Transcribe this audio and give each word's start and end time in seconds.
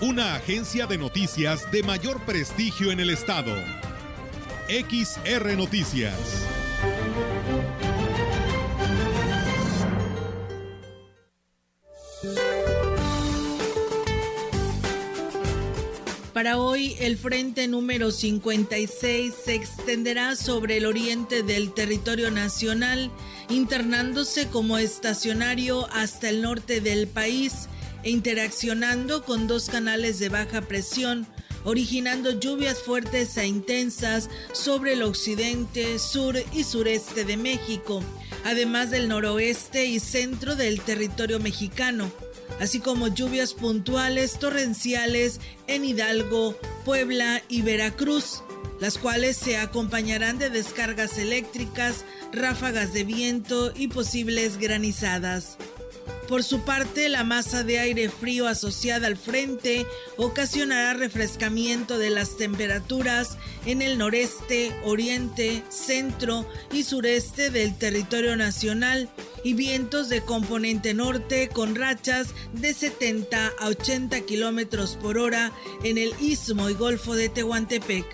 Una 0.00 0.36
agencia 0.36 0.86
de 0.86 0.96
noticias 0.96 1.72
de 1.72 1.82
mayor 1.82 2.20
prestigio 2.20 2.92
en 2.92 3.00
el 3.00 3.10
estado. 3.10 3.52
XR 4.68 5.56
Noticias. 5.56 6.14
Para 16.32 16.58
hoy, 16.58 16.94
el 17.00 17.18
frente 17.18 17.66
número 17.66 18.12
56 18.12 19.34
se 19.34 19.56
extenderá 19.56 20.36
sobre 20.36 20.76
el 20.76 20.86
oriente 20.86 21.42
del 21.42 21.74
territorio 21.74 22.30
nacional, 22.30 23.10
internándose 23.48 24.46
como 24.46 24.78
estacionario 24.78 25.88
hasta 25.92 26.28
el 26.28 26.42
norte 26.42 26.80
del 26.80 27.08
país 27.08 27.68
e 28.02 28.10
interaccionando 28.10 29.24
con 29.24 29.46
dos 29.46 29.68
canales 29.68 30.18
de 30.18 30.28
baja 30.28 30.62
presión, 30.62 31.26
originando 31.64 32.38
lluvias 32.38 32.78
fuertes 32.82 33.36
e 33.36 33.46
intensas 33.46 34.30
sobre 34.52 34.94
el 34.94 35.02
occidente, 35.02 35.98
sur 35.98 36.36
y 36.52 36.64
sureste 36.64 37.24
de 37.24 37.36
México, 37.36 38.02
además 38.44 38.90
del 38.90 39.08
noroeste 39.08 39.86
y 39.86 40.00
centro 40.00 40.56
del 40.56 40.80
territorio 40.80 41.40
mexicano 41.40 42.10
así 42.60 42.80
como 42.80 43.08
lluvias 43.08 43.54
puntuales 43.54 44.38
torrenciales 44.38 45.40
en 45.66 45.84
Hidalgo, 45.84 46.56
Puebla 46.84 47.42
y 47.48 47.62
Veracruz, 47.62 48.42
las 48.80 48.98
cuales 48.98 49.36
se 49.36 49.58
acompañarán 49.58 50.38
de 50.38 50.50
descargas 50.50 51.18
eléctricas, 51.18 52.04
ráfagas 52.32 52.92
de 52.92 53.04
viento 53.04 53.72
y 53.74 53.88
posibles 53.88 54.58
granizadas. 54.58 55.56
Por 56.28 56.44
su 56.44 56.60
parte, 56.60 57.08
la 57.08 57.24
masa 57.24 57.64
de 57.64 57.78
aire 57.78 58.10
frío 58.10 58.48
asociada 58.48 59.06
al 59.06 59.16
frente 59.16 59.86
ocasionará 60.18 60.92
refrescamiento 60.92 61.96
de 61.96 62.10
las 62.10 62.36
temperaturas 62.36 63.38
en 63.64 63.80
el 63.80 63.96
noreste, 63.96 64.76
oriente, 64.84 65.62
centro 65.70 66.46
y 66.70 66.82
sureste 66.82 67.48
del 67.48 67.78
territorio 67.78 68.36
nacional 68.36 69.08
y 69.42 69.54
vientos 69.54 70.10
de 70.10 70.20
componente 70.20 70.92
norte 70.92 71.48
con 71.48 71.74
rachas 71.74 72.34
de 72.52 72.74
70 72.74 73.52
a 73.58 73.66
80 73.68 74.20
kilómetros 74.20 74.96
por 74.96 75.16
hora 75.16 75.50
en 75.82 75.96
el 75.96 76.12
istmo 76.20 76.68
y 76.68 76.74
golfo 76.74 77.14
de 77.14 77.30
Tehuantepec 77.30 78.04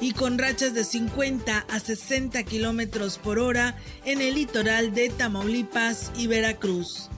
y 0.00 0.12
con 0.12 0.38
rachas 0.38 0.72
de 0.72 0.84
50 0.84 1.66
a 1.68 1.80
60 1.80 2.42
kilómetros 2.44 3.18
por 3.18 3.38
hora 3.38 3.76
en 4.06 4.22
el 4.22 4.36
litoral 4.36 4.94
de 4.94 5.10
Tamaulipas 5.10 6.12
y 6.16 6.28
Veracruz. 6.28 7.10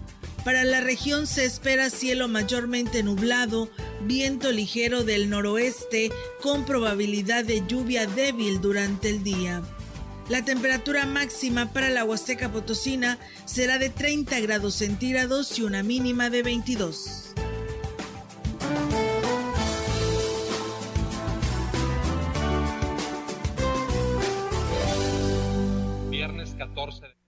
Para 0.44 0.64
la 0.64 0.80
región 0.80 1.26
se 1.26 1.44
espera 1.44 1.90
cielo 1.90 2.26
mayormente 2.26 3.02
nublado, 3.02 3.68
viento 4.02 4.50
ligero 4.52 5.04
del 5.04 5.28
noroeste 5.28 6.10
con 6.40 6.64
probabilidad 6.64 7.44
de 7.44 7.62
lluvia 7.66 8.06
débil 8.06 8.60
durante 8.62 9.10
el 9.10 9.22
día. 9.22 9.62
La 10.30 10.42
temperatura 10.42 11.04
máxima 11.04 11.72
para 11.72 11.90
la 11.90 12.04
Huasteca 12.04 12.50
Potosina 12.50 13.18
será 13.44 13.78
de 13.78 13.90
30 13.90 14.40
grados 14.40 14.76
centígrados 14.76 15.58
y 15.58 15.62
una 15.62 15.82
mínima 15.82 16.30
de 16.30 16.42
22. 16.42 17.34
Viernes 26.10 26.54
14 26.54 27.06
de 27.06 27.19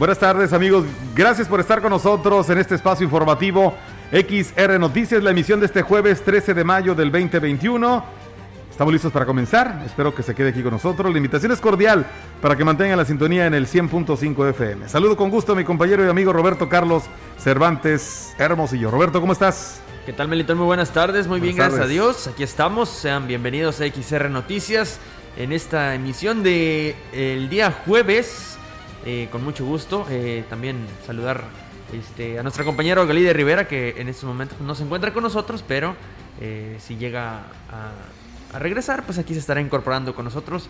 Buenas 0.00 0.18
tardes 0.18 0.54
amigos, 0.54 0.86
gracias 1.14 1.46
por 1.46 1.60
estar 1.60 1.82
con 1.82 1.90
nosotros 1.90 2.48
en 2.48 2.56
este 2.56 2.74
espacio 2.74 3.04
informativo 3.04 3.74
XR 4.10 4.80
Noticias, 4.80 5.22
la 5.22 5.30
emisión 5.30 5.60
de 5.60 5.66
este 5.66 5.82
jueves 5.82 6.24
13 6.24 6.54
de 6.54 6.64
mayo 6.64 6.94
del 6.94 7.12
2021. 7.12 8.02
Estamos 8.70 8.94
listos 8.94 9.12
para 9.12 9.26
comenzar, 9.26 9.82
espero 9.84 10.14
que 10.14 10.22
se 10.22 10.34
quede 10.34 10.48
aquí 10.48 10.62
con 10.62 10.72
nosotros. 10.72 11.12
La 11.12 11.18
invitación 11.18 11.52
es 11.52 11.60
cordial 11.60 12.06
para 12.40 12.56
que 12.56 12.64
mantengan 12.64 12.96
la 12.96 13.04
sintonía 13.04 13.44
en 13.44 13.52
el 13.52 13.66
100.5 13.66 14.48
FM. 14.48 14.88
Saludo 14.88 15.18
con 15.18 15.28
gusto 15.28 15.52
a 15.52 15.54
mi 15.54 15.64
compañero 15.64 16.02
y 16.02 16.08
amigo 16.08 16.32
Roberto 16.32 16.66
Carlos 16.66 17.02
Cervantes 17.36 18.34
Hermosillo. 18.38 18.90
Roberto, 18.90 19.20
¿cómo 19.20 19.34
estás? 19.34 19.82
¿Qué 20.06 20.14
tal, 20.14 20.28
Melitón? 20.28 20.56
Muy 20.56 20.66
buenas 20.66 20.94
tardes, 20.94 21.26
muy 21.26 21.40
bien, 21.40 21.56
gracias 21.56 21.82
a 21.82 21.86
Dios. 21.86 22.26
Aquí 22.26 22.42
estamos, 22.42 22.88
sean 22.88 23.26
bienvenidos 23.26 23.82
a 23.82 23.86
XR 23.86 24.30
Noticias 24.30 24.98
en 25.36 25.52
esta 25.52 25.94
emisión 25.94 26.42
de 26.42 26.96
el 27.12 27.50
día 27.50 27.70
jueves 27.84 28.49
eh, 29.04 29.28
con 29.32 29.42
mucho 29.42 29.64
gusto. 29.64 30.06
Eh, 30.10 30.44
también 30.48 30.86
saludar 31.06 31.42
este, 31.92 32.38
a 32.38 32.42
nuestra 32.42 32.64
compañera 32.64 33.04
Galide 33.04 33.32
Rivera, 33.32 33.66
que 33.66 33.94
en 33.98 34.08
estos 34.08 34.24
momentos 34.24 34.60
no 34.60 34.74
se 34.74 34.84
encuentra 34.84 35.12
con 35.12 35.22
nosotros, 35.22 35.64
pero 35.66 35.96
eh, 36.40 36.76
si 36.80 36.96
llega 36.96 37.40
a, 37.70 38.58
regresar, 38.58 39.04
pues 39.04 39.16
aquí 39.18 39.32
se 39.32 39.40
estará 39.40 39.60
incorporando 39.60 40.14
con 40.14 40.24
nosotros. 40.24 40.68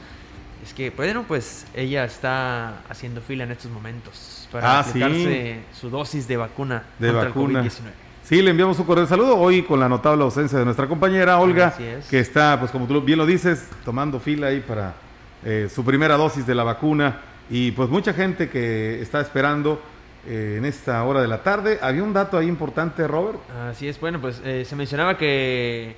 Es 0.62 0.74
que, 0.74 0.90
bueno, 0.90 1.24
pues 1.26 1.66
ella 1.74 2.04
está 2.04 2.82
haciendo 2.90 3.22
fila 3.22 3.44
en 3.44 3.52
estos 3.52 3.70
momentos 3.70 4.46
para 4.52 4.76
ah, 4.76 4.80
aplicarse 4.80 5.60
su 5.72 5.88
dosis 5.88 6.28
de 6.28 6.36
vacuna 6.36 6.84
de 6.98 7.08
contra 7.08 7.28
vacuna. 7.28 7.60
el 7.60 7.66
COVID-19. 7.66 7.80
Sí, 8.22 8.42
le 8.42 8.50
enviamos 8.50 8.78
un 8.78 8.84
cordial 8.84 9.08
saludo 9.08 9.38
hoy 9.38 9.62
con 9.62 9.80
la 9.80 9.88
notable 9.88 10.22
ausencia 10.22 10.58
de 10.58 10.64
nuestra 10.66 10.86
compañera 10.86 11.38
Olga, 11.38 11.74
que 12.10 12.20
está, 12.20 12.60
pues 12.60 12.70
como 12.70 12.86
tú 12.86 13.00
bien 13.00 13.18
lo 13.18 13.24
dices, 13.26 13.66
tomando 13.84 14.20
fila 14.20 14.48
ahí 14.48 14.60
para 14.60 14.94
su 15.74 15.82
primera 15.82 16.16
dosis 16.16 16.46
de 16.46 16.54
la 16.54 16.62
vacuna. 16.62 17.29
Y 17.50 17.72
pues 17.72 17.90
mucha 17.90 18.12
gente 18.12 18.48
que 18.48 19.02
está 19.02 19.20
esperando 19.20 19.82
eh, 20.26 20.56
en 20.58 20.64
esta 20.64 21.02
hora 21.04 21.20
de 21.20 21.28
la 21.28 21.42
tarde. 21.42 21.78
Había 21.82 22.02
un 22.02 22.12
dato 22.12 22.38
ahí 22.38 22.46
importante, 22.46 23.06
Robert. 23.08 23.38
Así 23.68 23.88
es, 23.88 23.98
bueno, 23.98 24.20
pues 24.20 24.40
eh, 24.44 24.64
se 24.64 24.76
mencionaba 24.76 25.16
que 25.16 25.96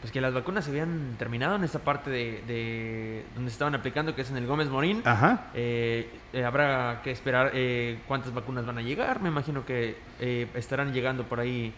pues 0.00 0.12
que 0.12 0.20
las 0.20 0.34
vacunas 0.34 0.64
se 0.64 0.70
habían 0.70 1.16
terminado 1.18 1.56
en 1.56 1.64
esta 1.64 1.78
parte 1.78 2.10
de, 2.10 3.24
donde 3.34 3.50
se 3.50 3.54
estaban 3.54 3.74
aplicando, 3.74 4.14
que 4.14 4.22
es 4.22 4.30
en 4.30 4.36
el 4.36 4.46
Gómez 4.46 4.68
Morín. 4.68 5.02
Ajá. 5.04 5.46
Eh, 5.54 6.08
habrá 6.46 7.00
que 7.02 7.10
esperar 7.10 7.52
cuántas 8.06 8.32
vacunas 8.32 8.66
van 8.66 8.78
a 8.78 8.82
llegar. 8.82 9.20
Me 9.20 9.28
imagino 9.28 9.64
que 9.64 9.96
estarán 10.54 10.92
llegando 10.92 11.24
por 11.24 11.40
ahí 11.40 11.72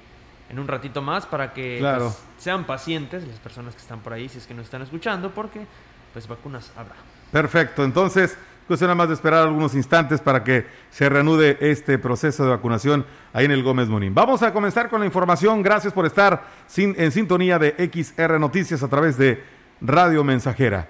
en 0.50 0.58
un 0.58 0.66
ratito 0.66 1.00
más 1.02 1.26
para 1.26 1.52
que 1.52 1.78
pues, 1.80 2.22
sean 2.38 2.64
pacientes 2.64 3.26
las 3.26 3.38
personas 3.38 3.74
que 3.74 3.80
están 3.80 4.00
por 4.00 4.12
ahí, 4.12 4.28
si 4.28 4.38
es 4.38 4.46
que 4.46 4.54
nos 4.54 4.64
están 4.64 4.82
escuchando, 4.82 5.30
porque 5.30 5.60
pues 6.12 6.26
vacunas 6.26 6.72
habrá. 6.76 6.96
Perfecto, 7.32 7.84
entonces 7.84 8.36
Cuestión 8.68 8.88
nada 8.88 8.96
más 8.96 9.08
de 9.08 9.14
esperar 9.14 9.44
algunos 9.44 9.74
instantes 9.74 10.20
para 10.20 10.44
que 10.44 10.66
se 10.90 11.08
reanude 11.08 11.56
este 11.58 11.96
proceso 11.96 12.44
de 12.44 12.50
vacunación 12.50 13.06
ahí 13.32 13.46
en 13.46 13.50
el 13.50 13.62
Gómez 13.62 13.88
Monín. 13.88 14.14
Vamos 14.14 14.42
a 14.42 14.52
comenzar 14.52 14.90
con 14.90 15.00
la 15.00 15.06
información. 15.06 15.62
Gracias 15.62 15.94
por 15.94 16.04
estar 16.04 16.44
en 16.76 17.10
sintonía 17.10 17.58
de 17.58 17.90
XR 17.90 18.38
Noticias 18.38 18.82
a 18.82 18.88
través 18.88 19.16
de 19.16 19.42
Radio 19.80 20.22
Mensajera. 20.22 20.86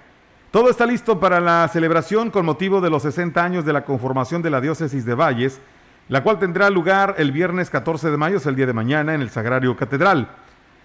Todo 0.51 0.69
está 0.69 0.85
listo 0.85 1.21
para 1.21 1.39
la 1.39 1.65
celebración 1.71 2.31
con 2.31 2.45
motivo 2.45 2.81
de 2.81 2.89
los 2.89 3.03
60 3.03 3.41
años 3.41 3.63
de 3.63 3.71
la 3.71 3.85
conformación 3.85 4.41
de 4.41 4.49
la 4.49 4.59
diócesis 4.59 5.05
de 5.05 5.13
Valles, 5.15 5.61
la 6.09 6.21
cual 6.21 6.37
tendrá 6.37 6.69
lugar 6.69 7.15
el 7.17 7.31
viernes 7.31 7.69
14 7.69 8.11
de 8.11 8.17
mayo, 8.17 8.37
es 8.39 8.45
el 8.45 8.57
día 8.57 8.65
de 8.65 8.73
mañana, 8.73 9.13
en 9.13 9.21
el 9.21 9.29
Sagrario 9.29 9.77
Catedral. 9.77 10.27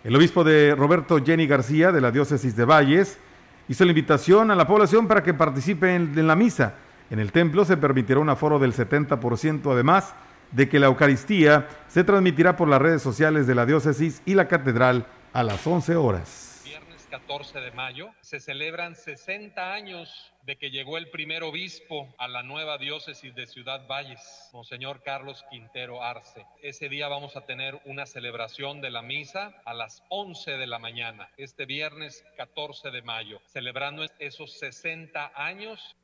El 0.04 0.14
obispo 0.14 0.44
de 0.44 0.76
Roberto 0.76 1.18
Jenny 1.18 1.48
García 1.48 1.90
de 1.90 2.00
la 2.00 2.12
diócesis 2.12 2.54
de 2.54 2.64
Valles 2.64 3.18
hizo 3.66 3.84
la 3.84 3.90
invitación 3.90 4.52
a 4.52 4.54
la 4.54 4.68
población 4.68 5.08
para 5.08 5.24
que 5.24 5.34
participe 5.34 5.92
en 5.92 6.24
la 6.24 6.36
misa 6.36 6.74
en 7.10 7.18
el 7.18 7.32
templo 7.32 7.64
se 7.64 7.76
permitirá 7.76 8.20
un 8.20 8.30
aforo 8.30 8.58
del 8.58 8.72
70%, 8.72 9.72
además 9.72 10.14
de 10.52 10.68
que 10.68 10.78
la 10.78 10.86
Eucaristía 10.86 11.68
se 11.88 12.04
transmitirá 12.04 12.56
por 12.56 12.68
las 12.68 12.80
redes 12.80 13.02
sociales 13.02 13.46
de 13.46 13.54
la 13.54 13.66
diócesis 13.66 14.22
y 14.24 14.34
la 14.34 14.48
catedral 14.48 15.06
a 15.32 15.42
las 15.42 15.66
11 15.66 15.96
horas. 15.96 16.54
14 17.14 17.60
de 17.60 17.70
mayo 17.70 18.12
se 18.22 18.40
celebran 18.40 18.96
60 18.96 19.72
años 19.72 20.32
de 20.42 20.56
que 20.56 20.72
llegó 20.72 20.98
el 20.98 21.10
primer 21.10 21.44
obispo 21.44 22.12
a 22.18 22.26
la 22.26 22.42
nueva 22.42 22.76
diócesis 22.76 23.32
de 23.36 23.46
Ciudad 23.46 23.86
Valles, 23.86 24.50
Monseñor 24.52 25.00
Carlos 25.04 25.44
Quintero 25.48 26.02
Arce. 26.02 26.44
Ese 26.60 26.88
día 26.88 27.06
vamos 27.06 27.36
a 27.36 27.46
tener 27.46 27.80
una 27.84 28.06
celebración 28.06 28.80
de 28.80 28.90
la 28.90 29.02
misa 29.02 29.54
a 29.64 29.74
las 29.74 30.02
11 30.08 30.56
de 30.56 30.66
la 30.66 30.80
mañana, 30.80 31.30
este 31.36 31.66
viernes 31.66 32.24
14 32.36 32.90
de 32.90 33.02
mayo, 33.02 33.40
celebrando 33.46 34.04
esos 34.18 34.58
60 34.58 35.32
años. 35.36 35.94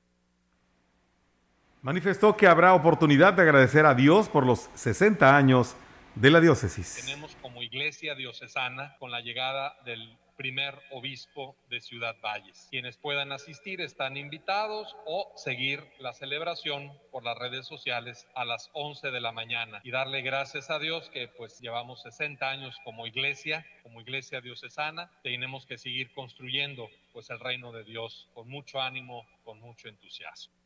Manifestó 1.82 2.36
que 2.36 2.46
habrá 2.46 2.74
oportunidad 2.74 3.32
de 3.32 3.40
agradecer 3.40 3.86
a 3.86 3.94
Dios 3.94 4.28
por 4.28 4.44
los 4.44 4.68
60 4.74 5.34
años 5.34 5.76
de 6.14 6.30
la 6.30 6.38
diócesis. 6.38 7.02
Tenemos 7.06 7.34
como 7.40 7.62
iglesia 7.62 8.14
diocesana 8.14 8.96
con 8.98 9.10
la 9.10 9.22
llegada 9.22 9.74
del 9.86 10.18
primer 10.36 10.78
obispo 10.90 11.56
de 11.70 11.80
Ciudad 11.80 12.16
Valles. 12.22 12.68
Quienes 12.70 12.98
puedan 12.98 13.32
asistir 13.32 13.80
están 13.80 14.18
invitados 14.18 14.94
o 15.06 15.32
seguir 15.36 15.82
la 15.98 16.12
celebración 16.12 16.92
por 17.10 17.24
las 17.24 17.38
redes 17.38 17.66
sociales 17.66 18.26
a 18.34 18.44
las 18.44 18.68
11 18.74 19.10
de 19.10 19.20
la 19.22 19.32
mañana 19.32 19.80
y 19.82 19.90
darle 19.90 20.20
gracias 20.20 20.68
a 20.68 20.78
Dios 20.78 21.08
que 21.08 21.28
pues 21.28 21.60
llevamos 21.60 22.02
60 22.02 22.46
años 22.46 22.76
como 22.84 23.06
iglesia, 23.06 23.66
como 23.82 24.02
iglesia 24.02 24.42
diocesana, 24.42 25.10
tenemos 25.22 25.64
que 25.64 25.78
seguir 25.78 26.12
construyendo 26.12 26.90
pues 27.14 27.30
el 27.30 27.40
reino 27.40 27.72
de 27.72 27.84
Dios 27.84 28.28
con 28.34 28.50
mucho 28.50 28.82
ánimo, 28.82 29.26
con 29.44 29.58
mucho 29.60 29.88
entusiasmo. 29.88 30.59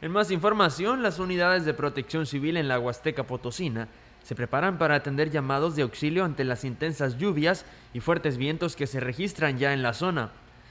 En 0.00 0.12
más 0.12 0.30
información, 0.30 1.02
las 1.02 1.18
unidades 1.18 1.64
de 1.64 1.74
protección 1.74 2.24
civil 2.24 2.56
en 2.56 2.68
la 2.68 2.78
Huasteca 2.78 3.24
Potosina 3.24 3.88
se 4.22 4.36
preparan 4.36 4.78
para 4.78 4.94
atender 4.94 5.32
llamados 5.32 5.74
de 5.74 5.82
auxilio 5.82 6.24
ante 6.24 6.44
las 6.44 6.62
intensas 6.62 7.18
lluvias 7.18 7.64
y 7.92 7.98
fuertes 7.98 8.36
vientos 8.36 8.76
que 8.76 8.86
se 8.86 9.00
registran 9.00 9.58
ya 9.58 9.72
en 9.72 9.82
la 9.82 9.94
zona. 9.94 10.30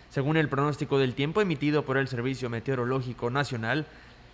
Según 0.09 0.37
el 0.37 0.47
pronóstico 0.47 0.97
del 0.97 1.13
tiempo 1.13 1.41
emitido 1.41 1.83
por 1.83 1.97
el 1.97 2.07
Servicio 2.07 2.49
Meteorológico 2.49 3.29
Nacional, 3.29 3.85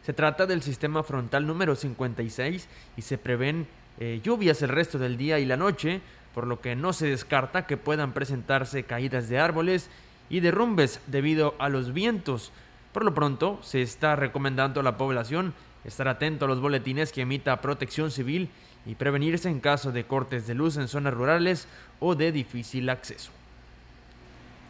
se 0.05 0.13
trata 0.13 0.45
del 0.45 0.61
sistema 0.61 1.01
frontal 1.01 1.47
número 1.47 1.75
56 1.75 2.67
y 2.95 3.01
se 3.01 3.17
prevén 3.17 3.65
eh, 3.99 4.21
lluvias 4.23 4.61
el 4.61 4.69
resto 4.69 4.99
del 4.99 5.17
día 5.17 5.39
y 5.39 5.45
la 5.45 5.57
noche, 5.57 6.01
por 6.35 6.45
lo 6.45 6.61
que 6.61 6.75
no 6.75 6.93
se 6.93 7.07
descarta 7.07 7.65
que 7.65 7.77
puedan 7.77 8.11
presentarse 8.11 8.83
caídas 8.83 9.27
de 9.27 9.39
árboles 9.39 9.89
y 10.29 10.39
derrumbes 10.41 10.99
debido 11.07 11.55
a 11.57 11.69
los 11.69 11.93
vientos. 11.93 12.51
Por 12.93 13.03
lo 13.03 13.13
pronto, 13.13 13.59
se 13.63 13.81
está 13.81 14.15
recomendando 14.15 14.79
a 14.79 14.83
la 14.83 14.97
población 14.97 15.53
estar 15.83 16.07
atento 16.07 16.45
a 16.45 16.47
los 16.47 16.61
boletines 16.61 17.11
que 17.11 17.21
emita 17.21 17.59
Protección 17.59 18.11
Civil 18.11 18.49
y 18.85 18.95
prevenirse 18.95 19.49
en 19.49 19.59
caso 19.59 19.91
de 19.91 20.05
cortes 20.05 20.45
de 20.45 20.53
luz 20.53 20.77
en 20.77 20.87
zonas 20.87 21.13
rurales 21.13 21.67
o 21.99 22.15
de 22.15 22.31
difícil 22.31 22.89
acceso. 22.89 23.31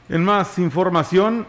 En 0.08 0.24
más 0.24 0.58
información, 0.58 1.46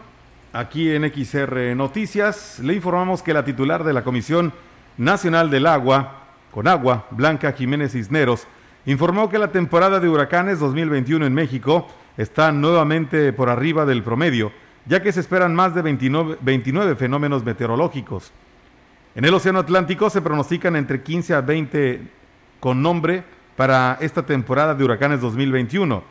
aquí 0.51 0.91
en 0.91 1.03
XR 1.11 1.75
Noticias, 1.75 2.59
le 2.59 2.73
informamos 2.73 3.23
que 3.23 3.33
la 3.33 3.45
titular 3.45 3.83
de 3.83 3.93
la 3.93 4.03
Comisión 4.03 4.53
Nacional 4.97 5.49
del 5.49 5.67
Agua, 5.67 6.23
con 6.51 6.67
agua, 6.67 7.07
Blanca 7.11 7.53
Jiménez 7.53 7.93
Cisneros, 7.93 8.47
informó 8.85 9.29
que 9.29 9.39
la 9.39 9.51
temporada 9.51 9.99
de 9.99 10.09
huracanes 10.09 10.59
2021 10.59 11.25
en 11.25 11.33
México 11.33 11.87
está 12.17 12.51
nuevamente 12.51 13.33
por 13.33 13.49
arriba 13.49 13.85
del 13.85 14.03
promedio, 14.03 14.51
ya 14.85 15.01
que 15.01 15.11
se 15.11 15.19
esperan 15.19 15.55
más 15.55 15.73
de 15.73 15.81
29, 15.81 16.37
29 16.41 16.95
fenómenos 16.95 17.43
meteorológicos. 17.43 18.31
En 19.15 19.25
el 19.25 19.33
Océano 19.33 19.59
Atlántico 19.59 20.09
se 20.09 20.21
pronostican 20.21 20.75
entre 20.75 21.01
15 21.01 21.33
a 21.33 21.41
20 21.41 22.01
con 22.59 22.81
nombre 22.81 23.23
para 23.55 23.97
esta 24.01 24.25
temporada 24.25 24.75
de 24.75 24.83
huracanes 24.83 25.21
2021. 25.21 26.03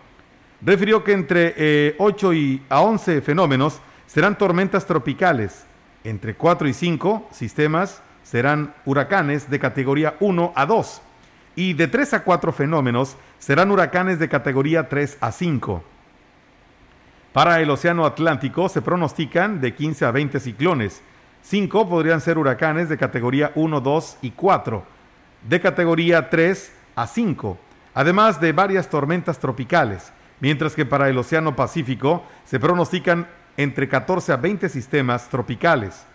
Refirió 0.63 1.05
que 1.05 1.13
entre 1.13 1.95
8 1.99 2.33
eh, 2.33 2.37
y 2.37 2.63
a 2.69 2.81
11 2.81 3.21
fenómenos 3.21 3.81
serán 4.07 4.39
tormentas 4.39 4.87
tropicales, 4.87 5.67
entre 6.05 6.35
4 6.35 6.69
y 6.69 6.73
5 6.73 7.29
sistemas 7.31 8.03
serán 8.23 8.75
huracanes 8.87 9.51
de 9.51 9.59
categoría 9.59 10.17
1 10.21 10.53
a 10.57 10.67
2 10.67 11.03
y 11.57 11.75
de 11.75 11.89
3 11.89 12.15
a 12.15 12.25
4 12.25 12.53
fenómenos 12.53 13.17
serán 13.39 13.71
huracanes 13.71 14.19
de 14.19 14.29
categoría 14.29 14.89
3 14.89 15.19
a 15.21 15.31
5. 15.31 15.85
Para 17.35 17.61
el 17.61 17.69
Océano 17.69 18.07
Atlántico 18.07 18.69
se 18.69 18.81
pronostican 18.81 19.61
de 19.61 19.75
15 19.75 20.05
a 20.05 20.13
20 20.13 20.39
ciclones. 20.39 21.03
5 21.43 21.89
podrían 21.89 22.21
ser 22.21 22.39
huracanes 22.39 22.89
de 22.89 22.97
categoría 22.97 23.51
1, 23.57 23.81
2 23.81 24.19
y 24.23 24.31
4 24.31 24.85
de 25.49 25.61
categoría 25.61 26.31
3 26.31 26.73
a 26.95 27.09
5, 27.09 27.59
además 27.93 28.41
de 28.41 28.53
varias 28.53 28.89
tormentas 28.89 29.41
tropicales, 29.41 30.13
mientras 30.39 30.77
que 30.77 30.87
para 30.87 31.09
el 31.09 31.19
Océano 31.19 31.57
Pacífico 31.57 32.23
se 32.45 32.61
pronostican 32.61 33.27
entre 33.57 33.89
14 33.89 34.33
a 34.33 34.37
20 34.37 34.69
sistemas 34.69 35.29
tropicales. 35.29 36.07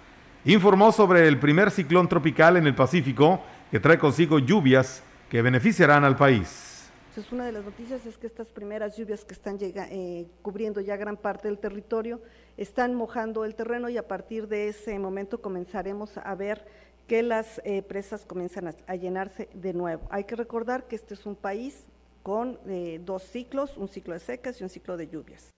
Informó 0.45 0.94
sobre 0.94 1.27
el 1.27 1.38
primer 1.38 1.69
ciclón 1.69 2.07
tropical 2.07 2.56
en 2.56 2.65
el 2.65 2.75
Pacífico 2.75 3.44
que 3.72 3.81
trae 3.81 4.00
consigo 4.00 4.39
lluvias 4.39 5.04
que 5.30 5.42
beneficiarán 5.42 6.06
al 6.06 6.15
país. 6.15 6.69
Entonces, 7.09 7.33
una 7.33 7.45
de 7.47 7.51
las 7.51 7.65
noticias 7.65 8.06
es 8.06 8.19
que 8.19 8.27
estas 8.27 8.50
primeras 8.50 8.95
lluvias 8.95 9.25
que 9.25 9.33
están 9.33 9.57
eh, 9.59 10.27
cubriendo 10.44 10.79
ya 10.79 10.95
gran 10.95 11.17
parte 11.17 11.47
del 11.47 11.57
territorio 11.57 12.21
están 12.56 12.94
mojando 12.94 13.45
el 13.45 13.56
terreno 13.56 13.89
y 13.89 13.97
a 13.97 14.07
partir 14.07 14.47
de 14.47 14.67
ese 14.67 15.00
momento 15.00 15.41
comenzaremos 15.41 16.19
a 16.19 16.35
ver 16.35 16.67
que 17.07 17.23
las 17.23 17.61
eh, 17.65 17.81
presas 17.81 18.27
comienzan 18.27 18.75
a, 18.85 18.95
llenarse 18.95 19.50
de 19.56 19.73
nuevo. 19.73 20.07
Hay 20.11 20.25
que 20.25 20.35
recordar 20.35 20.88
que 20.88 20.95
este 20.95 21.15
es 21.15 21.25
un 21.25 21.35
país 21.35 21.88
con 22.21 22.59
eh, 22.67 23.01
dos 23.03 23.23
ciclos, 23.23 23.75
un 23.77 23.88
ciclo 23.88 24.13
de 24.13 24.19
secas 24.19 24.62
y 24.62 24.63
un 24.63 24.69
ciclo 24.69 24.95
de 24.95 25.07
lluvias. 25.07 25.50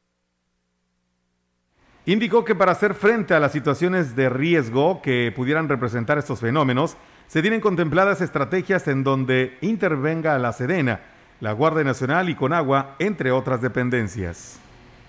Indicó 2.06 2.46
que 2.46 2.56
para 2.56 2.72
hacer 2.72 2.94
frente 2.94 3.34
a 3.34 3.42
las 3.42 3.52
situaciones 3.52 4.16
de 4.16 4.30
riesgo 4.30 5.02
que 5.02 5.34
pudieran 5.36 5.68
representar 5.68 6.18
estos 6.18 6.40
fenómenos, 6.40 6.96
se 7.28 7.42
tienen 7.42 7.60
contempladas 7.60 8.22
estrategias 8.22 8.88
en 8.88 9.04
donde 9.04 9.58
intervenga 9.60 10.40
la 10.40 10.54
Sedena, 10.54 11.11
la 11.42 11.54
Guardia 11.54 11.84
Nacional 11.84 12.30
y 12.30 12.36
Conagua, 12.36 12.96
entre 13.00 13.32
otras 13.32 13.62
dependencias. 13.62 14.60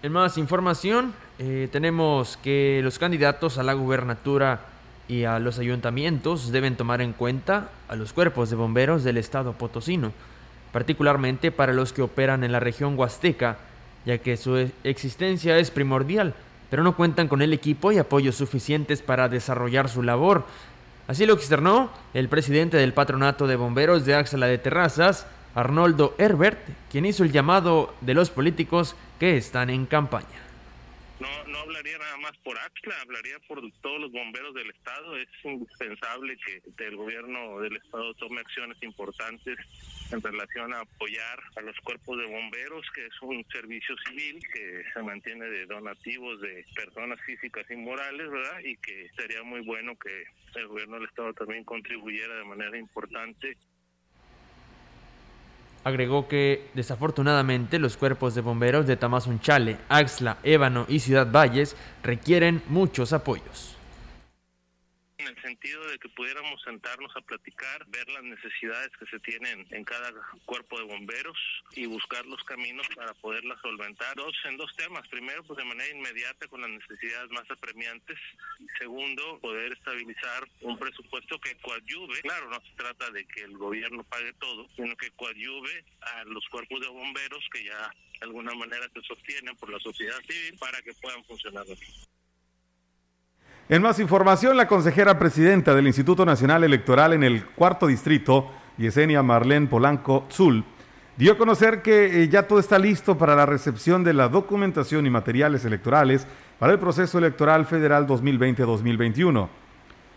En 0.02 0.12
más 0.12 0.38
información, 0.38 1.12
eh, 1.38 1.68
tenemos 1.70 2.38
que 2.42 2.80
los 2.82 2.98
candidatos 2.98 3.58
a 3.58 3.62
la 3.62 3.74
gubernatura 3.74 4.60
y 5.08 5.24
a 5.24 5.38
los 5.38 5.58
ayuntamientos 5.58 6.50
deben 6.50 6.76
tomar 6.76 7.02
en 7.02 7.12
cuenta 7.12 7.68
a 7.86 7.96
los 7.96 8.14
cuerpos 8.14 8.48
de 8.48 8.56
bomberos 8.56 9.04
del 9.04 9.18
estado 9.18 9.52
potosino, 9.52 10.12
particularmente 10.72 11.52
para 11.52 11.74
los 11.74 11.92
que 11.92 12.00
operan 12.00 12.44
en 12.44 12.52
la 12.52 12.60
región 12.60 12.98
huasteca, 12.98 13.58
ya 14.06 14.16
que 14.16 14.38
su 14.38 14.70
existencia 14.84 15.58
es 15.58 15.70
primordial, 15.70 16.34
pero 16.70 16.82
no 16.82 16.96
cuentan 16.96 17.28
con 17.28 17.42
el 17.42 17.52
equipo 17.52 17.92
y 17.92 17.98
apoyos 17.98 18.36
suficientes 18.36 19.02
para 19.02 19.28
desarrollar 19.28 19.90
su 19.90 20.02
labor. 20.02 20.46
Así 21.08 21.26
lo 21.26 21.34
externó 21.34 21.90
el 22.14 22.30
presidente 22.30 22.78
del 22.78 22.94
patronato 22.94 23.46
de 23.46 23.56
bomberos 23.56 24.06
de 24.06 24.14
Axala 24.14 24.46
de 24.46 24.56
Terrazas, 24.56 25.26
Arnoldo 25.54 26.14
Herbert, 26.18 26.60
quien 26.90 27.04
hizo 27.04 27.24
el 27.24 27.32
llamado 27.32 27.94
de 28.00 28.14
los 28.14 28.30
políticos 28.30 28.96
que 29.18 29.36
están 29.36 29.70
en 29.70 29.86
campaña 29.86 30.42
no, 31.22 31.44
no 31.46 31.58
hablaría 31.60 31.98
nada 31.98 32.16
más 32.16 32.36
por 32.38 32.58
AXLA, 32.58 33.00
hablaría 33.00 33.38
por 33.46 33.60
todos 33.80 34.00
los 34.00 34.10
bomberos 34.10 34.54
del 34.54 34.70
Estado. 34.70 35.16
Es 35.16 35.28
indispensable 35.44 36.36
que 36.38 36.84
el 36.84 36.96
gobierno 36.96 37.60
del 37.60 37.76
Estado 37.76 38.12
tome 38.14 38.40
acciones 38.40 38.76
importantes 38.82 39.56
en 40.10 40.20
relación 40.20 40.74
a 40.74 40.80
apoyar 40.80 41.38
a 41.56 41.60
los 41.62 41.76
cuerpos 41.80 42.18
de 42.18 42.26
bomberos, 42.26 42.84
que 42.94 43.06
es 43.06 43.22
un 43.22 43.44
servicio 43.52 43.94
civil 44.06 44.40
que 44.52 44.82
se 44.92 45.02
mantiene 45.02 45.46
de 45.46 45.66
donativos 45.66 46.40
de 46.40 46.66
personas 46.74 47.20
físicas 47.20 47.64
y 47.70 47.76
morales, 47.76 48.28
¿verdad? 48.28 48.58
Y 48.64 48.76
que 48.76 49.08
sería 49.16 49.42
muy 49.44 49.60
bueno 49.60 49.96
que 49.96 50.24
el 50.58 50.66
gobierno 50.66 50.96
del 50.96 51.08
Estado 51.08 51.32
también 51.34 51.64
contribuyera 51.64 52.34
de 52.34 52.44
manera 52.44 52.76
importante 52.76 53.56
Agregó 55.84 56.28
que 56.28 56.68
desafortunadamente 56.74 57.78
los 57.78 57.96
cuerpos 57.96 58.34
de 58.34 58.40
bomberos 58.40 58.86
de 58.86 58.96
Tamazunchale, 58.96 59.78
Axla, 59.88 60.38
Ébano 60.42 60.86
y 60.88 61.00
Ciudad 61.00 61.30
Valles 61.30 61.76
requieren 62.02 62.62
muchos 62.68 63.12
apoyos 63.12 63.76
en 65.22 65.28
el 65.28 65.42
sentido 65.42 65.86
de 65.86 65.98
que 65.98 66.08
pudiéramos 66.08 66.60
sentarnos 66.62 67.14
a 67.16 67.20
platicar, 67.20 67.86
ver 67.86 68.08
las 68.10 68.22
necesidades 68.24 68.90
que 68.98 69.06
se 69.06 69.20
tienen 69.20 69.66
en 69.70 69.84
cada 69.84 70.12
cuerpo 70.44 70.78
de 70.78 70.84
bomberos 70.84 71.38
y 71.74 71.86
buscar 71.86 72.26
los 72.26 72.42
caminos 72.44 72.86
para 72.94 73.14
poderlas 73.14 73.60
solventar. 73.60 74.14
Dos, 74.16 74.34
en 74.44 74.56
dos 74.56 74.74
temas. 74.76 75.06
Primero, 75.08 75.42
pues 75.44 75.58
de 75.58 75.64
manera 75.64 75.96
inmediata 75.96 76.46
con 76.48 76.60
las 76.60 76.70
necesidades 76.70 77.30
más 77.30 77.48
apremiantes. 77.50 78.18
Segundo, 78.78 79.38
poder 79.40 79.72
estabilizar 79.72 80.48
un 80.60 80.78
presupuesto 80.78 81.40
que 81.40 81.56
coadyuve. 81.56 82.20
Claro, 82.22 82.50
no 82.50 82.60
se 82.60 82.72
trata 82.76 83.10
de 83.10 83.24
que 83.26 83.42
el 83.42 83.56
gobierno 83.56 84.02
pague 84.04 84.32
todo, 84.34 84.68
sino 84.76 84.96
que 84.96 85.10
coadyuve 85.12 85.84
a 86.00 86.24
los 86.24 86.46
cuerpos 86.48 86.80
de 86.80 86.88
bomberos 86.88 87.44
que 87.52 87.64
ya 87.64 87.90
de 88.20 88.26
alguna 88.26 88.54
manera 88.54 88.88
se 88.92 89.02
sostienen 89.02 89.56
por 89.56 89.70
la 89.70 89.78
sociedad 89.80 90.20
civil 90.28 90.56
para 90.58 90.80
que 90.82 90.92
puedan 90.94 91.24
funcionar 91.24 91.66
en 93.72 93.80
más 93.80 93.98
información, 94.00 94.58
la 94.58 94.68
consejera 94.68 95.18
presidenta 95.18 95.74
del 95.74 95.86
Instituto 95.86 96.26
Nacional 96.26 96.62
Electoral 96.62 97.14
en 97.14 97.22
el 97.22 97.46
cuarto 97.46 97.86
distrito, 97.86 98.50
Yesenia 98.76 99.22
Marlene 99.22 99.66
Polanco 99.66 100.26
Zul, 100.30 100.62
dio 101.16 101.32
a 101.32 101.38
conocer 101.38 101.80
que 101.80 102.22
eh, 102.22 102.28
ya 102.28 102.42
todo 102.42 102.58
está 102.58 102.78
listo 102.78 103.16
para 103.16 103.34
la 103.34 103.46
recepción 103.46 104.04
de 104.04 104.12
la 104.12 104.28
documentación 104.28 105.06
y 105.06 105.10
materiales 105.10 105.64
electorales 105.64 106.26
para 106.58 106.74
el 106.74 106.80
proceso 106.80 107.16
electoral 107.16 107.64
federal 107.64 108.06
2020-2021. 108.06 109.48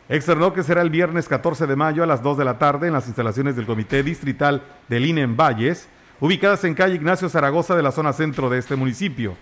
Externó 0.09 0.51
que 0.51 0.62
será 0.62 0.81
el 0.81 0.89
viernes 0.89 1.29
14 1.29 1.65
de 1.65 1.77
mayo 1.77 2.03
a 2.03 2.07
las 2.07 2.21
2 2.21 2.38
de 2.38 2.43
la 2.43 2.57
tarde 2.57 2.88
en 2.88 2.93
las 2.93 3.07
instalaciones 3.07 3.55
del 3.55 3.67
Comité 3.67 4.03
Distrital 4.03 4.63
del 4.89 5.05
INE 5.05 5.21
en 5.21 5.38
Valles, 5.38 5.88
ubicadas 6.19 6.65
en 6.65 6.74
calle 6.74 6.95
Ignacio 6.95 7.29
Zaragoza 7.29 7.74
de 7.77 7.83
la 7.83 7.93
zona 7.93 8.12
centro 8.12 8.50
de 8.50 8.57
este 8.57 8.75
municipio. 8.75 9.38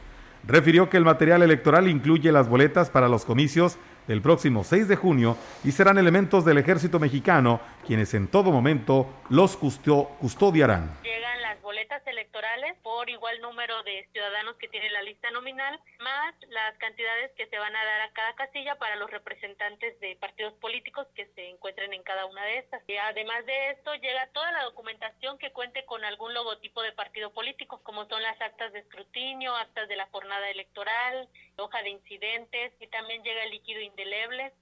Refirió 0.45 0.89
que 0.89 0.97
el 0.97 1.05
material 1.05 1.41
electoral 1.41 1.87
incluye 1.87 2.31
las 2.31 2.49
boletas 2.49 2.89
para 2.89 3.07
los 3.07 3.25
comicios 3.25 3.77
del 4.07 4.21
próximo 4.21 4.63
6 4.63 4.87
de 4.87 4.95
junio 4.95 5.37
y 5.63 5.71
serán 5.71 5.97
elementos 5.97 6.45
del 6.45 6.57
ejército 6.57 6.99
mexicano 6.99 7.59
quienes 7.85 8.13
en 8.13 8.27
todo 8.27 8.51
momento 8.51 9.07
los 9.29 9.57
custodiarán 9.57 10.91
boletas 11.73 12.05
electorales 12.05 12.77
por 12.83 13.09
igual 13.09 13.41
número 13.41 13.81
de 13.81 14.07
ciudadanos 14.11 14.55
que 14.57 14.67
tiene 14.67 14.91
la 14.91 15.01
lista 15.01 15.31
nominal, 15.31 15.79
más 16.01 16.35
las 16.49 16.77
cantidades 16.77 17.31
que 17.31 17.47
se 17.47 17.57
van 17.57 17.75
a 17.75 17.83
dar 17.83 18.01
a 18.01 18.13
cada 18.13 18.35
casilla 18.35 18.75
para 18.75 18.95
los 18.95 19.09
representantes 19.09 19.99
de 19.99 20.15
partidos 20.17 20.53
políticos 20.61 21.07
que 21.15 21.25
se 21.33 21.49
encuentren 21.49 21.91
en 21.93 22.03
cada 22.03 22.27
una 22.27 22.45
de 22.45 22.59
estas. 22.59 22.83
Y 22.85 22.95
además 22.97 23.43
de 23.47 23.71
esto, 23.71 23.95
llega 23.95 24.27
toda 24.33 24.51
la 24.51 24.65
documentación 24.65 25.39
que 25.39 25.51
cuente 25.51 25.83
con 25.85 26.05
algún 26.05 26.35
logotipo 26.35 26.83
de 26.83 26.91
partido 26.91 27.33
político, 27.33 27.81
como 27.81 28.05
son 28.05 28.21
las 28.21 28.39
actas 28.39 28.71
de 28.71 28.79
escrutinio, 28.79 29.55
actas 29.55 29.87
de 29.87 29.95
la 29.95 30.05
jornada 30.11 30.47
electoral, 30.51 31.27
hoja 31.57 31.81
de 31.81 31.89
incidentes, 31.89 32.71
y 32.79 32.85
también 32.85 33.23
llega 33.23 33.45
el 33.45 33.49
líquido 33.49 33.81
indeleble 33.81 34.53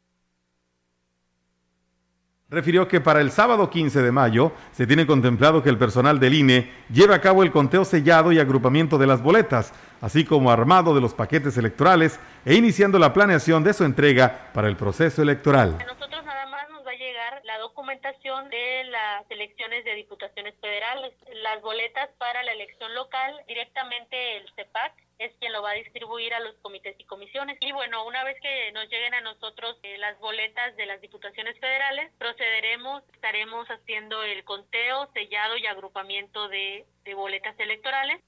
refirió 2.52 2.86
que 2.90 3.00
para 3.00 3.22
el 3.22 3.32
sábado 3.32 3.70
15 3.70 4.02
de 4.02 4.12
mayo 4.12 4.52
se 4.74 4.86
tiene 4.86 5.08
contemplado 5.08 5.64
que 5.64 5.70
el 5.70 5.78
personal 5.78 6.20
del 6.20 6.34
INE 6.34 6.70
lleve 6.92 7.16
a 7.16 7.22
cabo 7.22 7.44
el 7.44 7.52
conteo 7.52 7.86
sellado 7.86 8.34
y 8.34 8.40
agrupamiento 8.40 8.98
de 8.98 9.08
las 9.08 9.24
boletas, 9.24 9.74
así 10.02 10.26
como 10.26 10.52
armado 10.52 10.94
de 10.94 11.00
los 11.00 11.14
paquetes 11.14 11.58
electorales 11.58 12.20
e 12.44 12.56
iniciando 12.56 13.00
la 13.00 13.14
planeación 13.14 13.64
de 13.64 13.74
su 13.74 13.86
entrega 13.86 14.52
para 14.54 14.68
el 14.68 14.76
proceso 14.76 15.22
electoral. 15.22 15.78
Nos 15.78 16.86
va 16.86 16.92
a 16.92 16.96
llegar 16.96 17.42
la 17.46 17.58
documentación 17.60 18.50
de 18.50 18.84
las 18.86 19.32
elecciones 19.32 19.86
de 19.86 19.96
diputaciones 19.96 20.54
federales, 20.60 21.14
las 21.42 21.62
boletas 21.62 22.10
para 22.18 22.44
la 22.44 22.52
elección 22.52 22.94
local, 22.96 23.34
directamente 23.48 24.38
el 24.38 24.46
CEPAC 24.56 24.92
es 25.22 25.32
quien 25.40 25.54
lo 25.54 25.62
va 25.62 25.72
a 25.72 25.74
distribuir 25.74 26.34
a 26.34 26.40
los 26.40 26.56
comités 26.64 26.96
y 26.98 27.06
comisiones. 27.06 27.58
Y 27.62 27.72
bueno, 27.72 28.06
una 28.08 28.24
vez 28.24 28.38
que 28.42 28.72
nos 28.74 28.90
lleguen 28.90 29.14
a 29.14 29.22
nosotros 29.22 29.78
eh, 29.84 29.98
las 30.00 30.20
boletas 30.20 30.76
de 30.78 30.88
las 30.88 31.00
diputaciones 31.00 31.60
federales, 31.60 32.12
procederemos, 32.18 33.04
estaremos 33.14 33.68
haciendo 33.68 34.24
el 34.24 34.44
conteo, 34.44 35.10
sellado 35.14 35.58
y 35.58 35.68
agrupamiento 35.68 36.50
de, 36.50 36.86
boletas 37.16 37.54
electorales. 37.60 38.20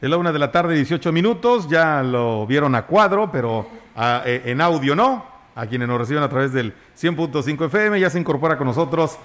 Es 0.00 0.08
la 0.08 0.16
una 0.16 0.32
de 0.32 0.38
la 0.38 0.50
tarde, 0.50 0.74
18 0.74 1.12
minutos, 1.12 1.68
ya 1.68 2.02
lo 2.02 2.46
vieron 2.46 2.74
a 2.74 2.86
cuadro, 2.86 3.30
pero 3.30 3.68
eh, 4.24 4.42
en 4.46 4.60
audio 4.60 4.96
no. 4.96 5.30
A 5.54 5.66
quienes 5.66 5.88
nos 5.88 5.98
reciben 5.98 6.22
a 6.22 6.28
través 6.28 6.52
del 6.52 6.72
100.5 6.96 7.66
FM, 7.66 8.00
ya 8.00 8.08
se 8.08 8.18
incorpora 8.18 8.56
con 8.56 8.66
nosotros 8.66 9.18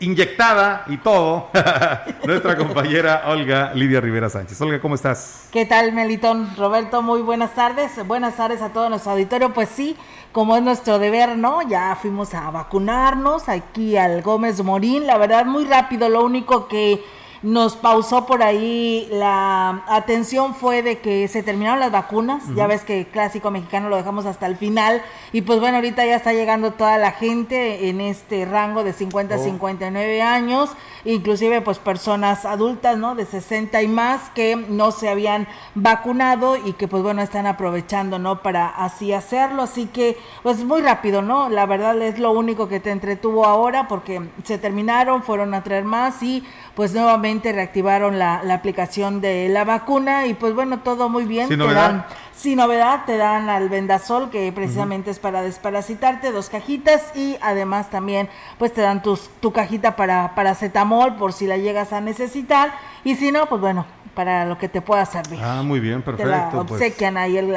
inyectada 0.00 0.84
y 0.88 0.96
todo, 0.96 1.50
nuestra 2.24 2.56
compañera 2.56 3.22
Olga 3.26 3.72
Lidia 3.74 4.00
Rivera 4.00 4.28
Sánchez. 4.28 4.60
Olga, 4.60 4.80
¿cómo 4.80 4.94
estás? 4.94 5.48
¿Qué 5.52 5.66
tal, 5.66 5.92
Melitón? 5.92 6.56
Roberto, 6.56 7.02
muy 7.02 7.20
buenas 7.20 7.54
tardes. 7.54 8.06
Buenas 8.06 8.36
tardes 8.36 8.62
a 8.62 8.70
todo 8.70 8.88
nuestro 8.88 9.12
auditorio. 9.12 9.52
Pues 9.52 9.68
sí, 9.68 9.96
como 10.32 10.56
es 10.56 10.62
nuestro 10.62 10.98
deber, 10.98 11.36
¿no? 11.36 11.62
Ya 11.68 11.96
fuimos 12.00 12.34
a 12.34 12.50
vacunarnos 12.50 13.48
aquí 13.48 13.96
al 13.96 14.22
Gómez 14.22 14.62
Morín. 14.62 15.06
La 15.06 15.18
verdad, 15.18 15.44
muy 15.44 15.64
rápido. 15.66 16.08
Lo 16.08 16.24
único 16.24 16.66
que 16.66 17.04
nos 17.42 17.76
pausó 17.76 18.26
por 18.26 18.42
ahí 18.42 19.08
la 19.10 19.82
atención 19.88 20.54
fue 20.54 20.82
de 20.82 20.98
que 20.98 21.26
se 21.28 21.42
terminaron 21.42 21.80
las 21.80 21.90
vacunas, 21.90 22.42
ya 22.54 22.66
ves 22.66 22.82
que 22.82 23.06
clásico 23.06 23.50
mexicano 23.50 23.88
lo 23.88 23.96
dejamos 23.96 24.26
hasta 24.26 24.46
el 24.46 24.56
final 24.56 25.02
y 25.32 25.42
pues 25.42 25.58
bueno, 25.58 25.76
ahorita 25.76 26.04
ya 26.04 26.16
está 26.16 26.32
llegando 26.32 26.72
toda 26.72 26.98
la 26.98 27.12
gente 27.12 27.88
en 27.88 28.00
este 28.00 28.44
rango 28.44 28.84
de 28.84 28.92
50 28.92 29.34
a 29.34 29.38
59 29.38 30.22
años, 30.22 30.70
inclusive 31.04 31.62
pues 31.62 31.78
personas 31.78 32.44
adultas, 32.44 32.98
¿no? 32.98 33.14
De 33.14 33.24
60 33.24 33.82
y 33.82 33.88
más 33.88 34.28
que 34.30 34.56
no 34.56 34.90
se 34.92 35.08
habían 35.08 35.48
vacunado 35.74 36.56
y 36.56 36.74
que 36.74 36.88
pues 36.88 37.02
bueno, 37.02 37.22
están 37.22 37.46
aprovechando, 37.46 38.18
¿no? 38.18 38.42
Para 38.42 38.66
así 38.68 39.14
hacerlo, 39.14 39.62
así 39.62 39.86
que 39.86 40.18
pues 40.42 40.62
muy 40.62 40.82
rápido, 40.82 41.22
¿no? 41.22 41.48
La 41.48 41.64
verdad 41.64 42.00
es 42.02 42.18
lo 42.18 42.32
único 42.32 42.68
que 42.68 42.80
te 42.80 42.90
entretuvo 42.90 43.46
ahora 43.46 43.88
porque 43.88 44.28
se 44.44 44.58
terminaron, 44.58 45.22
fueron 45.22 45.54
a 45.54 45.62
traer 45.62 45.84
más 45.84 46.22
y 46.22 46.44
pues 46.80 46.94
nuevamente 46.94 47.52
reactivaron 47.52 48.18
la, 48.18 48.42
la 48.42 48.54
aplicación 48.54 49.20
de 49.20 49.50
la 49.50 49.64
vacuna 49.64 50.26
y 50.26 50.32
pues 50.32 50.54
bueno, 50.54 50.78
todo 50.78 51.10
muy 51.10 51.26
bien. 51.26 51.46
Sin 51.46 51.58
novedad. 51.58 52.06
sin 52.34 52.56
novedad, 52.56 53.04
te 53.04 53.18
dan 53.18 53.50
al 53.50 53.68
vendasol 53.68 54.30
que 54.30 54.50
precisamente 54.50 55.10
es 55.10 55.18
para 55.18 55.42
desparasitarte, 55.42 56.32
dos 56.32 56.48
cajitas 56.48 57.14
y 57.14 57.36
además 57.42 57.90
también 57.90 58.30
pues 58.56 58.72
te 58.72 58.80
dan 58.80 59.02
tus, 59.02 59.28
tu 59.40 59.52
cajita 59.52 59.94
para 59.94 60.34
paracetamol 60.34 61.16
por 61.16 61.34
si 61.34 61.46
la 61.46 61.58
llegas 61.58 61.92
a 61.92 62.00
necesitar 62.00 62.72
y 63.04 63.16
si 63.16 63.30
no, 63.30 63.44
pues 63.44 63.60
bueno, 63.60 63.84
para 64.14 64.46
lo 64.46 64.56
que 64.56 64.70
te 64.70 64.80
pueda 64.80 65.04
servir. 65.04 65.38
Ah, 65.42 65.60
muy 65.62 65.80
bien, 65.80 66.00
perfecto. 66.00 66.32
Te 66.32 66.56
pues. 66.66 66.70
obsequian 66.70 67.18
ahí 67.18 67.36
el, 67.36 67.54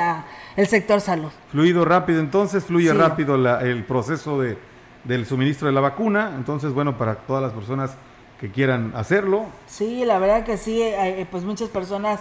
el 0.58 0.68
sector 0.68 1.00
salud. 1.00 1.32
Fluido 1.50 1.86
rápido, 1.86 2.20
entonces 2.20 2.66
fluye 2.66 2.94
rápido 2.94 3.36
el 3.62 3.86
proceso 3.86 4.42
de, 4.42 4.58
del 5.06 5.26
suministro 5.26 5.68
de 5.68 5.74
la 5.74 5.80
vacuna, 5.80 6.34
entonces 6.36 6.74
bueno, 6.74 6.98
para 6.98 7.16
todas 7.16 7.42
las 7.42 7.54
personas 7.54 7.96
que 8.40 8.50
quieran 8.52 8.92
hacerlo. 8.96 9.46
Sí, 9.68 10.06
la 10.06 10.20
verdad 10.20 10.44
que 10.44 10.58
sí, 10.58 10.82
eh, 10.82 11.22
eh, 11.22 11.28
pues 11.30 11.44
muchas 11.44 11.70
personas 11.70 12.20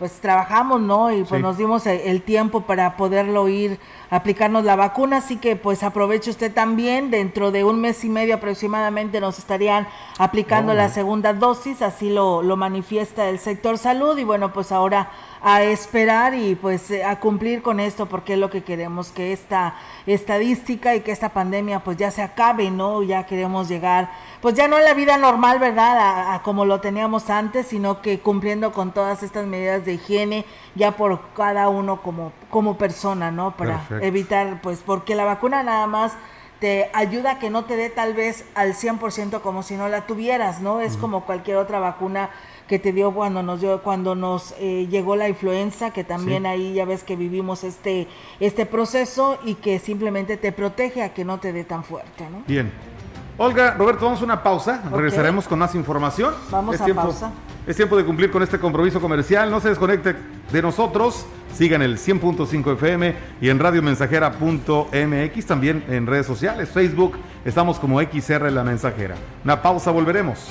pues 0.00 0.12
trabajamos, 0.12 0.80
¿no? 0.80 1.12
Y 1.12 1.24
pues 1.24 1.42
nos 1.42 1.58
dimos 1.58 1.84
el 1.86 2.22
tiempo 2.22 2.62
para 2.62 2.96
poderlo 2.96 3.46
ir 3.50 3.78
aplicarnos 4.08 4.64
la 4.64 4.74
vacuna, 4.74 5.18
así 5.18 5.36
que 5.36 5.56
pues 5.56 5.82
aproveche 5.82 6.30
usted 6.30 6.50
también, 6.54 7.10
dentro 7.10 7.50
de 7.50 7.64
un 7.64 7.82
mes 7.82 8.02
y 8.02 8.08
medio 8.08 8.36
aproximadamente 8.36 9.20
nos 9.20 9.38
estarían 9.38 9.86
aplicando 10.18 10.72
la 10.72 10.88
segunda 10.88 11.34
dosis, 11.34 11.82
así 11.82 12.08
lo, 12.08 12.42
lo 12.42 12.56
manifiesta 12.56 13.28
el 13.28 13.38
sector 13.38 13.76
salud 13.76 14.16
y 14.16 14.24
bueno, 14.24 14.54
pues 14.54 14.72
ahora 14.72 15.10
a 15.42 15.62
esperar 15.62 16.34
y 16.34 16.54
pues 16.54 16.90
eh, 16.90 17.04
a 17.04 17.18
cumplir 17.18 17.62
con 17.62 17.80
esto 17.80 18.06
porque 18.06 18.34
es 18.34 18.38
lo 18.38 18.50
que 18.50 18.62
queremos, 18.62 19.10
que 19.10 19.32
esta 19.32 19.74
estadística 20.06 20.94
y 20.94 21.00
que 21.00 21.12
esta 21.12 21.30
pandemia 21.30 21.80
pues 21.80 21.96
ya 21.96 22.10
se 22.10 22.22
acabe, 22.22 22.70
¿no? 22.70 23.02
Ya 23.02 23.24
queremos 23.26 23.68
llegar 23.68 24.10
pues 24.40 24.54
ya 24.54 24.68
no 24.68 24.76
a 24.76 24.80
la 24.80 24.94
vida 24.94 25.16
normal, 25.16 25.58
¿verdad? 25.58 26.34
A, 26.34 26.42
como 26.42 26.64
lo 26.64 26.80
teníamos 26.80 27.30
antes, 27.30 27.66
sino 27.66 28.00
que 28.02 28.20
cumpliendo 28.20 28.72
con 28.72 28.92
todas 28.92 29.22
estas 29.22 29.46
medidas 29.46 29.84
de 29.84 29.94
higiene 29.94 30.44
ya 30.74 30.92
por 30.92 31.20
cada 31.34 31.68
uno 31.68 32.00
como, 32.02 32.32
como 32.50 32.76
persona, 32.76 33.30
¿no? 33.30 33.56
Para 33.56 33.82
evitar 34.02 34.60
pues 34.62 34.82
porque 34.84 35.14
la 35.14 35.24
vacuna 35.24 35.62
nada 35.62 35.86
más 35.86 36.12
te 36.58 36.90
ayuda 36.92 37.32
a 37.32 37.38
que 37.38 37.48
no 37.48 37.64
te 37.64 37.76
dé 37.76 37.88
tal 37.88 38.12
vez 38.12 38.44
al 38.54 38.74
100% 38.74 39.40
como 39.40 39.62
si 39.62 39.76
no 39.76 39.88
la 39.88 40.06
tuvieras, 40.06 40.60
¿no? 40.60 40.80
Es 40.80 40.98
como 40.98 41.24
cualquier 41.24 41.56
otra 41.56 41.80
vacuna 41.80 42.28
que 42.70 42.78
te 42.78 42.92
dio 42.92 43.10
cuando 43.12 43.42
nos 43.42 43.60
dio 43.60 43.82
cuando 43.82 44.14
nos 44.14 44.54
eh, 44.60 44.86
llegó 44.88 45.16
la 45.16 45.28
influenza 45.28 45.90
que 45.90 46.04
también 46.04 46.46
ahí 46.46 46.72
ya 46.74 46.84
ves 46.84 47.02
que 47.02 47.16
vivimos 47.16 47.64
este 47.64 48.06
este 48.38 48.64
proceso 48.64 49.40
y 49.44 49.56
que 49.56 49.80
simplemente 49.80 50.36
te 50.36 50.52
protege 50.52 51.02
a 51.02 51.12
que 51.12 51.24
no 51.24 51.40
te 51.40 51.52
dé 51.52 51.64
tan 51.64 51.82
fuerte 51.82 52.28
¿no? 52.30 52.44
bien. 52.46 52.70
Olga 53.38 53.74
Roberto 53.74 54.04
vamos 54.04 54.20
a 54.20 54.24
una 54.24 54.42
pausa. 54.42 54.82
Regresaremos 54.92 55.48
con 55.48 55.58
más 55.58 55.74
información. 55.74 56.34
Vamos 56.50 56.78
a 56.78 56.86
pausa. 56.94 57.32
Es 57.66 57.74
tiempo 57.74 57.96
de 57.96 58.04
cumplir 58.04 58.30
con 58.30 58.42
este 58.42 58.60
compromiso 58.60 59.00
comercial. 59.00 59.50
No 59.50 59.60
se 59.60 59.70
desconecte 59.70 60.14
de 60.52 60.62
nosotros. 60.62 61.24
Sigan 61.54 61.80
el 61.80 61.96
100.5 61.96 62.74
FM 62.74 63.14
y 63.40 63.48
en 63.48 63.58
radiomensajera.mx 63.58 65.46
también 65.46 65.82
en 65.88 66.06
redes 66.06 66.26
sociales. 66.26 66.68
Facebook 66.68 67.16
estamos 67.44 67.80
como 67.80 67.98
XR 68.00 68.52
La 68.52 68.62
Mensajera. 68.62 69.14
Una 69.42 69.62
pausa 69.62 69.90
volveremos 69.90 70.50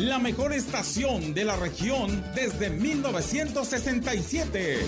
la 0.00 0.18
mejor 0.18 0.52
estación 0.54 1.34
de 1.34 1.44
la 1.44 1.56
región 1.56 2.24
desde 2.34 2.70
1967. 2.70 4.78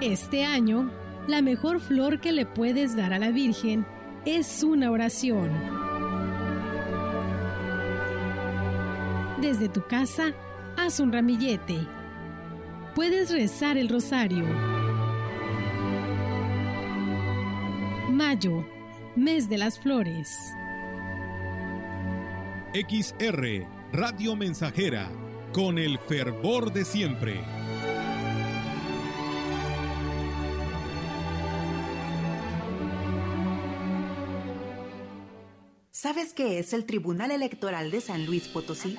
Este 0.00 0.44
año, 0.44 0.90
la 1.28 1.40
mejor 1.40 1.78
flor 1.78 2.20
que 2.20 2.32
le 2.32 2.46
puedes 2.46 2.96
dar 2.96 3.12
a 3.12 3.20
la 3.20 3.30
Virgen 3.30 3.86
es 4.24 4.64
una 4.64 4.90
oración. 4.90 5.52
Desde 9.40 9.68
tu 9.68 9.86
casa, 9.86 10.32
haz 10.76 10.98
un 10.98 11.12
ramillete. 11.12 11.78
Puedes 12.96 13.30
rezar 13.30 13.78
el 13.78 13.88
rosario 13.88 14.77
Mayo, 18.18 18.66
mes 19.14 19.48
de 19.48 19.58
las 19.58 19.78
flores. 19.78 20.28
XR, 22.74 23.64
Radio 23.92 24.34
Mensajera, 24.34 25.08
con 25.52 25.78
el 25.78 26.00
fervor 26.00 26.72
de 26.72 26.84
siempre. 26.84 27.40
¿Sabes 35.92 36.32
qué 36.32 36.58
es 36.58 36.72
el 36.72 36.86
Tribunal 36.86 37.30
Electoral 37.30 37.92
de 37.92 38.00
San 38.00 38.26
Luis 38.26 38.48
Potosí? 38.48 38.98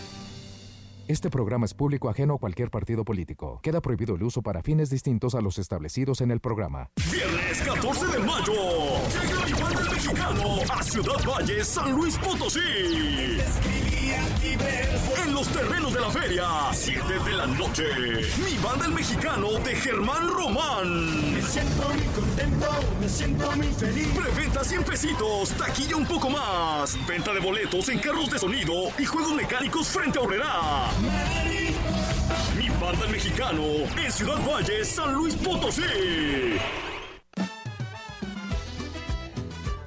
Este 1.11 1.29
programa 1.29 1.65
es 1.65 1.73
público 1.73 2.07
ajeno 2.07 2.35
a 2.35 2.37
cualquier 2.37 2.69
partido 2.69 3.03
político. 3.03 3.59
Queda 3.61 3.81
prohibido 3.81 4.15
el 4.15 4.23
uso 4.23 4.41
para 4.41 4.61
fines 4.63 4.89
distintos 4.89 5.35
a 5.35 5.41
los 5.41 5.57
establecidos 5.57 6.21
en 6.21 6.31
el 6.31 6.39
programa. 6.39 6.89
Viernes 7.11 7.61
14 7.63 8.05
de 8.07 8.19
mayo. 8.19 8.53
Llega 9.45 10.00
mexicano 10.11 10.59
a 10.69 10.83
Ciudad 10.83 11.23
Valle, 11.25 11.63
San 11.63 11.91
Luis 11.93 12.17
Potosí. 12.17 12.59
En 15.23 15.33
los 15.33 15.47
terrenos 15.47 15.93
de 15.93 15.99
la 16.01 16.09
feria, 16.09 16.47
7 16.73 17.01
de 17.25 17.31
la 17.33 17.47
noche. 17.47 17.83
Mi 18.43 18.57
banda 18.57 18.85
el 18.87 18.91
mexicano 18.91 19.51
de 19.59 19.75
Germán 19.75 20.27
Román. 20.27 21.33
Me 21.33 21.41
siento 21.41 21.87
muy 21.89 22.05
contento, 22.07 22.67
me 22.99 23.09
siento 23.09 23.51
muy 23.51 23.67
feliz. 23.67 24.07
Preventa 24.09 24.63
100 24.63 24.83
pesitos, 24.83 25.49
taquilla 25.51 25.95
un 25.95 26.05
poco 26.05 26.29
más. 26.29 26.97
Venta 27.07 27.33
de 27.33 27.39
boletos 27.39 27.87
en 27.89 27.99
carros 27.99 28.29
de 28.29 28.39
sonido 28.39 28.91
y 28.97 29.05
juegos 29.05 29.33
mecánicos 29.33 29.87
frente 29.87 30.19
a 30.19 30.21
Obrera. 30.23 30.89
Mi 32.57 32.69
banda 32.69 33.05
el 33.05 33.11
mexicano 33.11 33.63
en 34.03 34.11
Ciudad 34.11 34.39
Valle, 34.45 34.83
San 34.83 35.13
Luis 35.13 35.35
Potosí. 35.35 35.81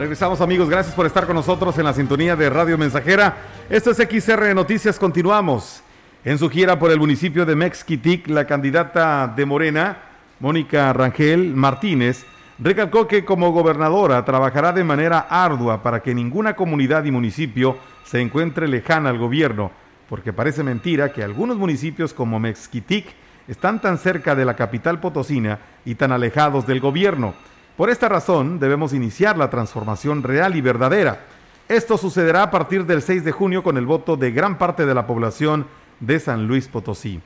Regresamos 0.00 0.40
amigos, 0.40 0.70
gracias 0.70 0.94
por 0.94 1.04
estar 1.04 1.26
con 1.26 1.36
nosotros 1.36 1.76
en 1.76 1.84
la 1.84 1.92
sintonía 1.92 2.34
de 2.34 2.48
Radio 2.48 2.78
Mensajera. 2.78 3.36
Esto 3.68 3.90
es 3.90 3.98
XR 3.98 4.54
Noticias, 4.54 4.98
continuamos. 4.98 5.82
En 6.24 6.38
su 6.38 6.48
gira 6.48 6.78
por 6.78 6.90
el 6.90 6.98
municipio 6.98 7.44
de 7.44 7.54
Mexquitic, 7.54 8.26
la 8.28 8.46
candidata 8.46 9.28
de 9.28 9.44
Morena, 9.44 9.98
Mónica 10.38 10.90
Rangel 10.94 11.54
Martínez, 11.54 12.24
recalcó 12.58 13.06
que 13.06 13.26
como 13.26 13.52
gobernadora 13.52 14.24
trabajará 14.24 14.72
de 14.72 14.84
manera 14.84 15.18
ardua 15.28 15.82
para 15.82 16.00
que 16.00 16.14
ninguna 16.14 16.56
comunidad 16.56 17.04
y 17.04 17.10
municipio 17.10 17.76
se 18.02 18.22
encuentre 18.22 18.68
lejana 18.68 19.10
al 19.10 19.18
gobierno, 19.18 19.70
porque 20.08 20.32
parece 20.32 20.62
mentira 20.62 21.12
que 21.12 21.22
algunos 21.22 21.58
municipios 21.58 22.14
como 22.14 22.40
Mexquitic 22.40 23.04
están 23.48 23.82
tan 23.82 23.98
cerca 23.98 24.34
de 24.34 24.46
la 24.46 24.56
capital 24.56 24.98
potosina 24.98 25.58
y 25.84 25.96
tan 25.96 26.10
alejados 26.10 26.66
del 26.66 26.80
gobierno. 26.80 27.34
Por 27.80 27.88
esta 27.88 28.10
razón, 28.10 28.58
debemos 28.58 28.92
iniciar 28.92 29.38
la 29.38 29.48
transformación 29.48 30.22
real 30.22 30.54
y 30.54 30.60
verdadera. 30.60 31.20
Esto 31.66 31.96
sucederá 31.96 32.42
a 32.42 32.50
partir 32.50 32.84
del 32.84 33.00
6 33.00 33.24
de 33.24 33.32
junio 33.32 33.62
con 33.62 33.78
el 33.78 33.86
voto 33.86 34.18
de 34.18 34.32
gran 34.32 34.58
parte 34.58 34.84
de 34.84 34.92
la 34.92 35.06
población 35.06 35.64
de 35.98 36.20
San 36.20 36.46
Luis 36.46 36.68
Potosí. 36.68 37.22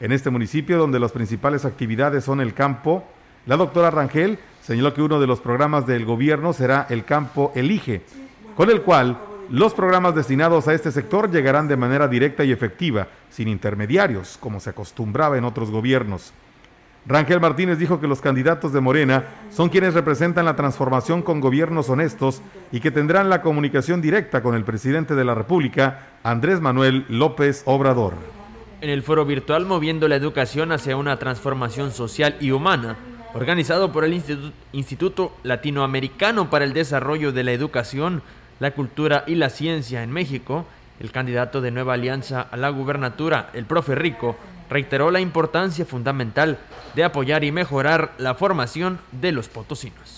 En 0.00 0.12
este 0.12 0.30
municipio, 0.30 0.78
donde 0.78 0.98
las 0.98 1.12
principales 1.12 1.66
actividades 1.66 2.24
son 2.24 2.40
el 2.40 2.54
campo, 2.54 3.04
la 3.44 3.58
doctora 3.58 3.90
Rangel 3.90 4.38
señaló 4.62 4.94
que 4.94 5.02
uno 5.02 5.20
de 5.20 5.26
los 5.26 5.40
programas 5.40 5.86
del 5.86 6.06
gobierno 6.06 6.54
será 6.54 6.86
el 6.88 7.04
campo 7.04 7.52
Elige, 7.54 8.00
con 8.56 8.70
el 8.70 8.80
cual 8.80 9.18
los 9.50 9.74
programas 9.74 10.14
destinados 10.14 10.68
a 10.68 10.72
este 10.72 10.90
sector 10.90 11.30
llegarán 11.30 11.68
de 11.68 11.76
manera 11.76 12.08
directa 12.08 12.44
y 12.44 12.50
efectiva, 12.50 13.08
sin 13.28 13.46
intermediarios, 13.46 14.38
como 14.40 14.58
se 14.58 14.70
acostumbraba 14.70 15.36
en 15.36 15.44
otros 15.44 15.70
gobiernos. 15.70 16.32
Rangel 17.08 17.40
Martínez 17.40 17.78
dijo 17.78 18.00
que 18.00 18.06
los 18.06 18.20
candidatos 18.20 18.74
de 18.74 18.82
Morena 18.82 19.24
son 19.48 19.70
quienes 19.70 19.94
representan 19.94 20.44
la 20.44 20.56
transformación 20.56 21.22
con 21.22 21.40
gobiernos 21.40 21.88
honestos 21.88 22.42
y 22.70 22.80
que 22.80 22.90
tendrán 22.90 23.30
la 23.30 23.40
comunicación 23.40 24.02
directa 24.02 24.42
con 24.42 24.54
el 24.54 24.62
presidente 24.62 25.14
de 25.14 25.24
la 25.24 25.34
República, 25.34 26.00
Andrés 26.22 26.60
Manuel 26.60 27.06
López 27.08 27.62
Obrador. 27.64 28.12
En 28.82 28.90
el 28.90 29.02
foro 29.02 29.24
virtual 29.24 29.64
Moviendo 29.64 30.06
la 30.06 30.16
Educación 30.16 30.70
hacia 30.70 30.98
una 30.98 31.18
transformación 31.18 31.92
social 31.92 32.36
y 32.40 32.50
humana, 32.50 32.98
organizado 33.32 33.90
por 33.90 34.04
el 34.04 34.22
Instituto 34.72 35.34
Latinoamericano 35.44 36.50
para 36.50 36.66
el 36.66 36.74
Desarrollo 36.74 37.32
de 37.32 37.42
la 37.42 37.52
Educación, 37.52 38.20
la 38.60 38.72
Cultura 38.72 39.24
y 39.26 39.36
la 39.36 39.48
Ciencia 39.48 40.02
en 40.02 40.10
México, 40.10 40.66
el 41.00 41.10
candidato 41.10 41.62
de 41.62 41.70
Nueva 41.70 41.94
Alianza 41.94 42.42
a 42.42 42.56
la 42.58 42.68
gubernatura, 42.68 43.48
el 43.54 43.64
profe 43.64 43.94
Rico, 43.94 44.36
reiteró 44.68 45.10
la 45.10 45.20
importancia 45.20 45.84
fundamental 45.84 46.58
de 46.94 47.04
apoyar 47.04 47.44
y 47.44 47.52
mejorar 47.52 48.14
la 48.18 48.34
formación 48.34 48.98
de 49.12 49.32
los 49.32 49.48
potosinos. 49.48 50.17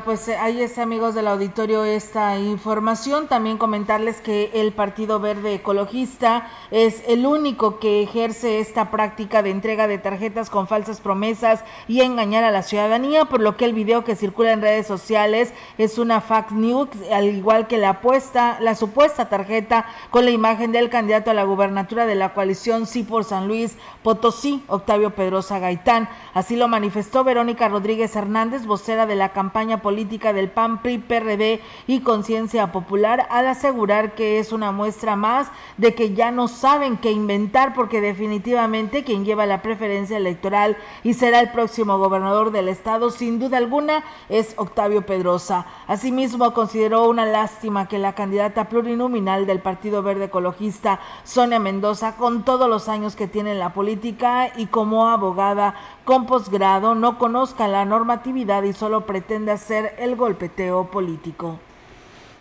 Pues 0.00 0.26
eh, 0.28 0.36
ahí 0.36 0.60
está, 0.62 0.82
amigos 0.82 1.14
del 1.14 1.28
auditorio, 1.28 1.84
esta 1.84 2.38
información. 2.38 3.28
También 3.28 3.58
comentarles 3.58 4.20
que 4.20 4.50
el 4.54 4.72
Partido 4.72 5.20
Verde 5.20 5.54
Ecologista 5.54 6.48
es 6.70 7.02
el 7.06 7.26
único 7.26 7.78
que 7.78 8.02
ejerce 8.02 8.60
esta 8.60 8.90
práctica 8.90 9.42
de 9.42 9.50
entrega 9.50 9.86
de 9.86 9.98
tarjetas 9.98 10.50
con 10.50 10.66
falsas 10.66 11.00
promesas 11.00 11.64
y 11.88 12.00
engañar 12.00 12.44
a 12.44 12.50
la 12.50 12.62
ciudadanía, 12.62 13.26
por 13.26 13.40
lo 13.40 13.56
que 13.56 13.66
el 13.66 13.74
video 13.74 14.04
que 14.04 14.16
circula 14.16 14.52
en 14.52 14.62
redes 14.62 14.86
sociales 14.86 15.52
es 15.78 15.98
una 15.98 16.20
fact 16.20 16.52
news, 16.52 16.88
al 17.12 17.26
igual 17.26 17.66
que 17.66 17.78
la 17.78 17.90
apuesta, 17.90 18.58
la 18.60 18.74
supuesta 18.74 19.28
tarjeta 19.28 19.86
con 20.10 20.24
la 20.24 20.30
imagen 20.30 20.72
del 20.72 20.90
candidato 20.90 21.30
a 21.30 21.34
la 21.34 21.44
gubernatura 21.44 22.06
de 22.06 22.14
la 22.14 22.32
coalición 22.32 22.86
Sí 22.86 23.02
por 23.02 23.24
San 23.24 23.46
Luis 23.46 23.76
Potosí, 24.02 24.64
Octavio 24.68 25.10
Pedrosa 25.10 25.58
Gaitán. 25.58 26.08
Así 26.34 26.56
lo 26.56 26.68
manifestó 26.68 27.24
Verónica 27.24 27.68
Rodríguez 27.68 28.16
Hernández, 28.16 28.64
vocera 28.64 29.06
de 29.06 29.16
la 29.16 29.30
campaña 29.30 29.81
política 29.82 30.32
del 30.32 30.48
PAN, 30.48 30.80
PRI, 30.80 30.98
PRD 30.98 31.60
y 31.86 32.00
Conciencia 32.00 32.72
Popular 32.72 33.26
al 33.30 33.46
asegurar 33.46 34.14
que 34.14 34.38
es 34.38 34.52
una 34.52 34.72
muestra 34.72 35.16
más 35.16 35.48
de 35.76 35.94
que 35.94 36.14
ya 36.14 36.30
no 36.30 36.48
saben 36.48 36.96
qué 36.96 37.10
inventar 37.10 37.74
porque 37.74 38.00
definitivamente 38.00 39.04
quien 39.04 39.24
lleva 39.24 39.46
la 39.46 39.62
preferencia 39.62 40.16
electoral 40.16 40.76
y 41.02 41.14
será 41.14 41.40
el 41.40 41.50
próximo 41.50 41.98
gobernador 41.98 42.52
del 42.52 42.68
estado 42.68 43.10
sin 43.10 43.38
duda 43.38 43.58
alguna 43.58 44.04
es 44.28 44.54
Octavio 44.56 45.04
Pedrosa. 45.04 45.66
Asimismo 45.86 46.54
consideró 46.54 47.08
una 47.08 47.26
lástima 47.26 47.88
que 47.88 47.98
la 47.98 48.14
candidata 48.14 48.68
plurinominal 48.68 49.46
del 49.46 49.60
Partido 49.60 50.02
Verde 50.02 50.26
Ecologista, 50.26 51.00
Sonia 51.24 51.58
Mendoza, 51.58 52.16
con 52.16 52.44
todos 52.44 52.68
los 52.68 52.88
años 52.88 53.16
que 53.16 53.26
tiene 53.26 53.52
en 53.52 53.58
la 53.58 53.72
política 53.72 54.52
y 54.56 54.66
como 54.66 55.08
abogada 55.08 55.74
con 56.04 56.26
posgrado, 56.26 56.94
no 56.94 57.18
conozca 57.18 57.68
la 57.68 57.84
normatividad 57.84 58.62
y 58.64 58.72
solo 58.72 59.06
pretende 59.06 59.52
el 59.70 60.16
golpeteo 60.16 60.90
político. 60.90 61.58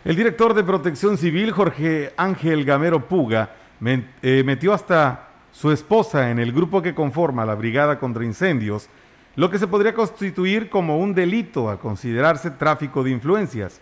El 0.03 0.15
director 0.15 0.53
de 0.55 0.63
Protección 0.63 1.17
Civil, 1.17 1.51
Jorge 1.51 2.11
Ángel 2.17 2.65
Gamero 2.65 3.07
Puga, 3.07 3.51
eh, 3.83 4.43
metió 4.43 4.73
hasta 4.73 5.27
su 5.51 5.71
esposa 5.71 6.31
en 6.31 6.39
el 6.39 6.51
grupo 6.51 6.81
que 6.81 6.95
conforma 6.95 7.45
la 7.45 7.53
Brigada 7.53 7.99
contra 7.99 8.25
Incendios, 8.25 8.89
lo 9.35 9.51
que 9.51 9.59
se 9.59 9.67
podría 9.67 9.93
constituir 9.93 10.69
como 10.69 10.97
un 10.97 11.13
delito 11.13 11.69
a 11.69 11.79
considerarse 11.79 12.49
tráfico 12.51 13.03
de 13.03 13.11
influencias. 13.11 13.79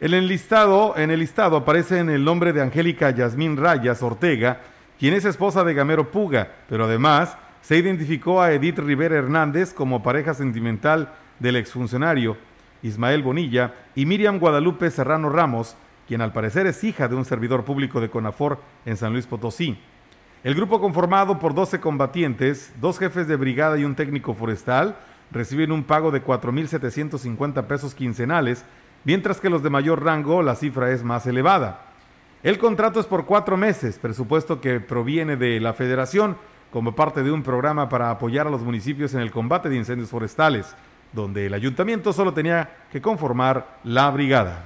El 0.00 0.14
enlistado, 0.14 0.96
en 0.96 1.10
el 1.10 1.20
listado 1.20 1.56
aparece 1.56 1.98
en 1.98 2.10
el 2.10 2.24
nombre 2.24 2.52
de 2.52 2.62
Angélica 2.62 3.10
Yasmín 3.10 3.56
Rayas 3.56 4.02
Ortega, 4.02 4.60
quien 4.98 5.14
es 5.14 5.24
esposa 5.24 5.64
de 5.64 5.74
Gamero 5.74 6.10
Puga, 6.10 6.48
pero 6.68 6.84
además 6.84 7.36
se 7.62 7.76
identificó 7.76 8.40
a 8.40 8.52
Edith 8.52 8.78
Rivera 8.78 9.16
Hernández 9.16 9.74
como 9.74 10.02
pareja 10.02 10.34
sentimental 10.34 11.12
del 11.40 11.56
exfuncionario 11.56 12.36
Ismael 12.82 13.22
Bonilla, 13.22 13.74
y 13.94 14.06
Miriam 14.06 14.38
Guadalupe 14.38 14.90
Serrano 14.90 15.30
Ramos, 15.30 15.76
quien 16.06 16.20
al 16.20 16.32
parecer 16.32 16.66
es 16.66 16.82
hija 16.84 17.08
de 17.08 17.14
un 17.14 17.24
servidor 17.24 17.64
público 17.64 18.00
de 18.00 18.10
CONAFOR 18.10 18.58
en 18.84 18.96
San 18.96 19.12
Luis 19.12 19.26
Potosí. 19.26 19.78
El 20.44 20.54
grupo 20.54 20.80
conformado 20.80 21.38
por 21.38 21.54
12 21.54 21.80
combatientes, 21.80 22.72
dos 22.80 22.98
jefes 22.98 23.28
de 23.28 23.36
brigada 23.36 23.78
y 23.78 23.84
un 23.84 23.94
técnico 23.94 24.34
forestal 24.34 24.96
reciben 25.30 25.70
un 25.70 25.84
pago 25.84 26.10
de 26.10 26.24
4.750 26.24 27.66
pesos 27.66 27.94
quincenales, 27.94 28.64
mientras 29.04 29.40
que 29.40 29.48
los 29.48 29.62
de 29.62 29.70
mayor 29.70 30.04
rango 30.04 30.42
la 30.42 30.56
cifra 30.56 30.90
es 30.90 31.04
más 31.04 31.26
elevada. 31.26 31.86
El 32.42 32.58
contrato 32.58 32.98
es 32.98 33.06
por 33.06 33.24
cuatro 33.24 33.56
meses, 33.56 33.98
presupuesto 34.00 34.60
que 34.60 34.80
proviene 34.80 35.36
de 35.36 35.60
la 35.60 35.74
federación 35.74 36.36
como 36.72 36.96
parte 36.96 37.22
de 37.22 37.30
un 37.30 37.44
programa 37.44 37.88
para 37.88 38.10
apoyar 38.10 38.48
a 38.48 38.50
los 38.50 38.62
municipios 38.62 39.14
en 39.14 39.20
el 39.20 39.30
combate 39.30 39.68
de 39.68 39.76
incendios 39.76 40.10
forestales 40.10 40.74
donde 41.12 41.46
el 41.46 41.54
ayuntamiento 41.54 42.12
solo 42.12 42.32
tenía 42.32 42.70
que 42.90 43.00
conformar 43.00 43.78
la 43.84 44.10
brigada. 44.10 44.64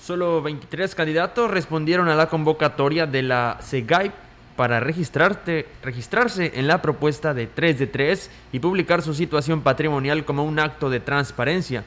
Solo 0.00 0.42
23 0.42 0.94
candidatos 0.94 1.50
respondieron 1.50 2.08
a 2.08 2.14
la 2.14 2.28
convocatoria 2.28 3.06
de 3.06 3.22
la 3.22 3.58
SEGAI 3.60 4.12
para 4.56 4.80
registrarse 4.80 6.52
en 6.54 6.66
la 6.66 6.82
propuesta 6.82 7.32
de 7.34 7.46
3 7.46 7.78
de 7.78 7.86
3 7.86 8.30
y 8.52 8.58
publicar 8.58 9.02
su 9.02 9.14
situación 9.14 9.62
patrimonial 9.62 10.24
como 10.24 10.44
un 10.44 10.58
acto 10.58 10.90
de 10.90 11.00
transparencia. 11.00 11.84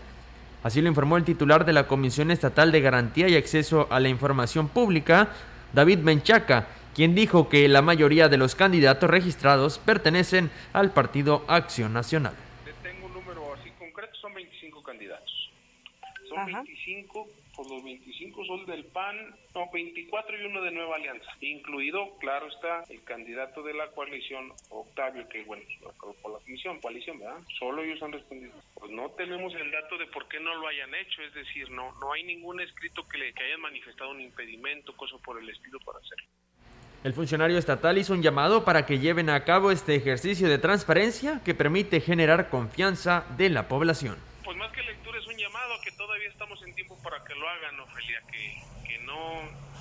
Así 0.63 0.81
lo 0.81 0.87
informó 0.87 1.17
el 1.17 1.23
titular 1.23 1.65
de 1.65 1.73
la 1.73 1.87
Comisión 1.87 2.31
Estatal 2.31 2.71
de 2.71 2.81
Garantía 2.81 3.27
y 3.27 3.35
Acceso 3.35 3.87
a 3.91 3.99
la 3.99 4.09
Información 4.09 4.69
Pública, 4.69 5.29
David 5.73 5.99
Menchaca, 5.99 6.67
quien 6.95 7.15
dijo 7.15 7.49
que 7.49 7.67
la 7.67 7.81
mayoría 7.81 8.29
de 8.29 8.37
los 8.37 8.55
candidatos 8.55 9.09
registrados 9.09 9.79
pertenecen 9.79 10.51
al 10.71 10.91
Partido 10.91 11.43
Acción 11.47 11.93
Nacional. 11.93 12.33
25, 16.45 17.27
por 17.55 17.69
los 17.69 17.83
25 17.83 18.45
son 18.45 18.65
del 18.65 18.85
PAN, 18.85 19.15
no, 19.53 19.69
24 19.71 20.41
y 20.41 20.45
uno 20.45 20.61
de 20.61 20.71
Nueva 20.71 20.95
Alianza, 20.95 21.29
incluido, 21.41 22.17
claro 22.19 22.47
está, 22.47 22.83
el 22.89 23.03
candidato 23.03 23.61
de 23.63 23.73
la 23.73 23.87
coalición, 23.91 24.51
Octavio, 24.69 25.27
que 25.29 25.43
bueno, 25.43 25.63
por 26.21 26.31
la 26.33 26.39
comisión, 26.39 26.79
coalición, 26.79 27.19
¿verdad? 27.19 27.41
Solo 27.59 27.83
ellos 27.83 28.01
han 28.01 28.11
respondido. 28.11 28.53
Pues 28.73 28.91
no 28.91 29.09
tenemos 29.11 29.53
el 29.55 29.71
dato 29.71 29.97
de 29.97 30.07
por 30.07 30.27
qué 30.27 30.39
no 30.39 30.55
lo 30.55 30.67
hayan 30.67 30.93
hecho, 30.95 31.21
es 31.21 31.33
decir, 31.33 31.69
no, 31.71 31.93
no 31.99 32.13
hay 32.13 32.23
ningún 32.23 32.59
escrito 32.61 33.07
que, 33.07 33.17
le, 33.17 33.33
que 33.33 33.43
hayan 33.43 33.61
manifestado 33.61 34.11
un 34.11 34.21
impedimento, 34.21 34.95
cosa 34.95 35.17
por 35.23 35.39
el 35.39 35.49
estilo 35.49 35.79
para 35.85 35.99
hacerlo. 35.99 36.25
El 37.03 37.13
funcionario 37.13 37.57
estatal 37.57 37.97
hizo 37.97 38.13
un 38.13 38.21
llamado 38.21 38.63
para 38.63 38.85
que 38.85 38.99
lleven 38.99 39.29
a 39.29 39.43
cabo 39.43 39.71
este 39.71 39.93
ejercicio 39.93 40.47
de 40.47 40.57
transparencia 40.57 41.41
que 41.43 41.53
permite 41.53 41.99
generar 41.99 42.49
confianza 42.49 43.25
de 43.37 43.49
la 43.49 43.67
población 43.67 44.32
todavía 46.05 46.27
estamos 46.27 46.61
en 46.63 46.75
tiempo 46.75 47.01
para 47.01 47.23
que 47.23 47.33
lo 47.33 47.47
hagan, 47.47 47.79
Ofelia, 47.79 48.21
que, 48.29 48.59
que 48.85 48.97
no 48.99 49.39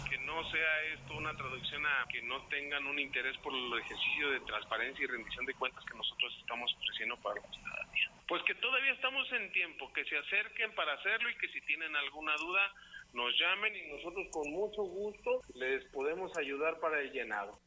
que 0.09 0.19
no 0.19 0.49
sea 0.51 0.83
esto 0.95 1.17
una 1.17 1.35
traducción 1.35 1.85
a 1.85 2.07
que 2.09 2.23
no 2.23 2.41
tengan 2.47 2.87
un 2.87 2.99
interés 2.99 3.37
por 3.39 3.53
el 3.53 3.73
ejercicio 3.79 4.31
de 4.31 4.41
transparencia 4.41 5.03
y 5.03 5.07
rendición 5.07 5.47
de 5.47 5.55
cuentas 5.55 5.85
que 5.85 5.97
nosotros 5.97 6.33
estamos 6.39 6.73
ofreciendo 6.79 7.17
para 7.17 7.41
la 7.41 7.49
ciudadanía. 7.49 8.11
Pues 8.29 8.43
que 8.45 8.55
todavía 8.55 8.93
estamos 8.93 9.27
en 9.33 9.51
tiempo, 9.53 9.93
que 9.93 10.05
se 10.05 10.17
acerquen 10.17 10.73
para 10.75 10.93
hacerlo 10.93 11.29
y 11.29 11.37
que 11.39 11.49
si 11.49 11.61
tienen 11.63 11.97
alguna 11.97 12.37
duda 12.37 12.73
nos 13.15 13.37
llamen 13.39 13.75
y 13.75 13.83
nosotros 13.91 14.27
con 14.31 14.49
mucho 14.53 14.83
gusto 14.83 15.41
les 15.55 15.85
podemos 15.87 16.31
ayudar 16.39 16.79
para 16.79 17.01
el 17.01 17.11
llenado. 17.11 17.59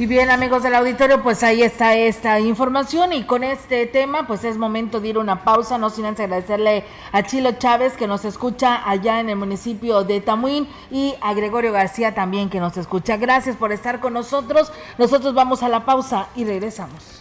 Y 0.00 0.06
bien 0.06 0.30
amigos 0.30 0.62
del 0.62 0.74
auditorio, 0.76 1.22
pues 1.22 1.42
ahí 1.42 1.62
está 1.62 1.94
esta 1.94 2.40
información 2.40 3.12
y 3.12 3.24
con 3.24 3.44
este 3.44 3.86
tema 3.86 4.26
pues 4.26 4.44
es 4.44 4.56
momento 4.56 4.98
de 4.98 5.08
ir 5.08 5.18
una 5.18 5.44
pausa, 5.44 5.76
no 5.76 5.90
sin 5.90 6.06
antes 6.06 6.24
agradecerle 6.24 6.84
a 7.12 7.22
Chilo 7.22 7.52
Chávez 7.52 7.98
que 7.98 8.06
nos 8.06 8.24
escucha 8.24 8.88
allá 8.88 9.20
en 9.20 9.28
el 9.28 9.36
municipio 9.36 10.02
de 10.02 10.22
Tamuín 10.22 10.66
y 10.90 11.16
a 11.20 11.34
Gregorio 11.34 11.70
García 11.70 12.14
también 12.14 12.48
que 12.48 12.60
nos 12.60 12.78
escucha. 12.78 13.18
Gracias 13.18 13.56
por 13.56 13.72
estar 13.72 14.00
con 14.00 14.14
nosotros, 14.14 14.72
nosotros 14.96 15.34
vamos 15.34 15.62
a 15.62 15.68
la 15.68 15.84
pausa 15.84 16.28
y 16.34 16.46
regresamos. 16.46 17.20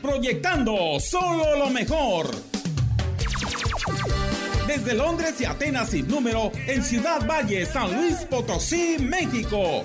Proyectando 0.00 1.00
solo 1.00 1.56
lo 1.56 1.70
mejor. 1.70 2.30
Desde 4.68 4.94
Londres 4.94 5.40
y 5.40 5.44
Atenas 5.44 5.90
sin 5.90 6.06
número 6.06 6.52
en 6.68 6.84
Ciudad 6.84 7.26
Valle, 7.26 7.66
San 7.66 7.92
Luis 7.96 8.18
Potosí, 8.30 8.96
México 9.00 9.84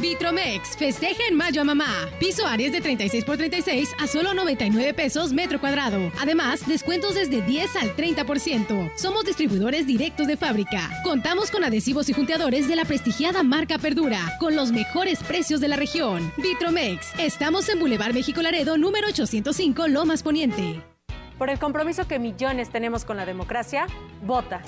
Vitromex, 0.00 0.78
festeja 0.78 1.24
en 1.28 1.36
mayo 1.36 1.60
a 1.60 1.64
mamá. 1.64 2.08
Piso 2.18 2.46
Aries 2.46 2.72
de 2.72 2.80
36 2.80 3.22
por 3.24 3.36
36 3.36 3.94
a 3.98 4.06
solo 4.06 4.32
99 4.32 4.94
pesos 4.94 5.32
metro 5.34 5.60
cuadrado. 5.60 6.10
Además, 6.18 6.66
descuentos 6.66 7.14
desde 7.14 7.42
10 7.42 7.76
al 7.76 7.94
30%. 7.96 8.92
Somos 8.96 9.24
distribuidores 9.24 9.86
directos 9.86 10.26
de 10.26 10.38
fábrica. 10.38 10.90
Contamos 11.04 11.50
con 11.50 11.64
adhesivos 11.64 12.08
y 12.08 12.14
junteadores 12.14 12.66
de 12.66 12.76
la 12.76 12.86
prestigiada 12.86 13.42
marca 13.42 13.78
Perdura, 13.78 14.20
con 14.40 14.56
los 14.56 14.72
mejores 14.72 15.22
precios 15.22 15.60
de 15.60 15.68
la 15.68 15.76
región. 15.76 16.32
Vitromex, 16.38 17.18
estamos 17.18 17.68
en 17.68 17.78
Boulevard 17.78 18.14
México 18.14 18.40
Laredo, 18.40 18.78
número 18.78 19.08
805, 19.08 19.86
Lomas 19.88 20.22
Poniente. 20.22 20.82
Por 21.36 21.50
el 21.50 21.58
compromiso 21.58 22.06
que 22.08 22.18
millones 22.18 22.70
tenemos 22.70 23.04
con 23.04 23.18
la 23.18 23.26
democracia, 23.26 23.86
vota. 24.22 24.62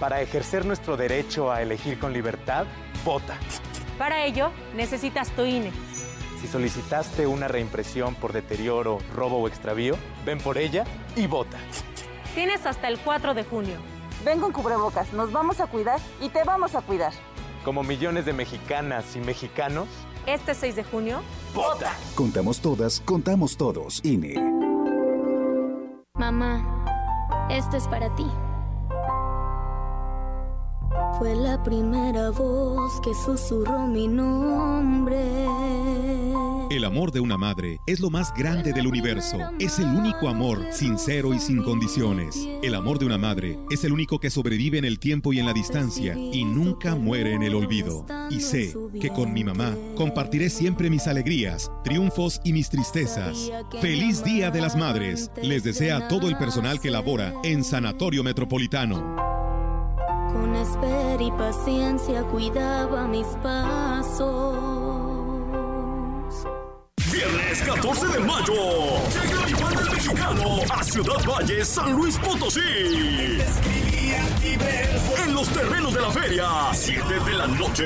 Para 0.00 0.22
ejercer 0.22 0.64
nuestro 0.64 0.96
derecho 0.96 1.52
a 1.52 1.60
elegir 1.60 1.98
con 1.98 2.12
libertad, 2.12 2.66
vota. 3.04 3.38
Para 3.98 4.24
ello, 4.24 4.50
necesitas 4.76 5.30
tu 5.30 5.44
INE. 5.44 5.72
Si 6.40 6.46
solicitaste 6.46 7.26
una 7.26 7.48
reimpresión 7.48 8.14
por 8.14 8.32
deterioro, 8.32 8.98
robo 9.14 9.38
o 9.38 9.48
extravío, 9.48 9.96
ven 10.24 10.38
por 10.38 10.56
ella 10.56 10.84
y 11.16 11.26
vota. 11.26 11.58
Tienes 12.34 12.64
hasta 12.64 12.86
el 12.86 12.98
4 13.00 13.34
de 13.34 13.42
junio. 13.42 13.76
Ven 14.24 14.40
con 14.40 14.52
cubrebocas, 14.52 15.12
nos 15.12 15.32
vamos 15.32 15.60
a 15.60 15.66
cuidar 15.66 16.00
y 16.20 16.28
te 16.28 16.44
vamos 16.44 16.76
a 16.76 16.80
cuidar. 16.82 17.12
Como 17.64 17.82
millones 17.82 18.24
de 18.24 18.32
mexicanas 18.32 19.16
y 19.16 19.20
mexicanos, 19.20 19.88
este 20.26 20.54
6 20.54 20.76
de 20.76 20.84
junio, 20.84 21.20
vota. 21.52 21.92
Contamos 22.14 22.60
todas, 22.60 23.00
contamos 23.00 23.56
todos. 23.56 24.00
INE. 24.04 24.34
Mamá, 26.14 27.48
esto 27.50 27.76
es 27.76 27.88
para 27.88 28.14
ti. 28.14 28.26
Fue 31.18 31.34
la 31.34 31.60
primera 31.64 32.30
voz 32.30 33.00
que 33.00 33.12
susurró 33.12 33.88
mi 33.88 34.06
nombre. 34.06 35.16
El 36.70 36.84
amor 36.84 37.10
de 37.10 37.18
una 37.18 37.36
madre 37.36 37.80
es 37.86 37.98
lo 37.98 38.08
más 38.08 38.32
grande 38.34 38.72
del 38.72 38.86
universo. 38.86 39.36
Es 39.58 39.80
el 39.80 39.86
único 39.86 40.28
amor 40.28 40.64
sincero 40.70 41.34
y 41.34 41.40
sin 41.40 41.64
condiciones. 41.64 42.48
El 42.62 42.76
amor 42.76 43.00
de 43.00 43.06
una 43.06 43.18
madre 43.18 43.58
es 43.68 43.82
el 43.82 43.92
único 43.92 44.20
que 44.20 44.30
sobrevive 44.30 44.78
en 44.78 44.84
el 44.84 45.00
tiempo 45.00 45.32
y 45.32 45.40
en 45.40 45.46
la 45.46 45.52
distancia 45.52 46.16
y 46.16 46.44
nunca 46.44 46.94
muere 46.94 47.32
en 47.32 47.42
el 47.42 47.56
olvido. 47.56 48.06
Y 48.30 48.38
sé 48.38 48.72
que 49.00 49.08
con 49.08 49.32
mi 49.32 49.42
mamá 49.42 49.74
compartiré 49.96 50.50
siempre 50.50 50.88
mis 50.88 51.08
alegrías, 51.08 51.72
triunfos 51.82 52.40
y 52.44 52.52
mis 52.52 52.70
tristezas. 52.70 53.50
Feliz 53.80 54.22
Día 54.22 54.52
de 54.52 54.60
las 54.60 54.76
Madres. 54.76 55.32
Les 55.42 55.64
desea 55.64 56.06
todo 56.06 56.28
el 56.28 56.36
personal 56.36 56.80
que 56.80 56.92
labora 56.92 57.34
en 57.42 57.64
Sanatorio 57.64 58.22
Metropolitano. 58.22 59.27
Espera 60.68 61.22
y 61.22 61.30
paciencia 61.30 62.22
cuidaba 62.24 63.06
mis 63.08 63.26
pasos. 63.42 64.54
Viernes 67.10 67.62
14 67.62 68.08
de 68.08 68.18
mayo. 68.18 68.52
Llega 69.46 69.80
el 69.80 69.90
mexicano 69.90 70.60
a 70.70 70.84
Ciudad 70.84 71.24
Valle, 71.24 71.64
San 71.64 71.92
Luis 71.92 72.18
Potosí. 72.18 73.38
En 74.44 75.34
los 75.34 75.48
terrenos 75.48 75.92
de 75.92 76.00
la 76.00 76.10
feria, 76.10 76.48
7 76.72 77.02
de 77.26 77.32
la 77.34 77.46
noche. 77.48 77.84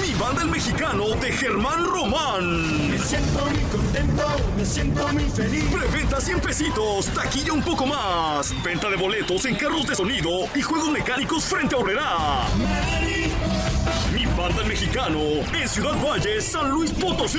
Mi 0.00 0.12
banda 0.14 0.42
el 0.42 0.48
mexicano 0.48 1.10
de 1.20 1.30
Germán 1.30 1.84
Román. 1.84 2.90
Me 2.90 2.98
siento 2.98 3.46
muy 3.46 3.60
contento, 3.70 4.26
me 4.56 4.64
siento 4.64 5.08
muy 5.08 5.24
feliz. 5.24 5.64
Preventa 5.72 6.20
100 6.20 6.40
pesitos, 6.40 7.06
taquilla 7.06 7.52
un 7.52 7.62
poco 7.62 7.86
más. 7.86 8.52
Venta 8.64 8.90
de 8.90 8.96
boletos 8.96 9.44
en 9.44 9.54
carros 9.54 9.86
de 9.86 9.94
sonido 9.94 10.30
y 10.54 10.62
juegos 10.62 10.90
mecánicos 10.90 11.44
frente 11.44 11.76
a 11.76 11.78
Horrera. 11.78 12.16
Mi 14.12 14.26
banda 14.26 14.62
el 14.62 14.66
mexicano 14.66 15.20
en 15.52 15.68
Ciudad 15.68 15.94
Valle, 16.02 16.40
San 16.40 16.70
Luis 16.70 16.90
Potosí. 16.90 17.38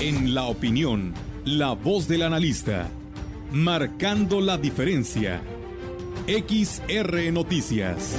En 0.00 0.34
la 0.34 0.44
opinión, 0.44 1.14
la 1.44 1.72
voz 1.72 2.08
del 2.08 2.22
analista, 2.22 2.88
marcando 3.52 4.40
la 4.40 4.58
diferencia. 4.58 5.40
XR 6.26 7.32
Noticias. 7.32 8.16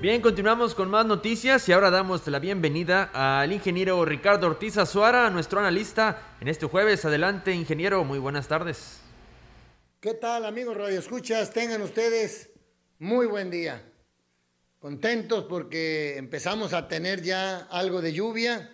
Bien, 0.00 0.20
continuamos 0.20 0.74
con 0.74 0.90
más 0.90 1.06
noticias 1.06 1.68
y 1.68 1.72
ahora 1.72 1.90
damos 1.90 2.26
la 2.28 2.38
bienvenida 2.38 3.10
al 3.12 3.52
ingeniero 3.52 4.04
Ricardo 4.04 4.46
Ortiz 4.46 4.76
Azuara, 4.76 5.28
nuestro 5.30 5.58
analista 5.60 6.18
en 6.40 6.48
este 6.48 6.66
jueves. 6.66 7.04
Adelante, 7.04 7.52
ingeniero, 7.52 8.04
muy 8.04 8.18
buenas 8.18 8.48
tardes. 8.48 9.00
¿Qué 10.00 10.14
tal, 10.14 10.46
amigos 10.46 10.76
Radio 10.76 11.00
Escuchas? 11.00 11.52
Tengan 11.52 11.82
ustedes 11.82 12.50
muy 13.00 13.26
buen 13.26 13.50
día. 13.50 13.82
Contentos 14.78 15.46
porque 15.48 16.16
empezamos 16.18 16.72
a 16.72 16.86
tener 16.86 17.20
ya 17.20 17.66
algo 17.68 18.00
de 18.00 18.12
lluvia. 18.12 18.70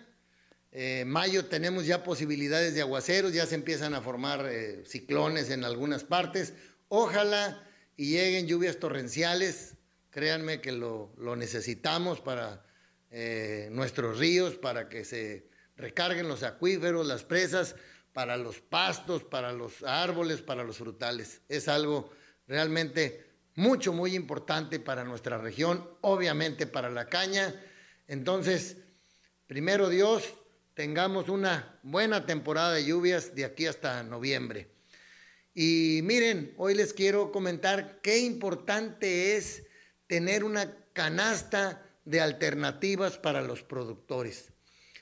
Eh, 0.71 1.03
mayo 1.07 1.45
tenemos 1.45 1.87
ya 1.87 2.03
posibilidades 2.03 2.75
de 2.75 2.81
aguaceros, 2.81 3.33
ya 3.33 3.47
se 3.47 3.55
empiezan 3.55 3.95
a 3.95 4.03
formar 4.03 4.45
eh, 4.47 4.83
ciclones 4.85 5.49
en 5.49 5.63
algunas 5.63 6.03
partes. 6.03 6.53
Ojalá 6.89 7.67
y 7.97 8.11
lleguen 8.11 8.45
lluvias 8.45 8.77
torrenciales. 8.77 9.77
Créanme 10.11 10.61
que 10.61 10.73
lo, 10.73 11.11
lo 11.17 11.35
necesitamos 11.35 12.21
para 12.21 12.63
eh, 13.09 13.69
nuestros 13.71 14.19
ríos, 14.19 14.57
para 14.57 14.89
que 14.89 15.03
se 15.03 15.47
recarguen 15.75 16.27
los 16.27 16.43
acuíferos, 16.43 17.07
las 17.07 17.23
presas, 17.23 17.75
para 18.15 18.37
los 18.37 18.61
pastos, 18.61 19.25
para 19.25 19.51
los 19.51 19.83
árboles, 19.83 20.41
para 20.41 20.63
los 20.63 20.77
frutales. 20.77 21.41
Es 21.49 21.67
algo 21.67 22.09
realmente 22.47 23.25
mucho, 23.55 23.91
muy 23.91 24.15
importante 24.15 24.79
para 24.79 25.03
nuestra 25.03 25.37
región, 25.37 25.85
obviamente 25.99 26.65
para 26.65 26.89
la 26.89 27.09
caña. 27.09 27.53
Entonces, 28.07 28.77
primero 29.47 29.89
Dios, 29.89 30.33
tengamos 30.75 31.27
una 31.27 31.77
buena 31.83 32.25
temporada 32.25 32.75
de 32.75 32.85
lluvias 32.85 33.35
de 33.35 33.43
aquí 33.43 33.65
hasta 33.65 34.01
noviembre. 34.03 34.69
Y 35.53 35.99
miren, 36.03 36.53
hoy 36.55 36.73
les 36.73 36.93
quiero 36.93 37.33
comentar 37.33 37.99
qué 38.01 38.19
importante 38.19 39.35
es 39.35 39.63
tener 40.07 40.45
una 40.45 40.73
canasta 40.93 41.85
de 42.05 42.21
alternativas 42.21 43.17
para 43.17 43.41
los 43.41 43.61
productores. 43.61 44.53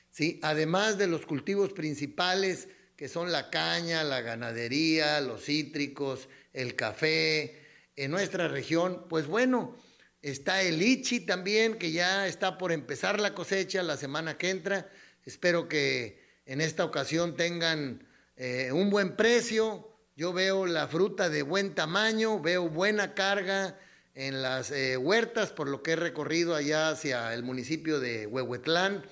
¿sí? 0.09 0.39
Además 0.41 0.97
de 0.97 1.05
los 1.05 1.27
cultivos 1.27 1.73
principales, 1.73 2.69
que 2.95 3.07
son 3.07 3.31
la 3.31 3.49
caña, 3.49 4.03
la 4.03 4.21
ganadería, 4.21 5.19
los 5.21 5.43
cítricos, 5.43 6.29
el 6.53 6.75
café, 6.75 7.63
en 7.95 8.11
nuestra 8.11 8.47
región, 8.47 9.05
pues 9.07 9.27
bueno, 9.27 9.75
está 10.21 10.63
el 10.63 10.81
ichi 10.81 11.19
también, 11.19 11.77
que 11.77 11.91
ya 11.91 12.27
está 12.27 12.57
por 12.57 12.71
empezar 12.71 13.19
la 13.19 13.33
cosecha 13.33 13.83
la 13.83 13.97
semana 13.97 14.37
que 14.37 14.49
entra. 14.49 14.89
Espero 15.25 15.67
que 15.67 16.23
en 16.45 16.61
esta 16.61 16.85
ocasión 16.85 17.35
tengan 17.35 18.07
eh, 18.35 18.71
un 18.71 18.89
buen 18.89 19.15
precio. 19.15 19.89
Yo 20.15 20.33
veo 20.33 20.65
la 20.65 20.87
fruta 20.87 21.29
de 21.29 21.43
buen 21.43 21.75
tamaño, 21.75 22.39
veo 22.39 22.67
buena 22.67 23.13
carga 23.13 23.77
en 24.15 24.41
las 24.41 24.71
eh, 24.71 24.97
huertas, 24.97 25.51
por 25.51 25.67
lo 25.67 25.81
que 25.81 25.91
he 25.91 25.95
recorrido 25.95 26.55
allá 26.55 26.89
hacia 26.89 27.33
el 27.33 27.43
municipio 27.43 27.99
de 27.99 28.27
Huehuetlán, 28.27 29.05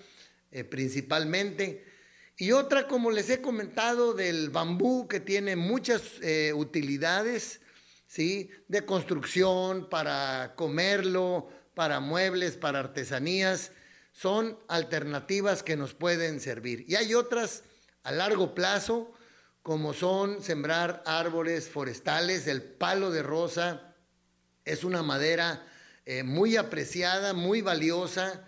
eh, 0.51 0.63
principalmente. 0.63 1.85
Y 2.41 2.53
otra, 2.53 2.87
como 2.87 3.11
les 3.11 3.29
he 3.29 3.39
comentado, 3.39 4.15
del 4.15 4.49
bambú, 4.49 5.07
que 5.07 5.19
tiene 5.19 5.55
muchas 5.55 6.01
eh, 6.23 6.53
utilidades, 6.55 7.61
¿sí? 8.07 8.49
De 8.67 8.83
construcción, 8.83 9.87
para 9.91 10.53
comerlo, 10.55 11.49
para 11.75 11.99
muebles, 11.99 12.57
para 12.57 12.79
artesanías. 12.79 13.73
Son 14.11 14.57
alternativas 14.67 15.61
que 15.61 15.77
nos 15.77 15.93
pueden 15.93 16.39
servir. 16.39 16.83
Y 16.87 16.95
hay 16.95 17.13
otras 17.13 17.61
a 18.01 18.11
largo 18.11 18.55
plazo, 18.55 19.13
como 19.61 19.93
son 19.93 20.41
sembrar 20.41 21.03
árboles 21.05 21.69
forestales, 21.69 22.47
el 22.47 22.63
palo 22.63 23.11
de 23.11 23.21
rosa 23.21 23.93
es 24.65 24.83
una 24.83 25.03
madera 25.03 25.63
eh, 26.07 26.23
muy 26.23 26.57
apreciada, 26.57 27.33
muy 27.33 27.61
valiosa, 27.61 28.43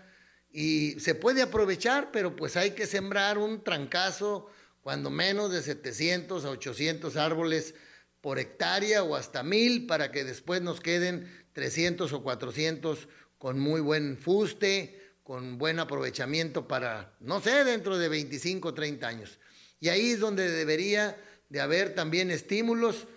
y 0.56 1.00
se 1.00 1.16
puede 1.16 1.42
aprovechar, 1.42 2.12
pero 2.12 2.36
pues 2.36 2.56
hay 2.56 2.70
que 2.70 2.86
sembrar 2.86 3.38
un 3.38 3.64
trancazo, 3.64 4.48
cuando 4.82 5.10
menos 5.10 5.50
de 5.50 5.60
700 5.60 6.44
a 6.44 6.50
800 6.50 7.16
árboles 7.16 7.74
por 8.20 8.38
hectárea 8.38 9.02
o 9.02 9.16
hasta 9.16 9.42
mil 9.42 9.86
para 9.86 10.12
que 10.12 10.22
después 10.22 10.62
nos 10.62 10.80
queden 10.80 11.28
300 11.54 12.12
o 12.12 12.22
400 12.22 13.08
con 13.36 13.58
muy 13.58 13.80
buen 13.80 14.16
fuste, 14.16 15.16
con 15.24 15.58
buen 15.58 15.80
aprovechamiento 15.80 16.68
para, 16.68 17.16
no 17.18 17.40
sé, 17.40 17.64
dentro 17.64 17.98
de 17.98 18.08
25 18.08 18.68
o 18.68 18.74
30 18.74 19.08
años. 19.08 19.40
Y 19.80 19.88
ahí 19.88 20.12
es 20.12 20.20
donde 20.20 20.48
debería 20.48 21.16
de 21.48 21.60
haber 21.60 21.96
también 21.96 22.30
estímulos 22.30 23.08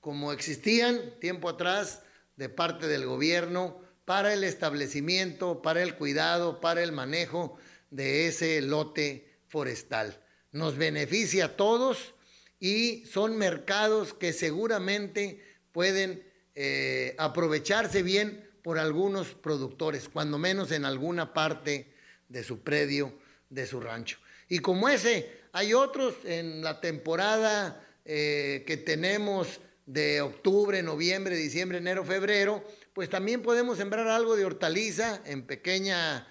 como 0.00 0.32
existían 0.32 1.20
tiempo 1.20 1.50
atrás 1.50 2.02
de 2.36 2.48
parte 2.48 2.86
del 2.86 3.04
gobierno 3.04 3.85
para 4.06 4.32
el 4.32 4.44
establecimiento, 4.44 5.60
para 5.60 5.82
el 5.82 5.96
cuidado, 5.96 6.60
para 6.60 6.82
el 6.82 6.92
manejo 6.92 7.58
de 7.90 8.28
ese 8.28 8.62
lote 8.62 9.28
forestal. 9.48 10.22
Nos 10.52 10.78
beneficia 10.78 11.46
a 11.46 11.56
todos 11.56 12.14
y 12.58 13.04
son 13.04 13.36
mercados 13.36 14.14
que 14.14 14.32
seguramente 14.32 15.42
pueden 15.72 16.24
eh, 16.54 17.14
aprovecharse 17.18 18.02
bien 18.02 18.48
por 18.62 18.78
algunos 18.78 19.34
productores, 19.34 20.08
cuando 20.08 20.38
menos 20.38 20.70
en 20.70 20.84
alguna 20.84 21.34
parte 21.34 21.92
de 22.28 22.44
su 22.44 22.60
predio, 22.60 23.12
de 23.50 23.66
su 23.66 23.80
rancho. 23.80 24.18
Y 24.48 24.60
como 24.60 24.88
ese, 24.88 25.30
hay 25.52 25.74
otros 25.74 26.14
en 26.24 26.62
la 26.62 26.80
temporada 26.80 27.84
eh, 28.04 28.62
que 28.66 28.76
tenemos 28.76 29.60
de 29.84 30.20
octubre, 30.20 30.82
noviembre, 30.82 31.36
diciembre, 31.36 31.78
enero, 31.78 32.04
febrero, 32.04 32.64
pues 32.96 33.10
también 33.10 33.42
podemos 33.42 33.76
sembrar 33.76 34.08
algo 34.08 34.36
de 34.36 34.46
hortaliza 34.46 35.20
en 35.26 35.42
pequeñas 35.42 36.24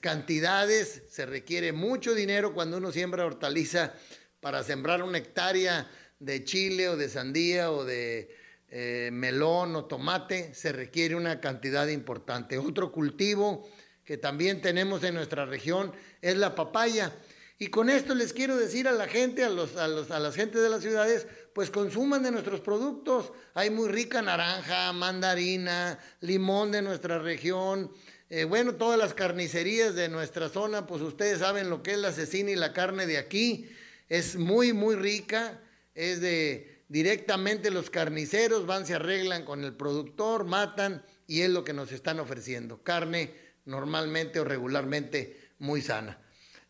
cantidades. 0.00 1.04
Se 1.08 1.26
requiere 1.26 1.72
mucho 1.72 2.12
dinero 2.12 2.54
cuando 2.54 2.78
uno 2.78 2.90
siembra 2.90 3.24
hortaliza 3.24 3.94
para 4.40 4.64
sembrar 4.64 5.04
una 5.04 5.18
hectárea 5.18 5.88
de 6.18 6.42
chile 6.42 6.88
o 6.88 6.96
de 6.96 7.08
sandía 7.08 7.70
o 7.70 7.84
de 7.84 8.34
eh, 8.68 9.10
melón 9.12 9.76
o 9.76 9.84
tomate. 9.84 10.52
Se 10.54 10.72
requiere 10.72 11.14
una 11.14 11.40
cantidad 11.40 11.86
importante. 11.86 12.58
Otro 12.58 12.90
cultivo 12.90 13.70
que 14.04 14.16
también 14.18 14.60
tenemos 14.60 15.04
en 15.04 15.14
nuestra 15.14 15.46
región 15.46 15.92
es 16.20 16.36
la 16.36 16.56
papaya. 16.56 17.12
Y 17.58 17.68
con 17.68 17.90
esto 17.90 18.14
les 18.14 18.32
quiero 18.32 18.56
decir 18.56 18.88
a 18.88 18.92
la 18.92 19.06
gente, 19.06 19.44
a, 19.44 19.50
los, 19.50 19.76
a, 19.76 19.86
los, 19.86 20.10
a 20.10 20.18
las 20.18 20.34
gentes 20.34 20.60
de 20.60 20.68
las 20.68 20.82
ciudades, 20.82 21.26
pues 21.52 21.70
consuman 21.70 22.22
de 22.22 22.30
nuestros 22.30 22.60
productos. 22.60 23.32
Hay 23.54 23.70
muy 23.70 23.88
rica 23.88 24.20
naranja, 24.22 24.92
mandarina, 24.92 25.98
limón 26.20 26.72
de 26.72 26.82
nuestra 26.82 27.18
región. 27.18 27.92
Eh, 28.30 28.44
bueno, 28.44 28.74
todas 28.74 28.98
las 28.98 29.14
carnicerías 29.14 29.94
de 29.94 30.08
nuestra 30.08 30.48
zona, 30.48 30.86
pues 30.86 31.02
ustedes 31.02 31.40
saben 31.40 31.70
lo 31.70 31.82
que 31.82 31.92
es 31.92 31.98
la 31.98 32.12
cecina 32.12 32.50
y 32.50 32.56
la 32.56 32.72
carne 32.72 33.06
de 33.06 33.18
aquí. 33.18 33.68
Es 34.08 34.36
muy, 34.36 34.72
muy 34.72 34.96
rica. 34.96 35.60
Es 35.94 36.20
de 36.20 36.84
directamente 36.88 37.70
los 37.70 37.90
carniceros 37.90 38.66
van, 38.66 38.86
se 38.86 38.94
arreglan 38.94 39.44
con 39.44 39.64
el 39.64 39.74
productor, 39.74 40.44
matan 40.44 41.04
y 41.26 41.42
es 41.42 41.50
lo 41.50 41.64
que 41.64 41.72
nos 41.72 41.92
están 41.92 42.20
ofreciendo. 42.20 42.82
Carne 42.82 43.34
normalmente 43.64 44.40
o 44.40 44.44
regularmente 44.44 45.50
muy 45.58 45.80
sana. 45.80 46.18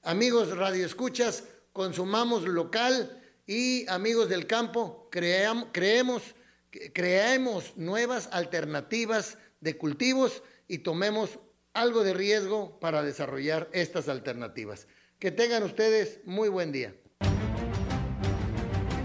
Amigos 0.05 0.57
Radio 0.57 0.85
Escuchas, 0.85 1.45
consumamos 1.73 2.43
local 2.43 3.23
y 3.47 3.89
amigos 3.89 4.29
del 4.29 4.49
campo, 4.49 5.07
creamos, 5.13 5.69
creemos, 5.71 6.35
creemos 6.93 7.77
nuevas 7.77 8.29
alternativas 8.33 9.39
de 9.61 9.79
cultivos 9.79 10.43
y 10.67 10.79
tomemos 10.79 11.39
algo 11.73 12.03
de 12.03 12.15
riesgo 12.15 12.81
para 12.81 13.05
desarrollar 13.05 13.69
estas 13.73 14.09
alternativas. 14.09 14.89
Que 15.21 15.31
tengan 15.31 15.63
ustedes 15.63 16.19
muy 16.25 16.49
buen 16.49 16.73
día. 16.73 16.97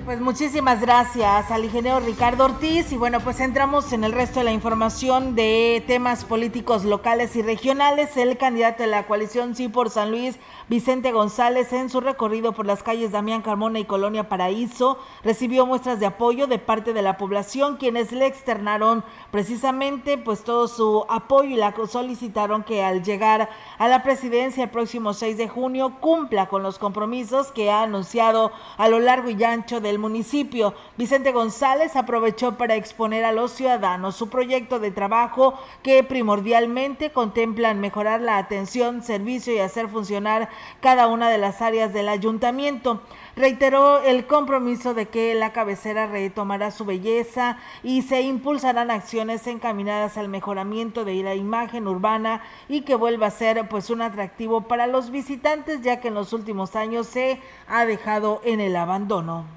Pues 0.08 0.22
muchísimas 0.22 0.80
gracias 0.80 1.52
al 1.52 1.66
ingeniero 1.66 2.00
Ricardo 2.00 2.46
Ortiz 2.46 2.94
y 2.94 2.98
bueno, 2.98 3.20
pues 3.20 3.42
entramos 3.42 3.92
en 3.92 4.06
el 4.06 4.14
resto 4.14 4.40
de 4.40 4.46
la 4.46 4.54
información 4.54 5.36
de 5.36 5.84
temas 5.86 6.24
políticos 6.24 6.86
locales 6.86 7.36
y 7.36 7.42
regionales. 7.42 8.16
El 8.16 8.38
candidato 8.38 8.84
de 8.84 8.88
la 8.88 9.06
coalición 9.06 9.54
Sí 9.54 9.68
por 9.68 9.90
San 9.90 10.12
Luis, 10.12 10.40
Vicente 10.70 11.12
González, 11.12 11.74
en 11.74 11.90
su 11.90 12.00
recorrido 12.00 12.54
por 12.54 12.66
las 12.66 12.84
calles 12.84 13.12
Damián 13.12 13.42
Carmona 13.42 13.80
y 13.80 13.84
Colonia 13.84 14.30
Paraíso, 14.30 14.98
recibió 15.26 15.66
muestras 15.66 16.00
de 16.00 16.06
apoyo 16.06 16.48
de 16.48 16.58
parte 16.58 16.94
de 16.94 17.02
la 17.02 17.18
población, 17.18 17.76
quienes 17.76 18.14
le 18.14 18.28
externaron 18.28 19.04
precisamente 19.32 20.18
pues 20.18 20.46
todo 20.46 20.70
su 20.70 21.06
apoyo 21.10 21.50
y 21.50 21.58
la 21.58 21.74
solicitaron 21.86 22.64
que 22.64 22.82
al 22.82 23.04
llegar 23.04 23.50
a 23.78 23.88
la 23.90 24.04
presidencia 24.04 24.64
el 24.64 24.70
próximo 24.70 25.14
6 25.14 25.36
de 25.36 25.50
junio 25.50 25.98
cumpla 26.00 26.48
con 26.48 26.64
los 26.64 26.80
compromisos 26.80 27.52
que 27.52 27.70
ha 27.72 27.82
anunciado 27.82 28.54
a 28.78 28.88
lo 28.88 29.00
largo 29.00 29.30
y 29.30 29.44
ancho 29.44 29.82
del 29.82 29.97
municipio. 29.98 30.74
Vicente 30.98 31.32
González 31.32 31.96
aprovechó 31.96 32.58
para 32.58 32.76
exponer 32.76 33.26
a 33.26 33.32
los 33.32 33.52
ciudadanos 33.52 34.16
su 34.16 34.30
proyecto 34.30 34.80
de 34.80 34.92
trabajo 34.92 35.54
que 35.84 36.04
primordialmente 36.04 37.12
contemplan 37.12 37.80
mejorar 37.80 38.22
la 38.22 38.38
atención, 38.38 39.04
servicio 39.04 39.54
y 39.54 39.60
hacer 39.60 39.88
funcionar 39.90 40.50
cada 40.82 41.08
una 41.08 41.30
de 41.30 41.38
las 41.38 41.62
áreas 41.62 41.94
del 41.94 42.10
ayuntamiento. 42.10 43.02
Reiteró 43.36 44.02
el 44.02 44.26
compromiso 44.26 44.94
de 44.94 45.08
que 45.08 45.36
la 45.36 45.54
cabecera 45.54 46.08
retomará 46.08 46.72
su 46.72 46.86
belleza 46.86 47.58
y 47.84 48.02
se 48.02 48.22
impulsarán 48.22 48.90
acciones 48.90 49.46
encaminadas 49.48 50.18
al 50.18 50.28
mejoramiento 50.28 51.06
de 51.06 51.16
la 51.24 51.36
imagen 51.36 51.88
urbana 51.88 52.42
y 52.68 52.82
que 52.82 52.96
vuelva 52.96 53.28
a 53.28 53.32
ser 53.32 53.68
pues 53.70 53.90
un 53.90 54.02
atractivo 54.02 54.62
para 54.62 54.88
los 54.88 55.12
visitantes 55.12 55.82
ya 55.82 56.00
que 56.00 56.08
en 56.08 56.16
los 56.16 56.34
últimos 56.34 56.76
años 56.76 57.08
se 57.08 57.40
ha 57.68 57.86
dejado 57.86 58.42
en 58.44 58.60
el 58.60 58.76
abandono. 58.76 59.57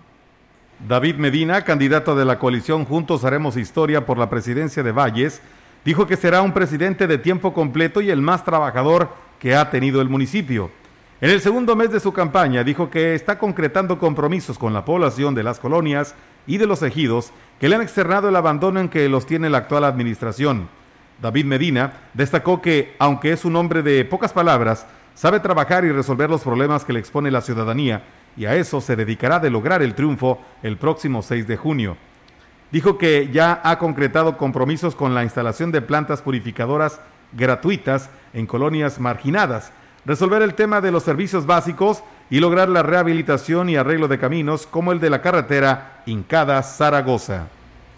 David 0.89 1.17
Medina, 1.17 1.63
candidato 1.63 2.17
de 2.17 2.25
la 2.25 2.39
coalición 2.39 2.87
Juntos 2.87 3.25
Haremos 3.25 3.59
Historia 3.59 4.07
por 4.07 4.17
la 4.17 4.31
presidencia 4.31 4.83
de 4.83 4.93
Valles, 4.93 5.43
dijo 5.85 6.07
que 6.07 6.17
será 6.17 6.41
un 6.41 6.53
presidente 6.53 7.07
de 7.07 7.19
tiempo 7.19 7.53
completo 7.53 8.01
y 8.01 8.11
el 8.11 8.23
más 8.23 8.45
trabajador 8.45 9.11
que 9.39 9.55
ha 9.55 9.69
tenido 9.69 10.01
el 10.01 10.09
municipio. 10.09 10.71
En 11.21 11.29
el 11.29 11.43
segundo 11.43 11.77
mes 11.77 11.91
de 11.91 12.01
su 12.01 12.15
campaña 12.15 12.65
dijo 12.65 12.89
que 12.89 13.15
está 13.15 13.39
concretando 13.39 13.99
compromisos 13.99 14.59
con 14.59 14.73
la 14.73 14.87
población 14.87 15.35
de 15.35 15.43
las 15.43 15.59
colonias 15.59 16.15
y 16.47 16.57
de 16.57 16.67
los 16.67 16.83
ejidos 16.83 17.31
que 17.61 17.69
le 17.69 17.77
han 17.77 17.83
externado 17.83 18.31
el 18.31 18.37
abandono 18.37 18.81
en 18.81 18.89
que 18.89 19.07
los 19.11 19.27
tiene 19.27 19.51
la 19.51 19.59
actual 19.59 19.85
administración. 19.85 20.69
David 21.21 21.45
Medina 21.45 21.93
destacó 22.15 22.63
que, 22.63 22.97
aunque 22.99 23.33
es 23.33 23.45
un 23.45 23.55
hombre 23.57 23.83
de 23.83 24.07
pocas 24.07 24.33
palabras, 24.33 24.87
sabe 25.15 25.41
trabajar 25.41 25.85
y 25.85 25.93
resolver 25.93 26.31
los 26.31 26.41
problemas 26.41 26.87
que 26.87 26.95
le 26.95 27.01
expone 27.01 27.31
la 27.31 27.43
ciudadanía 27.43 28.03
y 28.37 28.47
a 28.47 28.55
eso 28.55 28.81
se 28.81 28.97
dedicará 28.97 29.39
de 29.39 29.51
lograr 29.51 29.83
el 29.83 29.95
triunfo 29.95 30.41
el 30.63 30.77
próximo 30.77 31.23
6 31.23 31.47
de 31.47 31.57
junio. 31.57 31.97
Dijo 32.71 32.99
que 32.99 33.31
ya 33.33 33.61
ha 33.65 33.79
concretado 33.79 34.37
compromisos 34.37 34.95
con 34.95 35.15
la 35.15 35.25
instalación 35.25 35.73
de 35.73 35.83
plantas 35.83 36.23
purificadoras 36.23 37.01
gratuitas 37.33 38.11
en 38.33 38.47
colonias 38.47 39.01
marginadas, 39.01 39.73
resolver 40.05 40.43
el 40.43 40.55
tema 40.55 40.81
de 40.81 40.93
los 40.93 41.03
servicios 41.03 41.47
básicos 41.47 42.03
y 42.31 42.39
lograr 42.39 42.69
la 42.69 42.83
rehabilitación 42.83 43.69
y 43.69 43.77
arreglo 43.77 44.07
de 44.09 44.19
caminos 44.19 44.67
como 44.67 44.93
el 44.93 45.01
de 45.01 45.11
la 45.11 45.21
carretera 45.21 46.03
Incada-Zaragoza. 46.07 47.49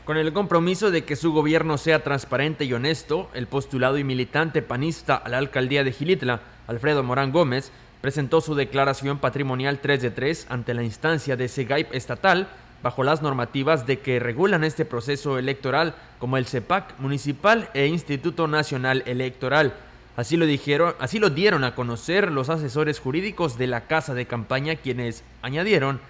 Con 0.04 0.16
el 0.16 0.32
compromiso 0.32 0.90
de 0.90 1.04
que 1.04 1.16
su 1.16 1.32
gobierno 1.32 1.78
sea 1.78 2.02
transparente 2.02 2.64
y 2.64 2.72
honesto, 2.72 3.28
el 3.34 3.46
postulado 3.46 3.98
y 3.98 4.04
militante 4.04 4.60
panista 4.60 5.14
a 5.14 5.28
la 5.28 5.38
alcaldía 5.38 5.84
de 5.84 5.92
Gilitla, 5.92 6.40
Alfredo 6.66 7.04
Morán 7.04 7.30
Gómez, 7.30 7.70
presentó 8.02 8.42
su 8.42 8.54
declaración 8.54 9.18
patrimonial 9.18 9.78
3 9.80 10.02
de 10.02 10.10
3 10.10 10.48
ante 10.50 10.74
la 10.74 10.82
instancia 10.82 11.36
de 11.36 11.48
SEGAIP 11.48 11.94
estatal 11.94 12.48
bajo 12.82 13.04
las 13.04 13.22
normativas 13.22 13.86
de 13.86 14.00
que 14.00 14.18
regulan 14.18 14.64
este 14.64 14.84
proceso 14.84 15.38
electoral 15.38 15.94
como 16.18 16.36
el 16.36 16.46
CEPAC 16.46 16.98
municipal 16.98 17.70
e 17.72 17.86
Instituto 17.86 18.48
Nacional 18.48 19.04
Electoral. 19.06 19.72
Así 20.16 20.36
lo 20.36 20.44
dijeron, 20.44 20.94
así 20.98 21.18
lo 21.18 21.30
dieron 21.30 21.64
a 21.64 21.74
conocer 21.74 22.30
los 22.30 22.50
asesores 22.50 23.00
jurídicos 23.00 23.56
de 23.56 23.68
la 23.68 23.86
Casa 23.86 24.12
de 24.12 24.26
Campaña 24.26 24.76
quienes 24.76 25.24
añadieron 25.40 26.00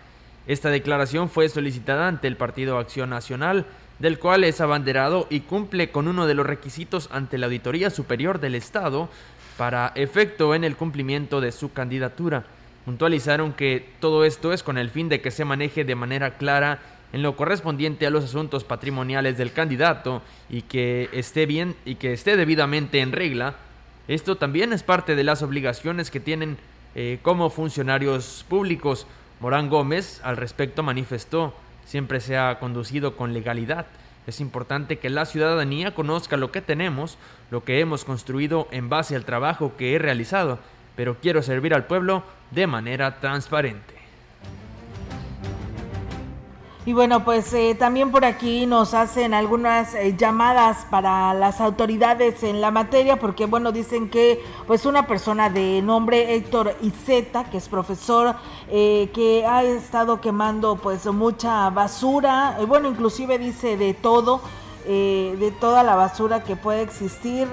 esta 0.46 0.70
declaración 0.70 1.30
fue 1.30 1.48
solicitada 1.48 2.08
ante 2.08 2.26
el 2.26 2.36
Partido 2.36 2.78
Acción 2.78 3.10
Nacional, 3.10 3.64
del 4.00 4.18
cual 4.18 4.42
es 4.42 4.60
abanderado 4.60 5.28
y 5.30 5.40
cumple 5.40 5.90
con 5.92 6.08
uno 6.08 6.26
de 6.26 6.34
los 6.34 6.44
requisitos 6.44 7.08
ante 7.12 7.38
la 7.38 7.46
Auditoría 7.46 7.90
Superior 7.90 8.40
del 8.40 8.56
Estado 8.56 9.08
para 9.56 9.92
efecto 9.94 10.54
en 10.54 10.64
el 10.64 10.76
cumplimiento 10.76 11.40
de 11.40 11.52
su 11.52 11.72
candidatura. 11.72 12.44
Puntualizaron 12.84 13.52
que 13.52 13.88
todo 14.00 14.24
esto 14.24 14.52
es 14.52 14.62
con 14.62 14.78
el 14.78 14.90
fin 14.90 15.08
de 15.08 15.20
que 15.20 15.30
se 15.30 15.44
maneje 15.44 15.84
de 15.84 15.94
manera 15.94 16.36
clara 16.36 16.80
en 17.12 17.22
lo 17.22 17.36
correspondiente 17.36 18.06
a 18.06 18.10
los 18.10 18.24
asuntos 18.24 18.64
patrimoniales 18.64 19.38
del 19.38 19.52
candidato 19.52 20.22
y 20.48 20.62
que 20.62 21.08
esté 21.12 21.46
bien 21.46 21.76
y 21.84 21.96
que 21.96 22.12
esté 22.12 22.36
debidamente 22.36 23.00
en 23.00 23.12
regla. 23.12 23.54
Esto 24.08 24.36
también 24.36 24.72
es 24.72 24.82
parte 24.82 25.14
de 25.14 25.24
las 25.24 25.42
obligaciones 25.42 26.10
que 26.10 26.20
tienen 26.20 26.56
eh, 26.94 27.18
como 27.22 27.50
funcionarios 27.50 28.44
públicos. 28.48 29.06
Morán 29.40 29.68
Gómez 29.68 30.20
al 30.24 30.36
respecto 30.36 30.82
manifestó 30.82 31.54
siempre 31.84 32.20
se 32.20 32.36
ha 32.36 32.58
conducido 32.58 33.16
con 33.16 33.34
legalidad 33.34 33.86
es 34.26 34.40
importante 34.40 34.98
que 34.98 35.10
la 35.10 35.24
ciudadanía 35.24 35.94
conozca 35.94 36.36
lo 36.36 36.52
que 36.52 36.60
tenemos, 36.60 37.18
lo 37.50 37.64
que 37.64 37.80
hemos 37.80 38.04
construido 38.04 38.68
en 38.70 38.88
base 38.88 39.16
al 39.16 39.24
trabajo 39.24 39.76
que 39.76 39.94
he 39.94 39.98
realizado, 39.98 40.58
pero 40.96 41.18
quiero 41.20 41.42
servir 41.42 41.74
al 41.74 41.86
pueblo 41.86 42.22
de 42.50 42.66
manera 42.66 43.20
transparente. 43.20 44.01
Y 46.84 46.94
bueno, 46.94 47.24
pues 47.24 47.52
eh, 47.54 47.76
también 47.78 48.10
por 48.10 48.24
aquí 48.24 48.66
nos 48.66 48.92
hacen 48.92 49.34
algunas 49.34 49.94
eh, 49.94 50.16
llamadas 50.18 50.84
para 50.90 51.32
las 51.32 51.60
autoridades 51.60 52.42
en 52.42 52.60
la 52.60 52.72
materia, 52.72 53.20
porque 53.20 53.46
bueno, 53.46 53.70
dicen 53.70 54.10
que 54.10 54.44
pues 54.66 54.84
una 54.84 55.06
persona 55.06 55.48
de 55.48 55.80
nombre 55.80 56.34
Héctor 56.34 56.74
Izeta, 56.82 57.44
que 57.44 57.58
es 57.58 57.68
profesor, 57.68 58.34
eh, 58.68 59.10
que 59.14 59.46
ha 59.46 59.62
estado 59.62 60.20
quemando 60.20 60.74
pues 60.74 61.06
mucha 61.06 61.70
basura, 61.70 62.58
bueno, 62.66 62.88
inclusive 62.88 63.38
dice 63.38 63.76
de 63.76 63.94
todo, 63.94 64.40
de 64.84 65.54
toda 65.60 65.84
la 65.84 65.94
basura 65.94 66.42
que 66.42 66.56
puede 66.56 66.82
existir. 66.82 67.46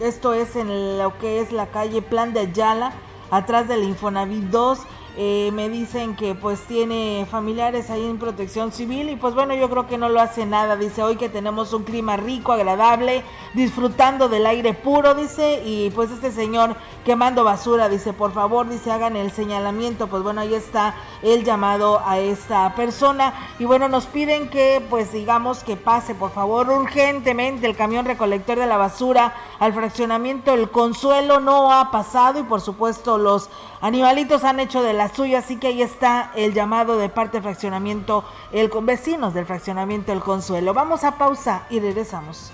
esto 0.00 0.34
es 0.34 0.56
en 0.56 0.98
lo 0.98 1.16
que 1.18 1.40
es 1.40 1.52
la 1.52 1.68
calle 1.68 2.02
Plan 2.02 2.34
de 2.34 2.40
Ayala, 2.40 2.92
atrás 3.30 3.68
del 3.68 3.84
Infonavit 3.84 4.44
2 4.44 4.80
Eh, 5.20 5.50
me 5.52 5.68
dicen 5.68 6.14
que 6.14 6.36
pues 6.36 6.60
tiene 6.60 7.26
familiares 7.28 7.90
ahí 7.90 8.06
en 8.06 8.18
protección 8.18 8.70
civil 8.70 9.10
y 9.10 9.16
pues 9.16 9.34
bueno, 9.34 9.52
yo 9.52 9.68
creo 9.68 9.88
que 9.88 9.98
no 9.98 10.08
lo 10.08 10.20
hace 10.20 10.46
nada. 10.46 10.76
Dice 10.76 11.02
hoy 11.02 11.16
que 11.16 11.28
tenemos 11.28 11.72
un 11.72 11.82
clima 11.82 12.16
rico, 12.16 12.52
agradable, 12.52 13.24
disfrutando 13.52 14.28
del 14.28 14.46
aire 14.46 14.74
puro, 14.74 15.14
dice, 15.14 15.60
y 15.64 15.90
pues 15.90 16.12
este 16.12 16.30
señor 16.30 16.76
quemando 17.04 17.42
basura, 17.42 17.88
dice, 17.88 18.12
por 18.12 18.32
favor, 18.32 18.68
dice, 18.68 18.92
hagan 18.92 19.16
el 19.16 19.32
señalamiento. 19.32 20.06
Pues 20.06 20.22
bueno, 20.22 20.40
ahí 20.40 20.54
está 20.54 20.94
el 21.22 21.42
llamado 21.42 22.00
a 22.06 22.20
esta 22.20 22.76
persona. 22.76 23.34
Y 23.58 23.64
bueno, 23.64 23.88
nos 23.88 24.06
piden 24.06 24.48
que 24.50 24.80
pues 24.88 25.10
digamos 25.10 25.64
que 25.64 25.74
pase, 25.74 26.14
por 26.14 26.30
favor, 26.30 26.70
urgentemente 26.70 27.66
el 27.66 27.74
camión 27.74 28.06
recolector 28.06 28.56
de 28.56 28.66
la 28.66 28.76
basura 28.76 29.34
al 29.58 29.72
fraccionamiento 29.72 30.54
El 30.54 30.70
Consuelo. 30.70 31.40
No 31.40 31.72
ha 31.72 31.90
pasado 31.90 32.38
y 32.38 32.44
por 32.44 32.60
supuesto 32.60 33.18
los 33.18 33.50
animalitos 33.80 34.44
han 34.44 34.60
hecho 34.60 34.80
de 34.80 34.92
la 34.92 35.07
suya, 35.08 35.38
así 35.38 35.56
que 35.56 35.68
ahí 35.68 35.82
está 35.82 36.32
el 36.34 36.54
llamado 36.54 36.98
de 36.98 37.08
parte 37.08 37.40
fraccionamiento, 37.40 38.24
el 38.52 38.70
con 38.70 38.86
vecinos 38.86 39.34
del 39.34 39.46
fraccionamiento 39.46 40.12
El 40.12 40.20
Consuelo. 40.20 40.74
Vamos 40.74 41.04
a 41.04 41.18
pausa 41.18 41.66
y 41.70 41.80
regresamos. 41.80 42.52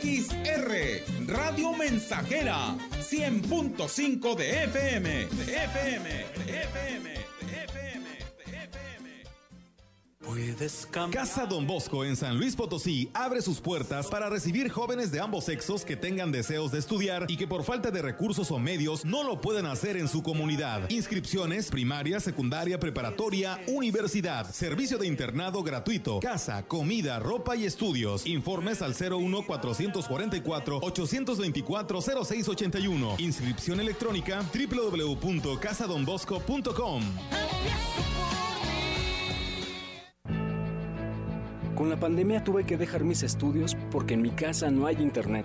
XR, 0.00 1.02
Radio 1.26 1.72
Mensajera, 1.74 2.76
100.5 3.00 4.36
de 4.36 4.64
FM, 4.64 5.08
de 5.08 5.42
FM, 5.42 5.44
de 5.44 5.52
FM, 5.64 6.26
de 6.46 6.52
FM. 6.62 7.21
Casa 11.10 11.46
Don 11.46 11.66
Bosco 11.66 12.04
en 12.04 12.14
San 12.16 12.38
Luis 12.38 12.54
Potosí 12.56 13.10
abre 13.12 13.42
sus 13.42 13.60
puertas 13.60 14.06
para 14.06 14.30
recibir 14.30 14.70
jóvenes 14.70 15.12
de 15.12 15.20
ambos 15.20 15.44
sexos 15.44 15.84
que 15.84 15.96
tengan 15.96 16.32
deseos 16.32 16.72
de 16.72 16.78
estudiar 16.78 17.26
y 17.28 17.36
que 17.36 17.46
por 17.46 17.64
falta 17.64 17.90
de 17.90 18.00
recursos 18.02 18.50
o 18.50 18.58
medios 18.58 19.04
no 19.04 19.24
lo 19.24 19.40
puedan 19.40 19.66
hacer 19.66 19.96
en 19.96 20.08
su 20.08 20.22
comunidad. 20.22 20.88
Inscripciones 20.90 21.70
primaria, 21.70 22.18
secundaria, 22.20 22.80
preparatoria, 22.80 23.60
universidad, 23.66 24.50
servicio 24.52 24.98
de 24.98 25.06
internado 25.06 25.62
gratuito, 25.62 26.20
casa, 26.20 26.64
comida, 26.66 27.18
ropa 27.18 27.56
y 27.56 27.64
estudios. 27.64 28.26
Informes 28.26 28.82
al 28.82 28.92
01 28.92 29.46
444 29.46 30.80
824 30.82 32.02
0681. 32.02 33.14
Inscripción 33.18 33.80
electrónica 33.80 34.44
www.casadonbosco.com. 34.52 37.02
Con 41.82 41.90
la 41.90 41.98
pandemia 41.98 42.44
tuve 42.44 42.62
que 42.62 42.76
dejar 42.76 43.02
mis 43.02 43.24
estudios 43.24 43.76
porque 43.90 44.14
en 44.14 44.22
mi 44.22 44.30
casa 44.30 44.70
no 44.70 44.86
hay 44.86 45.02
internet. 45.02 45.44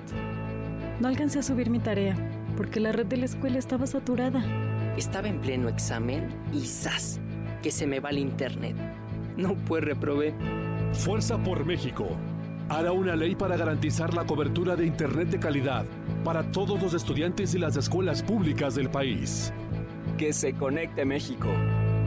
No 1.00 1.08
alcancé 1.08 1.40
a 1.40 1.42
subir 1.42 1.72
mi 1.72 1.80
tarea 1.80 2.16
porque 2.56 2.80
la 2.80 2.92
red 2.92 3.08
de 3.08 3.18
la 3.18 3.26
escuela 3.26 3.58
estaba 3.58 3.88
saturada. 3.88 4.44
Estaba 4.96 5.30
en 5.30 5.42
pleno 5.42 5.68
examen 5.68 6.30
y 6.54 6.68
¡zas! 6.68 7.20
Que 7.64 7.72
se 7.72 7.88
me 7.88 8.00
va 8.00 8.12
el 8.12 8.20
internet. 8.20 8.76
No 9.36 9.56
pues 9.66 9.84
reprobé. 9.84 10.36
Fuerza 10.94 11.40
por 11.40 11.66
México 11.66 12.08
hará 12.70 12.92
una 12.92 13.16
ley 13.16 13.34
para 13.34 13.58
garantizar 13.58 14.14
la 14.14 14.28
cobertura 14.28 14.76
de 14.76 14.86
internet 14.86 15.30
de 15.30 15.40
calidad 15.40 15.86
para 16.24 16.52
todos 16.52 16.80
los 16.80 16.94
estudiantes 16.94 17.56
y 17.56 17.58
las 17.58 17.78
escuelas 17.78 18.22
públicas 18.22 18.76
del 18.76 18.92
país. 18.92 19.52
Que 20.20 20.34
se 20.34 20.54
conecte 20.54 21.04
México. 21.04 21.50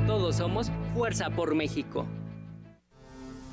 Todos 0.06 0.36
somos 0.36 0.70
Fuerza 0.94 1.30
por 1.30 1.56
México. 1.56 2.06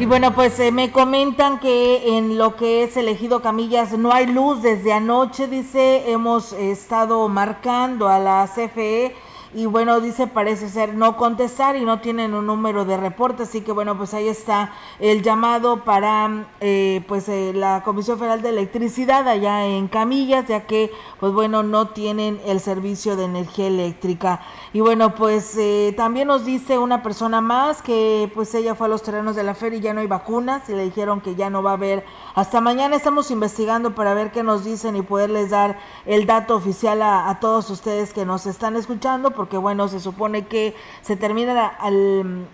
Y 0.00 0.06
bueno, 0.06 0.32
pues 0.32 0.60
eh, 0.60 0.70
me 0.70 0.92
comentan 0.92 1.58
que 1.58 2.16
en 2.16 2.38
lo 2.38 2.54
que 2.54 2.84
es 2.84 2.96
elegido 2.96 3.42
Camillas 3.42 3.98
no 3.98 4.12
hay 4.12 4.28
luz 4.28 4.62
desde 4.62 4.92
anoche, 4.92 5.48
dice, 5.48 6.12
hemos 6.12 6.52
estado 6.52 7.28
marcando 7.28 8.08
a 8.08 8.20
la 8.20 8.46
CFE 8.46 9.16
y 9.54 9.64
bueno, 9.64 10.00
dice 10.00 10.26
parece 10.26 10.68
ser 10.68 10.94
no 10.94 11.16
contestar 11.16 11.76
y 11.76 11.84
no 11.84 12.00
tienen 12.00 12.34
un 12.34 12.46
número 12.46 12.84
de 12.84 12.96
reporte, 12.96 13.44
así 13.44 13.62
que 13.62 13.72
bueno, 13.72 13.96
pues 13.96 14.12
ahí 14.12 14.28
está 14.28 14.72
el 14.98 15.22
llamado 15.22 15.84
para 15.84 16.46
eh, 16.60 17.02
pues 17.08 17.28
eh, 17.28 17.52
la 17.54 17.82
Comisión 17.82 18.18
Federal 18.18 18.42
de 18.42 18.50
Electricidad 18.50 19.26
allá 19.26 19.64
en 19.64 19.88
Camillas, 19.88 20.46
ya 20.46 20.66
que 20.66 20.92
pues 21.18 21.32
bueno, 21.32 21.62
no 21.62 21.88
tienen 21.88 22.40
el 22.44 22.60
servicio 22.60 23.16
de 23.16 23.24
energía 23.24 23.68
eléctrica. 23.68 24.40
Y 24.74 24.80
bueno, 24.80 25.14
pues 25.14 25.56
eh, 25.56 25.94
también 25.96 26.28
nos 26.28 26.44
dice 26.44 26.76
una 26.76 27.02
persona 27.02 27.40
más 27.40 27.80
que 27.80 28.30
pues 28.34 28.54
ella 28.54 28.74
fue 28.74 28.86
a 28.86 28.90
los 28.90 29.02
terrenos 29.02 29.34
de 29.34 29.44
la 29.44 29.54
feria 29.54 29.78
y 29.78 29.82
ya 29.82 29.94
no 29.94 30.00
hay 30.00 30.06
vacunas 30.06 30.68
y 30.68 30.72
le 30.72 30.84
dijeron 30.84 31.22
que 31.22 31.36
ya 31.36 31.48
no 31.48 31.62
va 31.62 31.70
a 31.70 31.74
haber. 31.74 32.04
Hasta 32.34 32.60
mañana 32.60 32.96
estamos 32.96 33.30
investigando 33.30 33.94
para 33.94 34.12
ver 34.12 34.30
qué 34.30 34.42
nos 34.42 34.64
dicen 34.64 34.94
y 34.96 35.02
poderles 35.02 35.50
dar 35.50 35.78
el 36.04 36.26
dato 36.26 36.54
oficial 36.54 37.00
a, 37.00 37.30
a 37.30 37.40
todos 37.40 37.70
ustedes 37.70 38.12
que 38.12 38.26
nos 38.26 38.44
están 38.44 38.76
escuchando 38.76 39.37
porque 39.38 39.56
bueno, 39.56 39.86
se 39.86 40.00
supone 40.00 40.48
que 40.48 40.74
se 41.00 41.14
termina 41.14 41.54
la, 41.54 41.78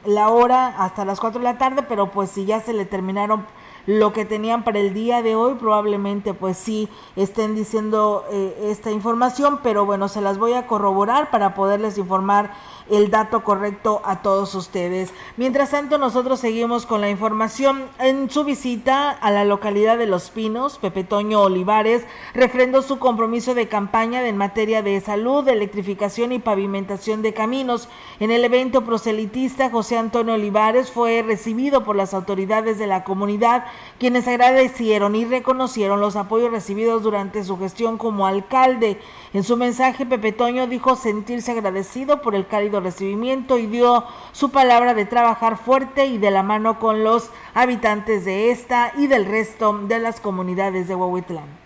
la 0.05 0.29
hora 0.29 0.67
hasta 0.67 1.07
las 1.07 1.19
4 1.19 1.41
de 1.41 1.45
la 1.45 1.57
tarde, 1.57 1.83
pero 1.89 2.11
pues 2.11 2.29
si 2.29 2.45
ya 2.45 2.61
se 2.61 2.75
le 2.75 2.85
terminaron 2.85 3.47
lo 3.87 4.13
que 4.13 4.27
tenían 4.27 4.65
para 4.65 4.81
el 4.81 4.93
día 4.93 5.23
de 5.23 5.35
hoy, 5.35 5.55
probablemente 5.55 6.35
pues 6.35 6.59
sí 6.59 6.91
estén 7.17 7.55
diciendo 7.55 8.27
eh, 8.31 8.69
esta 8.71 8.91
información, 8.91 9.61
pero 9.63 9.87
bueno, 9.87 10.09
se 10.09 10.21
las 10.21 10.37
voy 10.37 10.53
a 10.53 10.67
corroborar 10.67 11.31
para 11.31 11.55
poderles 11.55 11.97
informar 11.97 12.53
el 12.91 13.11
dato 13.11 13.43
correcto 13.43 14.03
a 14.05 14.23
todos 14.23 14.55
ustedes. 14.55 15.13
Mientras 15.37 15.71
tanto, 15.71 15.99
nosotros 15.99 16.41
seguimos 16.41 16.87
con 16.87 17.01
la 17.01 17.11
información. 17.11 17.85
En 17.99 18.31
su 18.31 18.45
visita 18.45 19.11
a 19.11 19.31
la 19.31 19.45
localidad 19.45 19.97
de 19.99 20.07
Los 20.07 20.31
Pinos, 20.31 20.79
Pepe 20.79 21.05
Toño 21.05 21.43
Olivares 21.43 22.05
refrendó 22.35 22.83
su 22.83 22.99
compromiso 22.99 23.55
de 23.55 23.69
campaña 23.69 24.27
en 24.27 24.37
materia 24.37 24.83
de 24.83 25.01
salud, 25.01 25.49
electrificación 25.49 26.33
y 26.33 26.39
pavimentación 26.39 27.23
de 27.23 27.33
caminos. 27.33 27.89
En 28.21 28.31
el 28.31 28.45
evento 28.45 28.85
proselitista, 28.85 29.71
José 29.71 29.97
Antonio 29.99 30.35
Olivares 30.35 30.91
fue 30.91 31.23
recibido 31.23 31.85
por 31.85 31.97
las 31.97 32.15
autoridades 32.15 32.79
de 32.79 32.87
la 32.87 33.05
comunidad, 33.05 33.65
quienes 33.99 34.29
agradecieron 34.29 35.15
y 35.15 35.25
reconocieron 35.25 36.01
los 36.01 36.17
apoyos 36.17 36.51
recibidos 36.51 37.03
durante 37.03 37.45
su 37.45 37.59
gestión 37.59 37.99
como 37.99 38.27
alcalde. 38.27 39.01
En 39.33 39.43
su 39.43 39.57
mensaje, 39.57 40.07
Pepe 40.07 40.33
Toño 40.33 40.67
dijo 40.67 40.97
sentirse 40.97 41.53
agradecido 41.53 42.21
por 42.23 42.35
el 42.35 42.47
cálido 42.47 42.74
recibimiento 42.81 43.59
y 43.59 43.67
dio 43.67 44.05
su 44.33 44.51
palabra 44.51 44.95
de 44.95 45.05
trabajar 45.05 45.57
fuerte 45.57 46.07
y 46.07 46.19
de 46.19 46.31
la 46.31 46.43
mano 46.43 46.79
con 46.79 47.05
los 47.05 47.31
habitantes 47.55 48.25
de 48.25 48.51
esta 48.51 48.93
y 48.97 49.07
del 49.07 49.27
resto 49.27 49.79
de 49.87 49.99
las 49.99 50.21
comunidades 50.21 50.89
de 50.89 50.95
Huehuetlán. 50.95 51.65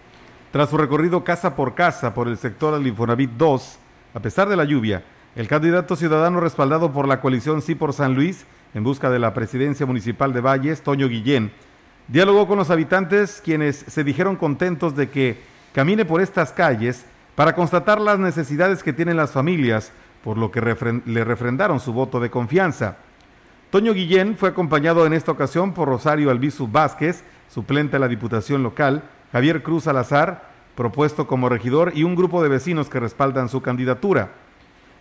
Tras 0.51 0.71
su 0.71 0.79
recorrido 0.79 1.25
casa 1.25 1.55
por 1.55 1.75
casa 1.75 2.15
por 2.15 2.29
el 2.29 2.39
sector 2.39 2.75
del 2.75 2.87
Infonavit 2.87 3.31
2, 3.33 3.79
a 4.15 4.21
pesar 4.21 4.49
de 4.49 4.57
la 4.57 4.65
lluvia, 4.65 5.05
el 5.37 5.47
candidato 5.47 5.95
ciudadano 5.95 6.41
respaldado 6.41 6.93
por 6.93 7.07
la 7.07 7.21
coalición 7.21 7.63
Sí 7.63 7.75
por 7.75 7.93
San 7.93 8.15
Luis, 8.15 8.47
en 8.75 8.83
busca 8.83 9.11
de 9.11 9.19
la 9.19 9.35
presidencia 9.35 9.87
municipal 9.87 10.33
de 10.33 10.41
Valles, 10.41 10.83
Toño 10.83 11.09
Guillén, 11.09 11.53
dialogó 12.09 12.47
con 12.47 12.59
los 12.59 12.71
habitantes 12.71 13.41
quienes 13.45 13.77
se 13.77 14.05
dijeron 14.05 14.37
contentos 14.37 14.97
de 14.97 15.11
que 15.11 15.41
camine 15.73 16.05
por 16.05 16.21
estas 16.21 16.53
calles 16.53 17.05
para 17.35 17.55
constatar 17.55 18.01
las 18.01 18.19
necesidades 18.19 18.83
que 18.83 18.93
tienen 18.93 19.17
las 19.17 19.31
familias, 19.31 19.93
por 20.23 20.39
lo 20.39 20.51
que 20.51 20.61
le 20.61 21.25
refrendaron 21.25 21.81
su 21.81 21.93
voto 21.93 22.21
de 22.21 22.31
confianza. 22.31 22.97
Toño 23.71 23.93
Guillén 23.93 24.37
fue 24.37 24.49
acompañado 24.49 25.05
en 25.05 25.13
esta 25.13 25.33
ocasión 25.33 25.75
por 25.75 25.89
Rosario 25.89 26.31
Albizu 26.31 26.69
Vázquez, 26.69 27.23
suplente 27.49 27.97
a 27.97 27.99
la 27.99 28.09
Diputación 28.09 28.63
Local, 28.63 29.03
Javier 29.31 29.63
Cruz 29.63 29.85
Salazar, 29.85 30.49
propuesto 30.75 31.27
como 31.27 31.49
regidor, 31.49 31.93
y 31.95 32.05
un 32.05 32.15
grupo 32.15 32.43
de 32.43 32.49
vecinos 32.49 32.89
que 32.89 33.01
respaldan 33.01 33.49
su 33.49 33.61
candidatura. 33.61 34.31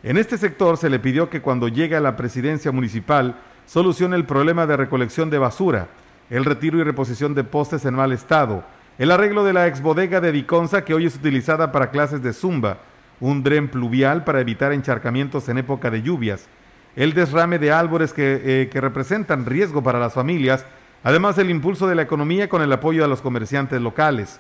En 0.04 0.18
este 0.18 0.38
sector 0.38 0.78
se 0.78 0.90
le 0.90 1.00
pidió 1.00 1.30
que 1.30 1.42
cuando 1.42 1.68
llegue 1.68 1.96
a 1.96 2.02
la 2.02 2.16
presidencia 2.16 2.72
municipal 2.72 3.38
solucione 3.66 4.16
el 4.16 4.26
problema 4.26 4.66
de 4.68 4.78
recolección 4.78 5.30
de 5.30 5.38
basura, 5.38 5.88
el 6.30 6.46
retiro 6.46 6.78
y 6.78 6.84
reposición 6.84 7.34
de 7.34 7.44
postes 7.44 7.86
en 7.86 7.94
mal 7.96 8.12
estado, 8.12 8.64
el 8.98 9.12
arreglo 9.12 9.44
de 9.44 9.54
la 9.54 9.68
exbodega 9.68 10.20
de 10.20 10.32
Viconza 10.32 10.84
que 10.84 10.94
hoy 10.94 11.06
es 11.06 11.16
utilizada 11.16 11.72
para 11.72 11.92
clases 11.92 12.22
de 12.22 12.34
zumba, 12.34 12.80
un 13.20 13.44
dren 13.44 13.68
pluvial 13.70 14.24
para 14.24 14.42
evitar 14.42 14.72
encharcamientos 14.72 15.50
en 15.50 15.58
época 15.58 15.90
de 15.90 16.02
lluvias, 16.02 16.48
el 16.96 17.14
desrame 17.14 17.60
de 17.60 17.72
árboles 17.72 18.14
que, 18.14 18.42
eh, 18.44 18.70
que 18.70 18.82
representan 18.82 19.46
riesgo 19.46 19.84
para 19.84 20.00
las 20.00 20.14
familias, 20.14 20.66
además 21.04 21.38
el 21.38 21.50
impulso 21.50 21.88
de 21.88 21.96
la 21.96 22.02
economía 22.02 22.50
con 22.50 22.62
el 22.62 22.72
apoyo 22.72 23.02
de 23.02 23.08
los 23.08 23.22
comerciantes 23.22 23.82
locales. 23.82 24.40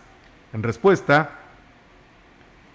En 0.54 0.64
respuesta, 0.64 1.32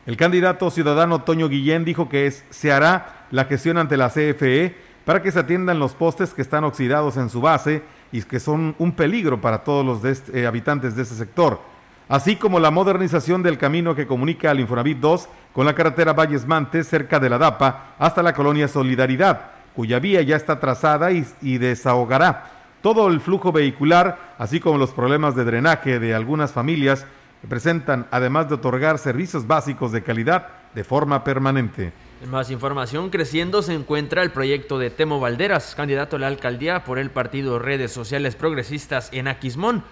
el 0.07 0.17
candidato 0.17 0.71
ciudadano 0.71 1.23
Toño 1.23 1.49
Guillén 1.49 1.85
dijo 1.85 2.09
que 2.09 2.31
se 2.31 2.73
hará 2.73 3.27
la 3.31 3.45
gestión 3.45 3.79
ante 3.79 3.97
la 3.97 4.11
CFE 4.11 4.75
para 5.05 5.23
que 5.23 5.33
se 5.33 5.39
atiendan 5.41 5.79
los 5.79 5.95
postes 5.95 6.35
que 6.35 6.43
están 6.43 6.65
oxidados 6.65 7.17
en 7.17 7.29
su 7.31 7.41
base 7.41 7.83
y 8.13 8.23
que 8.23 8.41
son 8.41 8.75
un 8.79 8.93
peligro 8.93 9.41
para 9.41 9.65
todos 9.65 9.85
los 9.85 10.29
eh, 10.33 10.47
habitantes 10.47 10.95
de 10.95 11.03
ese 11.03 11.15
sector 11.15 11.72
así 12.13 12.37
como 12.37 12.61
la 12.61 12.71
modernización 12.71 13.43
del 13.43 13.57
camino 13.57 13.95
que 13.95 14.07
comunica 14.07 14.51
al 14.51 14.61
Infonavit 14.61 14.99
2 14.99 15.29
con 15.55 15.65
la 15.65 15.75
carretera 15.75 16.13
Valles 16.13 16.47
Mantes 16.47 16.87
cerca 16.87 17.19
de 17.19 17.31
la 17.31 17.39
DAPA 17.39 17.95
hasta 17.99 18.23
la 18.23 18.35
colonia 18.35 18.69
Solidaridad, 18.69 19.53
cuya 19.75 19.99
vía 19.99 20.21
ya 20.21 20.37
está 20.37 20.61
trazada 20.61 21.11
y, 21.11 21.57
desahogará 21.57 22.51
todo 22.83 23.09
el 23.09 23.23
flujo 23.23 23.51
vehicular, 23.51 24.35
así 24.37 24.61
como 24.61 24.77
los 24.77 24.91
problemas 24.91 25.35
de 25.35 25.45
drenaje 25.45 25.99
de 25.99 26.15
algunas 26.15 26.53
familias 26.53 27.07
que 27.41 27.49
presentan, 27.49 28.07
además 28.11 28.47
de 28.51 28.57
otorgar 28.57 28.99
servicios 28.99 29.47
básicos 29.47 29.91
de 29.91 30.03
calidad 30.03 30.49
de 30.75 30.85
forma 30.85 31.25
permanente. 31.25 31.95
En 32.23 32.31
más 32.31 32.51
información, 32.51 33.09
creciendo 33.09 33.63
se 33.63 33.73
encuentra 33.73 34.23
el 34.23 34.33
proyecto 34.33 34.79
de 34.79 34.91
Temo 34.91 35.19
Valderas, 35.19 35.75
candidato 35.75 36.17
a 36.17 36.19
la 36.19 36.27
alcaldía 36.27 36.85
por 36.85 36.99
el 36.99 37.11
partido 37.11 37.59
Redes 37.59 37.91
Sociales 37.91 38.37
Progresistas 38.37 39.09
en 39.15 39.29
Aquismón 39.29 39.83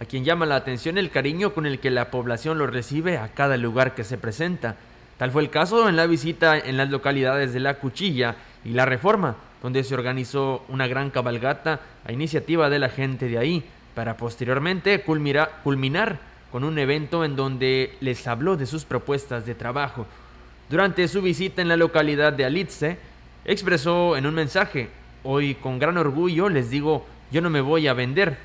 a 0.00 0.04
quien 0.04 0.24
llama 0.24 0.46
la 0.46 0.56
atención 0.56 0.98
el 0.98 1.10
cariño 1.10 1.54
con 1.54 1.66
el 1.66 1.78
que 1.78 1.90
la 1.90 2.10
población 2.10 2.58
lo 2.58 2.66
recibe 2.66 3.18
a 3.18 3.28
cada 3.28 3.56
lugar 3.56 3.94
que 3.94 4.04
se 4.04 4.18
presenta. 4.18 4.76
Tal 5.18 5.30
fue 5.30 5.42
el 5.42 5.50
caso 5.50 5.88
en 5.88 5.96
la 5.96 6.06
visita 6.06 6.58
en 6.58 6.76
las 6.76 6.90
localidades 6.90 7.52
de 7.52 7.60
La 7.60 7.78
Cuchilla 7.78 8.36
y 8.64 8.70
La 8.70 8.84
Reforma, 8.84 9.36
donde 9.62 9.84
se 9.84 9.94
organizó 9.94 10.64
una 10.68 10.86
gran 10.88 11.10
cabalgata 11.10 11.80
a 12.04 12.12
iniciativa 12.12 12.68
de 12.68 12.78
la 12.78 12.88
gente 12.88 13.28
de 13.28 13.38
ahí, 13.38 13.64
para 13.94 14.16
posteriormente 14.16 15.02
culminar 15.02 16.18
con 16.50 16.64
un 16.64 16.78
evento 16.78 17.24
en 17.24 17.36
donde 17.36 17.96
les 18.00 18.26
habló 18.26 18.56
de 18.56 18.66
sus 18.66 18.84
propuestas 18.84 19.46
de 19.46 19.54
trabajo. 19.54 20.06
Durante 20.68 21.06
su 21.08 21.22
visita 21.22 21.62
en 21.62 21.68
la 21.68 21.76
localidad 21.76 22.32
de 22.32 22.44
Alitze, 22.44 22.98
expresó 23.44 24.16
en 24.16 24.26
un 24.26 24.34
mensaje, 24.34 24.88
hoy 25.22 25.54
con 25.54 25.78
gran 25.78 25.96
orgullo 25.96 26.48
les 26.48 26.70
digo, 26.70 27.06
yo 27.30 27.40
no 27.40 27.50
me 27.50 27.60
voy 27.60 27.86
a 27.86 27.94
vender, 27.94 28.36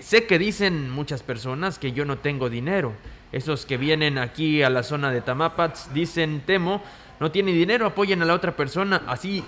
sé 0.00 0.26
que 0.26 0.38
dicen 0.38 0.90
muchas 0.90 1.22
personas 1.22 1.78
que 1.78 1.92
yo 1.92 2.04
no 2.04 2.18
tengo 2.18 2.48
dinero. 2.48 2.92
Esos 3.32 3.66
que 3.66 3.76
vienen 3.76 4.18
aquí 4.18 4.62
a 4.62 4.70
la 4.70 4.82
zona 4.82 5.10
de 5.10 5.20
Tamapats 5.20 5.92
dicen, 5.92 6.42
temo, 6.46 6.82
no 7.20 7.30
tiene 7.30 7.52
dinero, 7.52 7.86
apoyen 7.86 8.22
a 8.22 8.24
la 8.24 8.34
otra 8.34 8.56
persona, 8.56 9.02
así, 9.06 9.44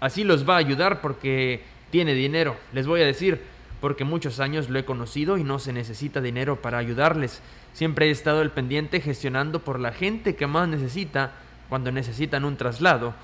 así 0.00 0.22
los 0.22 0.48
va 0.48 0.54
a 0.54 0.58
ayudar 0.58 1.00
porque 1.00 1.62
tiene 1.90 2.14
dinero. 2.14 2.56
Les 2.72 2.86
voy 2.86 3.00
a 3.00 3.06
decir, 3.06 3.40
porque 3.80 4.04
muchos 4.04 4.40
años 4.40 4.68
lo 4.68 4.78
he 4.78 4.84
conocido 4.84 5.38
y 5.38 5.44
no 5.44 5.58
se 5.58 5.72
necesita 5.72 6.20
dinero 6.20 6.60
para 6.62 6.78
ayudarles. 6.78 7.40
Siempre 7.72 8.06
he 8.06 8.10
estado 8.10 8.40
al 8.40 8.52
pendiente 8.52 9.00
gestionando 9.00 9.60
por 9.60 9.80
la 9.80 9.92
gente 9.92 10.36
que 10.36 10.46
más 10.46 10.68
necesita 10.68 11.32
cuando 11.68 11.90
necesitan 11.90 12.44
un 12.44 12.56
traslado 12.56 13.14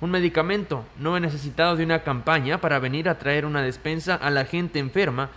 un 0.00 0.10
medicamento. 0.10 0.84
No 0.98 1.16
he 1.16 1.20
necesitado 1.20 1.76
de 1.76 1.84
una 1.84 2.02
campaña 2.02 2.60
para 2.60 2.78
venir 2.78 3.08
a 3.08 3.18
traer 3.18 3.44
una 3.44 3.62
despensa 3.62 4.14
a 4.14 4.30
la 4.30 4.44
gente 4.44 4.78
enferma. 4.78 5.30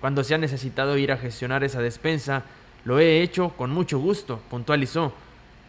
Cuando 0.00 0.24
se 0.24 0.34
ha 0.34 0.38
necesitado 0.38 0.96
ir 0.98 1.12
a 1.12 1.16
gestionar 1.16 1.64
esa 1.64 1.80
despensa, 1.80 2.42
lo 2.84 2.98
he 2.98 3.22
hecho 3.22 3.50
con 3.50 3.70
mucho 3.70 3.98
gusto, 3.98 4.40
puntualizó. 4.50 5.12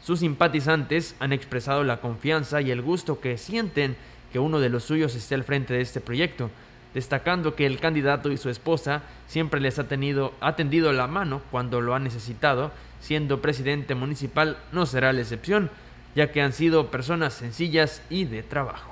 Sus 0.02 0.20
simpatizantes 0.20 1.16
han 1.20 1.34
expresado 1.34 1.84
la 1.84 2.02
confianza 2.02 2.62
y 2.62 2.72
el 2.72 2.82
gusto 2.82 3.20
que 3.20 3.38
sienten 3.38 3.95
que 4.32 4.39
uno 4.39 4.60
de 4.60 4.70
los 4.70 4.84
suyos 4.84 5.16
esté 5.16 5.36
al 5.36 5.43
frente 5.43 5.74
de 5.74 5.82
este 5.82 5.99
proyecto, 5.99 6.49
destacando 6.93 7.56
que 7.56 7.66
el 7.66 7.80
candidato 7.80 8.32
y 8.32 8.38
su 8.38 8.49
esposa 8.49 9.04
siempre 9.28 9.62
les 9.62 9.78
ha 9.80 9.88
tenido 9.88 10.34
ha 10.41 10.56
tendido 10.56 10.91
la 10.91 11.08
mano 11.08 11.41
cuando 11.52 11.82
lo 11.82 11.93
han 11.93 12.04
necesitado, 12.04 12.72
siendo 12.99 13.41
presidente 13.41 13.93
municipal 13.93 14.58
no 14.72 14.86
será 14.86 15.14
la 15.14 15.22
excepción 15.22 15.70
ya 16.16 16.32
que 16.32 16.41
han 16.41 16.53
sido 16.53 16.91
personas 16.91 17.34
sencillas 17.34 18.01
y 18.09 18.26
de 18.26 18.43
trabajo. 18.43 18.91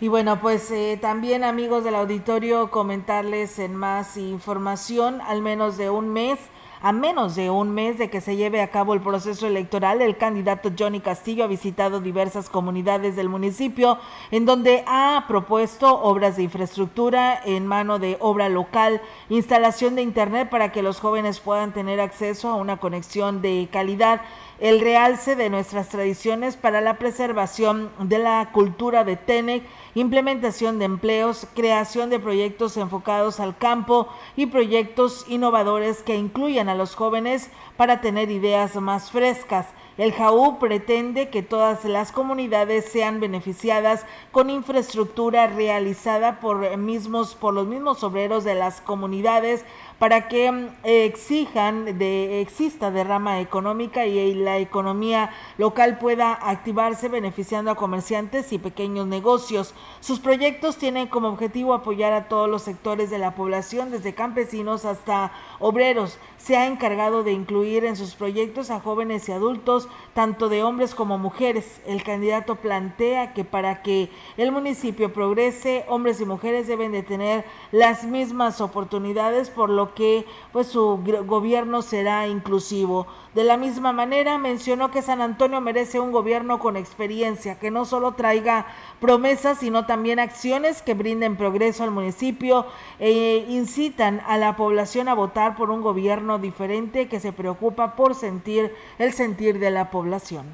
Y 0.00 0.08
bueno, 0.08 0.40
pues 0.40 0.70
eh, 0.70 0.98
también 1.00 1.44
amigos 1.44 1.84
del 1.84 1.94
auditorio, 1.94 2.70
comentarles 2.70 3.58
en 3.58 3.76
más 3.76 4.16
información, 4.16 5.20
al 5.20 5.42
menos 5.42 5.76
de 5.76 5.90
un 5.90 6.08
mes, 6.08 6.38
a 6.82 6.92
menos 6.92 7.36
de 7.36 7.50
un 7.50 7.72
mes 7.72 7.98
de 7.98 8.08
que 8.08 8.22
se 8.22 8.36
lleve 8.36 8.62
a 8.62 8.70
cabo 8.70 8.94
el 8.94 9.02
proceso 9.02 9.46
electoral, 9.46 10.00
el 10.00 10.16
candidato 10.16 10.70
Johnny 10.76 11.00
Castillo 11.00 11.44
ha 11.44 11.48
visitado 11.48 12.00
diversas 12.00 12.48
comunidades 12.48 13.16
del 13.16 13.28
municipio 13.28 13.98
en 14.30 14.46
donde 14.46 14.82
ha 14.86 15.24
propuesto 15.28 16.00
obras 16.00 16.36
de 16.36 16.44
infraestructura 16.44 17.38
en 17.44 17.66
mano 17.66 17.98
de 17.98 18.16
obra 18.20 18.48
local, 18.48 19.02
instalación 19.28 19.94
de 19.94 20.02
internet 20.02 20.48
para 20.48 20.72
que 20.72 20.82
los 20.82 21.00
jóvenes 21.00 21.40
puedan 21.40 21.72
tener 21.72 22.00
acceso 22.00 22.48
a 22.48 22.54
una 22.54 22.78
conexión 22.78 23.42
de 23.42 23.68
calidad 23.70 24.22
el 24.58 24.80
realce 24.80 25.36
de 25.36 25.50
nuestras 25.50 25.88
tradiciones 25.88 26.56
para 26.56 26.80
la 26.80 26.98
preservación 26.98 27.90
de 27.98 28.18
la 28.18 28.50
cultura 28.52 29.04
de 29.04 29.16
TENEC, 29.16 29.64
implementación 29.94 30.78
de 30.78 30.84
empleos, 30.84 31.46
creación 31.54 32.10
de 32.10 32.20
proyectos 32.20 32.76
enfocados 32.76 33.40
al 33.40 33.56
campo 33.56 34.08
y 34.36 34.46
proyectos 34.46 35.24
innovadores 35.28 36.02
que 36.02 36.16
incluyan 36.16 36.68
a 36.68 36.74
los 36.74 36.94
jóvenes 36.94 37.50
para 37.76 38.00
tener 38.00 38.30
ideas 38.30 38.76
más 38.76 39.10
frescas. 39.10 39.66
El 39.98 40.12
JAU 40.12 40.58
pretende 40.58 41.28
que 41.28 41.42
todas 41.42 41.84
las 41.84 42.10
comunidades 42.10 42.86
sean 42.86 43.20
beneficiadas 43.20 44.06
con 44.32 44.48
infraestructura 44.48 45.46
realizada 45.46 46.40
por, 46.40 46.76
mismos, 46.78 47.34
por 47.34 47.52
los 47.52 47.66
mismos 47.66 48.02
obreros 48.02 48.44
de 48.44 48.54
las 48.54 48.80
comunidades 48.80 49.64
para 50.00 50.28
que 50.28 50.50
mm, 50.50 50.68
exijan 50.82 51.98
de 51.98 52.40
exista 52.40 52.90
derrama 52.90 53.40
económica 53.40 54.06
y 54.06 54.32
la 54.32 54.56
economía 54.56 55.30
local 55.58 55.98
pueda 55.98 56.32
activarse 56.32 57.08
beneficiando 57.08 57.70
a 57.70 57.74
comerciantes 57.74 58.50
y 58.54 58.58
pequeños 58.58 59.06
negocios. 59.06 59.74
Sus 60.00 60.18
proyectos 60.18 60.78
tienen 60.78 61.08
como 61.08 61.28
objetivo 61.28 61.74
apoyar 61.74 62.14
a 62.14 62.28
todos 62.28 62.48
los 62.48 62.62
sectores 62.62 63.10
de 63.10 63.18
la 63.18 63.34
población, 63.34 63.90
desde 63.90 64.14
campesinos 64.14 64.86
hasta 64.86 65.32
obreros. 65.58 66.18
Se 66.38 66.56
ha 66.56 66.66
encargado 66.66 67.22
de 67.22 67.32
incluir 67.32 67.84
en 67.84 67.94
sus 67.94 68.14
proyectos 68.14 68.70
a 68.70 68.80
jóvenes 68.80 69.28
y 69.28 69.32
adultos, 69.32 69.86
tanto 70.14 70.48
de 70.48 70.62
hombres 70.62 70.94
como 70.94 71.18
mujeres. 71.18 71.82
El 71.86 72.02
candidato 72.02 72.56
plantea 72.56 73.34
que 73.34 73.44
para 73.44 73.82
que 73.82 74.10
el 74.38 74.50
municipio 74.50 75.12
progrese, 75.12 75.84
hombres 75.88 76.22
y 76.22 76.24
mujeres 76.24 76.66
deben 76.66 76.92
de 76.92 77.02
tener 77.02 77.44
las 77.70 78.04
mismas 78.04 78.62
oportunidades, 78.62 79.50
por 79.50 79.68
lo 79.68 79.89
que 79.94 80.26
pues 80.52 80.66
su 80.68 81.00
gobierno 81.26 81.82
será 81.82 82.26
inclusivo. 82.26 83.06
De 83.34 83.44
la 83.44 83.56
misma 83.56 83.92
manera 83.92 84.38
mencionó 84.38 84.90
que 84.90 85.02
San 85.02 85.20
Antonio 85.20 85.60
merece 85.60 86.00
un 86.00 86.10
gobierno 86.10 86.58
con 86.58 86.76
experiencia, 86.76 87.58
que 87.58 87.70
no 87.70 87.84
solo 87.84 88.12
traiga 88.12 88.66
promesas, 89.00 89.58
sino 89.58 89.86
también 89.86 90.18
acciones 90.18 90.82
que 90.82 90.94
brinden 90.94 91.36
progreso 91.36 91.84
al 91.84 91.90
municipio 91.90 92.66
e 92.98 93.46
incitan 93.48 94.20
a 94.26 94.36
la 94.36 94.56
población 94.56 95.08
a 95.08 95.14
votar 95.14 95.56
por 95.56 95.70
un 95.70 95.80
gobierno 95.80 96.38
diferente 96.38 97.08
que 97.08 97.20
se 97.20 97.32
preocupa 97.32 97.94
por 97.94 98.14
sentir 98.14 98.74
el 98.98 99.12
sentir 99.12 99.58
de 99.58 99.70
la 99.70 99.90
población. 99.90 100.46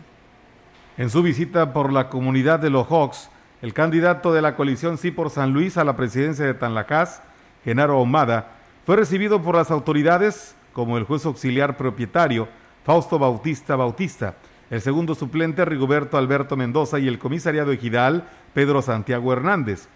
En 0.98 1.10
su 1.10 1.22
visita 1.22 1.72
por 1.72 1.92
la 1.92 2.08
comunidad 2.08 2.58
de 2.58 2.70
los 2.70 2.86
Hawks, 2.88 3.30
el 3.62 3.72
candidato 3.72 4.32
de 4.32 4.42
la 4.42 4.54
coalición 4.54 4.98
Sí 4.98 5.10
por 5.10 5.30
San 5.30 5.52
Luis 5.52 5.76
a 5.76 5.84
la 5.84 5.96
presidencia 5.96 6.44
de 6.44 6.54
Tanlacás, 6.54 7.22
Genaro 7.64 7.98
Omada, 7.98 8.55
fue 8.86 8.94
recibido 8.94 9.42
por 9.42 9.56
las 9.56 9.72
autoridades 9.72 10.54
como 10.72 10.96
el 10.96 11.02
juez 11.02 11.26
auxiliar 11.26 11.76
propietario 11.76 12.46
Fausto 12.84 13.18
Bautista 13.18 13.74
Bautista, 13.74 14.36
el 14.70 14.80
segundo 14.80 15.16
suplente 15.16 15.64
Rigoberto 15.64 16.16
Alberto 16.16 16.56
Mendoza 16.56 17.00
y 17.00 17.08
el 17.08 17.18
comisariado 17.18 17.72
ejidal 17.72 18.28
Pedro 18.54 18.82
Santiago 18.82 19.32
Hernández. 19.32 19.88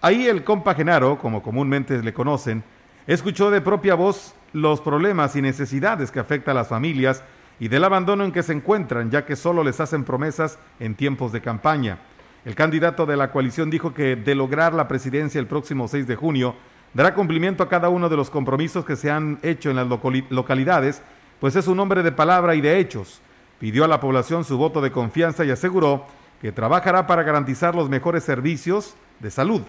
Ahí 0.00 0.26
el 0.26 0.42
compa 0.42 0.74
Genaro, 0.74 1.18
como 1.18 1.40
comúnmente 1.40 2.02
le 2.02 2.12
conocen, 2.12 2.64
escuchó 3.06 3.48
de 3.52 3.60
propia 3.60 3.94
voz 3.94 4.34
los 4.52 4.80
problemas 4.80 5.36
y 5.36 5.42
necesidades 5.42 6.10
que 6.10 6.18
afectan 6.18 6.56
a 6.56 6.60
las 6.60 6.68
familias 6.68 7.22
y 7.60 7.68
del 7.68 7.84
abandono 7.84 8.24
en 8.24 8.32
que 8.32 8.42
se 8.42 8.54
encuentran, 8.54 9.12
ya 9.12 9.24
que 9.24 9.36
solo 9.36 9.62
les 9.62 9.78
hacen 9.78 10.02
promesas 10.02 10.58
en 10.80 10.96
tiempos 10.96 11.30
de 11.30 11.42
campaña. 11.42 11.98
El 12.44 12.56
candidato 12.56 13.06
de 13.06 13.16
la 13.16 13.30
coalición 13.30 13.70
dijo 13.70 13.94
que 13.94 14.16
de 14.16 14.34
lograr 14.34 14.74
la 14.74 14.88
presidencia 14.88 15.38
el 15.38 15.46
próximo 15.46 15.86
6 15.86 16.08
de 16.08 16.16
junio, 16.16 16.56
dará 16.94 17.14
cumplimiento 17.14 17.62
a 17.62 17.68
cada 17.68 17.88
uno 17.88 18.08
de 18.08 18.16
los 18.16 18.30
compromisos 18.30 18.84
que 18.84 18.96
se 18.96 19.10
han 19.10 19.38
hecho 19.42 19.70
en 19.70 19.76
las 19.76 19.88
localidades, 20.30 21.02
pues 21.40 21.56
es 21.56 21.66
un 21.66 21.80
hombre 21.80 22.02
de 22.02 22.12
palabra 22.12 22.54
y 22.54 22.60
de 22.60 22.78
hechos. 22.78 23.20
Pidió 23.58 23.84
a 23.84 23.88
la 23.88 24.00
población 24.00 24.44
su 24.44 24.58
voto 24.58 24.80
de 24.80 24.92
confianza 24.92 25.44
y 25.44 25.50
aseguró 25.50 26.06
que 26.40 26.52
trabajará 26.52 27.06
para 27.06 27.22
garantizar 27.22 27.74
los 27.74 27.88
mejores 27.88 28.24
servicios 28.24 28.94
de 29.20 29.30
salud, 29.30 29.62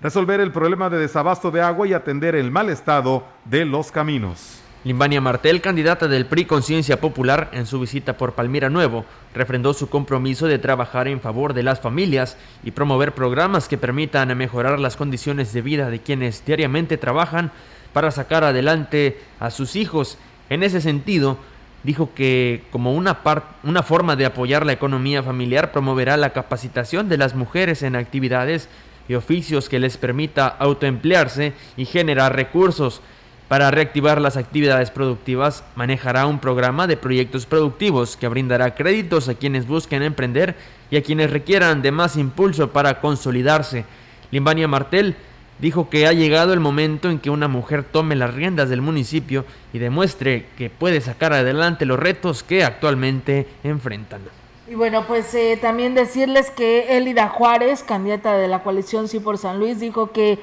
resolver 0.00 0.40
el 0.40 0.52
problema 0.52 0.88
de 0.88 0.98
desabasto 0.98 1.50
de 1.50 1.60
agua 1.60 1.86
y 1.86 1.92
atender 1.92 2.34
el 2.34 2.50
mal 2.50 2.70
estado 2.70 3.24
de 3.44 3.64
los 3.64 3.90
caminos. 3.90 4.62
Limbania 4.82 5.20
Martel, 5.20 5.60
candidata 5.60 6.08
del 6.08 6.24
PRI 6.24 6.46
Conciencia 6.46 7.02
Popular, 7.02 7.50
en 7.52 7.66
su 7.66 7.78
visita 7.78 8.16
por 8.16 8.32
Palmira 8.32 8.70
Nuevo, 8.70 9.04
refrendó 9.34 9.74
su 9.74 9.90
compromiso 9.90 10.46
de 10.46 10.58
trabajar 10.58 11.06
en 11.06 11.20
favor 11.20 11.52
de 11.52 11.62
las 11.62 11.80
familias 11.80 12.38
y 12.64 12.70
promover 12.70 13.12
programas 13.12 13.68
que 13.68 13.76
permitan 13.76 14.34
mejorar 14.38 14.80
las 14.80 14.96
condiciones 14.96 15.52
de 15.52 15.60
vida 15.60 15.90
de 15.90 16.00
quienes 16.00 16.46
diariamente 16.46 16.96
trabajan 16.96 17.52
para 17.92 18.10
sacar 18.10 18.42
adelante 18.42 19.20
a 19.38 19.50
sus 19.50 19.76
hijos. 19.76 20.16
En 20.48 20.62
ese 20.62 20.80
sentido, 20.80 21.36
dijo 21.82 22.14
que 22.14 22.64
como 22.70 22.94
una, 22.94 23.18
una 23.64 23.82
forma 23.82 24.16
de 24.16 24.24
apoyar 24.24 24.64
la 24.64 24.72
economía 24.72 25.22
familiar 25.22 25.72
promoverá 25.72 26.16
la 26.16 26.30
capacitación 26.30 27.10
de 27.10 27.18
las 27.18 27.34
mujeres 27.34 27.82
en 27.82 27.96
actividades 27.96 28.70
y 29.10 29.14
oficios 29.14 29.68
que 29.68 29.78
les 29.78 29.98
permita 29.98 30.46
autoemplearse 30.48 31.52
y 31.76 31.84
generar 31.84 32.34
recursos 32.34 33.02
para 33.50 33.72
reactivar 33.72 34.20
las 34.20 34.36
actividades 34.36 34.92
productivas, 34.92 35.64
manejará 35.74 36.26
un 36.26 36.38
programa 36.38 36.86
de 36.86 36.96
proyectos 36.96 37.46
productivos 37.46 38.16
que 38.16 38.28
brindará 38.28 38.76
créditos 38.76 39.28
a 39.28 39.34
quienes 39.34 39.66
busquen 39.66 40.04
emprender 40.04 40.54
y 40.88 40.96
a 40.96 41.02
quienes 41.02 41.32
requieran 41.32 41.82
de 41.82 41.90
más 41.90 42.16
impulso 42.16 42.70
para 42.70 43.00
consolidarse. 43.00 43.84
Limbania 44.30 44.68
Martel 44.68 45.16
dijo 45.58 45.90
que 45.90 46.06
ha 46.06 46.12
llegado 46.12 46.52
el 46.52 46.60
momento 46.60 47.10
en 47.10 47.18
que 47.18 47.28
una 47.28 47.48
mujer 47.48 47.82
tome 47.82 48.14
las 48.14 48.32
riendas 48.32 48.68
del 48.68 48.82
municipio 48.82 49.44
y 49.72 49.80
demuestre 49.80 50.46
que 50.56 50.70
puede 50.70 51.00
sacar 51.00 51.32
adelante 51.32 51.86
los 51.86 51.98
retos 51.98 52.44
que 52.44 52.62
actualmente 52.62 53.48
enfrentan. 53.64 54.20
Y 54.68 54.76
bueno, 54.76 55.08
pues 55.08 55.34
eh, 55.34 55.58
también 55.60 55.96
decirles 55.96 56.52
que 56.52 56.96
Elida 56.96 57.28
Juárez, 57.28 57.82
candidata 57.82 58.36
de 58.36 58.46
la 58.46 58.62
coalición 58.62 59.08
Sí 59.08 59.18
por 59.18 59.38
San 59.38 59.58
Luis, 59.58 59.80
dijo 59.80 60.12
que 60.12 60.38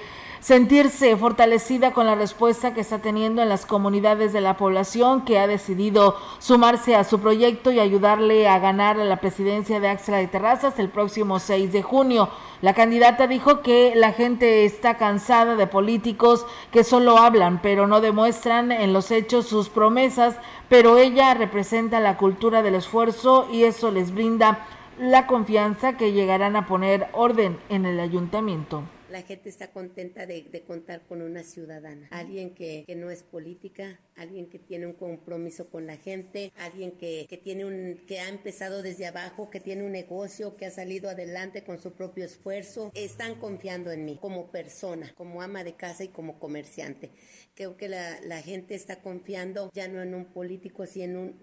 sentirse 0.47 1.17
fortalecida 1.17 1.91
con 1.91 2.05
la 2.05 2.15
respuesta 2.15 2.73
que 2.73 2.79
está 2.79 2.99
teniendo 2.99 3.41
en 3.41 3.49
las 3.49 3.65
comunidades 3.65 4.31
de 4.31 4.39
la 4.39 4.55
población 4.55 5.25
que 5.25 5.39
ha 5.39 5.45
decidido 5.45 6.15
sumarse 6.39 6.95
a 6.95 7.03
su 7.03 7.19
proyecto 7.19 7.69
y 7.69 7.81
ayudarle 7.81 8.47
a 8.47 8.57
ganar 8.57 8.95
la 8.95 9.17
presidencia 9.17 9.81
de 9.81 9.89
Axla 9.89 10.19
de 10.19 10.27
Terrazas 10.27 10.79
el 10.79 10.87
próximo 10.87 11.39
6 11.39 11.73
de 11.73 11.83
junio. 11.83 12.29
La 12.61 12.73
candidata 12.73 13.27
dijo 13.27 13.59
que 13.61 13.91
la 13.97 14.13
gente 14.13 14.63
está 14.63 14.95
cansada 14.95 15.57
de 15.57 15.67
políticos 15.67 16.45
que 16.71 16.85
solo 16.85 17.17
hablan 17.17 17.61
pero 17.61 17.85
no 17.85 17.99
demuestran 17.99 18.71
en 18.71 18.93
los 18.93 19.11
hechos 19.11 19.47
sus 19.47 19.67
promesas, 19.67 20.37
pero 20.69 20.97
ella 20.97 21.33
representa 21.33 21.99
la 21.99 22.15
cultura 22.15 22.61
del 22.61 22.75
esfuerzo 22.75 23.49
y 23.51 23.65
eso 23.65 23.91
les 23.91 24.13
brinda 24.13 24.65
la 24.97 25.27
confianza 25.27 25.97
que 25.97 26.13
llegarán 26.13 26.55
a 26.55 26.67
poner 26.67 27.09
orden 27.11 27.59
en 27.67 27.85
el 27.85 27.99
ayuntamiento 27.99 28.83
la 29.09 29.21
gente 29.21 29.49
está 29.49 29.71
contenta 29.71 30.25
de, 30.25 30.63
contar 30.65 31.01
con 31.07 31.21
una 31.21 31.43
ciudadana, 31.43 32.07
alguien 32.11 32.53
que, 32.53 32.85
no 32.95 33.09
es 33.09 33.23
política, 33.23 33.99
alguien 34.15 34.49
que 34.49 34.59
tiene 34.59 34.85
un 34.85 34.93
compromiso 34.93 35.69
con 35.69 35.85
la 35.85 35.97
gente, 35.97 36.51
alguien 36.57 36.91
que, 36.91 37.25
tiene 37.43 37.65
un, 37.65 38.01
que 38.07 38.19
ha 38.19 38.29
empezado 38.29 38.81
desde 38.81 39.07
abajo, 39.07 39.49
que 39.49 39.59
tiene 39.59 39.83
un 39.83 39.91
negocio, 39.91 40.55
que 40.55 40.65
ha 40.65 40.71
salido 40.71 41.09
adelante 41.09 41.63
con 41.63 41.79
su 41.79 41.93
propio 41.93 42.25
esfuerzo. 42.25 42.91
Están 42.93 43.35
confiando 43.35 43.91
en 43.91 44.05
mí 44.05 44.17
como 44.19 44.51
persona, 44.51 45.11
como 45.15 45.41
ama 45.41 45.63
de 45.63 45.75
casa 45.75 46.03
y 46.03 46.09
como 46.09 46.39
comerciante. 46.39 47.11
Creo 47.55 47.77
que 47.77 47.87
la, 47.87 48.19
la 48.21 48.41
gente 48.41 48.75
está 48.75 49.01
confiando 49.01 49.71
ya 49.73 49.87
no 49.87 50.01
en 50.01 50.13
un 50.13 50.25
político, 50.25 50.85
sino 50.85 51.33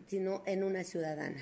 en 0.46 0.64
una 0.64 0.84
ciudadana. 0.84 1.40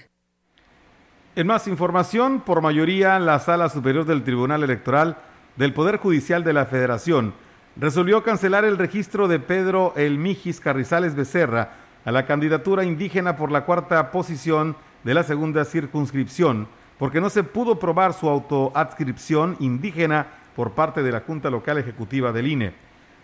En 1.34 1.46
más 1.46 1.66
información, 1.66 2.44
por 2.44 2.60
mayoría, 2.60 3.18
la 3.18 3.38
Sala 3.38 3.70
Superior 3.70 4.04
del 4.04 4.22
Tribunal 4.22 4.62
Electoral 4.62 5.16
del 5.56 5.74
Poder 5.74 5.98
Judicial 5.98 6.44
de 6.44 6.52
la 6.52 6.66
Federación 6.66 7.34
resolvió 7.76 8.22
cancelar 8.22 8.64
el 8.64 8.78
registro 8.78 9.28
de 9.28 9.38
Pedro 9.38 9.92
El 9.96 10.18
Mijis 10.18 10.60
Carrizales 10.60 11.14
Becerra 11.14 11.72
a 12.04 12.12
la 12.12 12.26
candidatura 12.26 12.84
indígena 12.84 13.36
por 13.36 13.50
la 13.50 13.64
cuarta 13.64 14.10
posición 14.10 14.76
de 15.04 15.14
la 15.14 15.22
segunda 15.22 15.64
circunscripción, 15.64 16.68
porque 16.98 17.20
no 17.20 17.30
se 17.30 17.44
pudo 17.44 17.78
probar 17.78 18.12
su 18.12 18.28
autoadscripción 18.28 19.56
indígena 19.60 20.26
por 20.56 20.72
parte 20.72 21.02
de 21.02 21.12
la 21.12 21.20
Junta 21.20 21.50
Local 21.50 21.78
Ejecutiva 21.78 22.32
del 22.32 22.46
INE. 22.48 22.74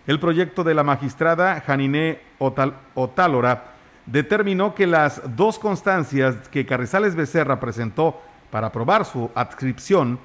El 0.06 0.20
proyecto 0.20 0.64
de 0.64 0.74
la 0.74 0.82
magistrada 0.82 1.60
Janiné 1.60 2.20
Otálora 2.38 3.74
determinó 4.06 4.74
que 4.74 4.86
las 4.86 5.20
dos 5.36 5.58
constancias 5.58 6.48
que 6.48 6.64
Carrizales 6.64 7.14
Becerra 7.14 7.60
presentó 7.60 8.20
para 8.50 8.72
probar 8.72 9.04
su 9.04 9.30
adscripción 9.34 10.18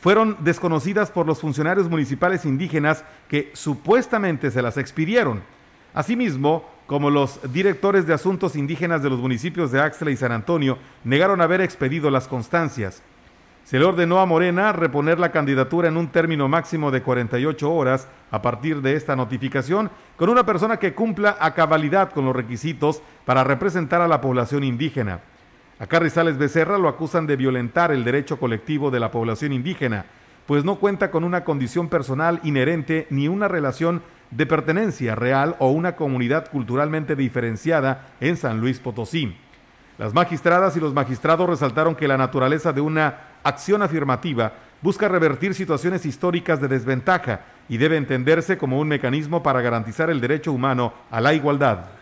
fueron 0.00 0.36
desconocidas 0.40 1.10
por 1.10 1.26
los 1.26 1.40
funcionarios 1.40 1.88
municipales 1.88 2.44
indígenas 2.44 3.04
que 3.28 3.50
supuestamente 3.52 4.50
se 4.50 4.62
las 4.62 4.76
expidieron. 4.76 5.42
Asimismo, 5.94 6.64
como 6.86 7.10
los 7.10 7.40
directores 7.52 8.06
de 8.06 8.14
asuntos 8.14 8.56
indígenas 8.56 9.02
de 9.02 9.10
los 9.10 9.20
municipios 9.20 9.70
de 9.70 9.80
Axla 9.80 10.10
y 10.10 10.16
San 10.16 10.32
Antonio 10.32 10.78
negaron 11.04 11.40
haber 11.40 11.60
expedido 11.60 12.10
las 12.10 12.26
constancias. 12.26 13.02
Se 13.64 13.78
le 13.78 13.84
ordenó 13.84 14.18
a 14.18 14.26
Morena 14.26 14.72
reponer 14.72 15.20
la 15.20 15.30
candidatura 15.30 15.88
en 15.88 15.96
un 15.96 16.08
término 16.08 16.48
máximo 16.48 16.90
de 16.90 17.02
48 17.02 17.72
horas 17.72 18.08
a 18.30 18.42
partir 18.42 18.80
de 18.80 18.96
esta 18.96 19.14
notificación 19.14 19.90
con 20.16 20.30
una 20.30 20.44
persona 20.44 20.78
que 20.78 20.94
cumpla 20.94 21.36
a 21.38 21.54
cabalidad 21.54 22.10
con 22.10 22.24
los 22.24 22.34
requisitos 22.34 23.02
para 23.24 23.44
representar 23.44 24.00
a 24.00 24.08
la 24.08 24.20
población 24.20 24.64
indígena. 24.64 25.20
A 25.80 25.86
Carrizales 25.86 26.36
Becerra 26.36 26.76
lo 26.76 26.88
acusan 26.88 27.26
de 27.26 27.36
violentar 27.36 27.90
el 27.90 28.04
derecho 28.04 28.38
colectivo 28.38 28.90
de 28.90 29.00
la 29.00 29.10
población 29.10 29.54
indígena, 29.54 30.04
pues 30.44 30.62
no 30.62 30.76
cuenta 30.76 31.10
con 31.10 31.24
una 31.24 31.42
condición 31.42 31.88
personal 31.88 32.38
inherente 32.44 33.06
ni 33.08 33.28
una 33.28 33.48
relación 33.48 34.02
de 34.30 34.44
pertenencia 34.44 35.14
real 35.14 35.56
o 35.58 35.70
una 35.70 35.96
comunidad 35.96 36.50
culturalmente 36.50 37.16
diferenciada 37.16 38.08
en 38.20 38.36
San 38.36 38.60
Luis 38.60 38.78
Potosí. 38.78 39.34
Las 39.96 40.12
magistradas 40.12 40.76
y 40.76 40.80
los 40.80 40.92
magistrados 40.92 41.48
resaltaron 41.48 41.94
que 41.94 42.08
la 42.08 42.18
naturaleza 42.18 42.74
de 42.74 42.82
una 42.82 43.14
acción 43.42 43.80
afirmativa 43.80 44.52
busca 44.82 45.08
revertir 45.08 45.54
situaciones 45.54 46.04
históricas 46.04 46.60
de 46.60 46.68
desventaja 46.68 47.40
y 47.70 47.78
debe 47.78 47.96
entenderse 47.96 48.58
como 48.58 48.78
un 48.78 48.88
mecanismo 48.88 49.42
para 49.42 49.62
garantizar 49.62 50.10
el 50.10 50.20
derecho 50.20 50.52
humano 50.52 50.92
a 51.10 51.22
la 51.22 51.32
igualdad. 51.32 51.99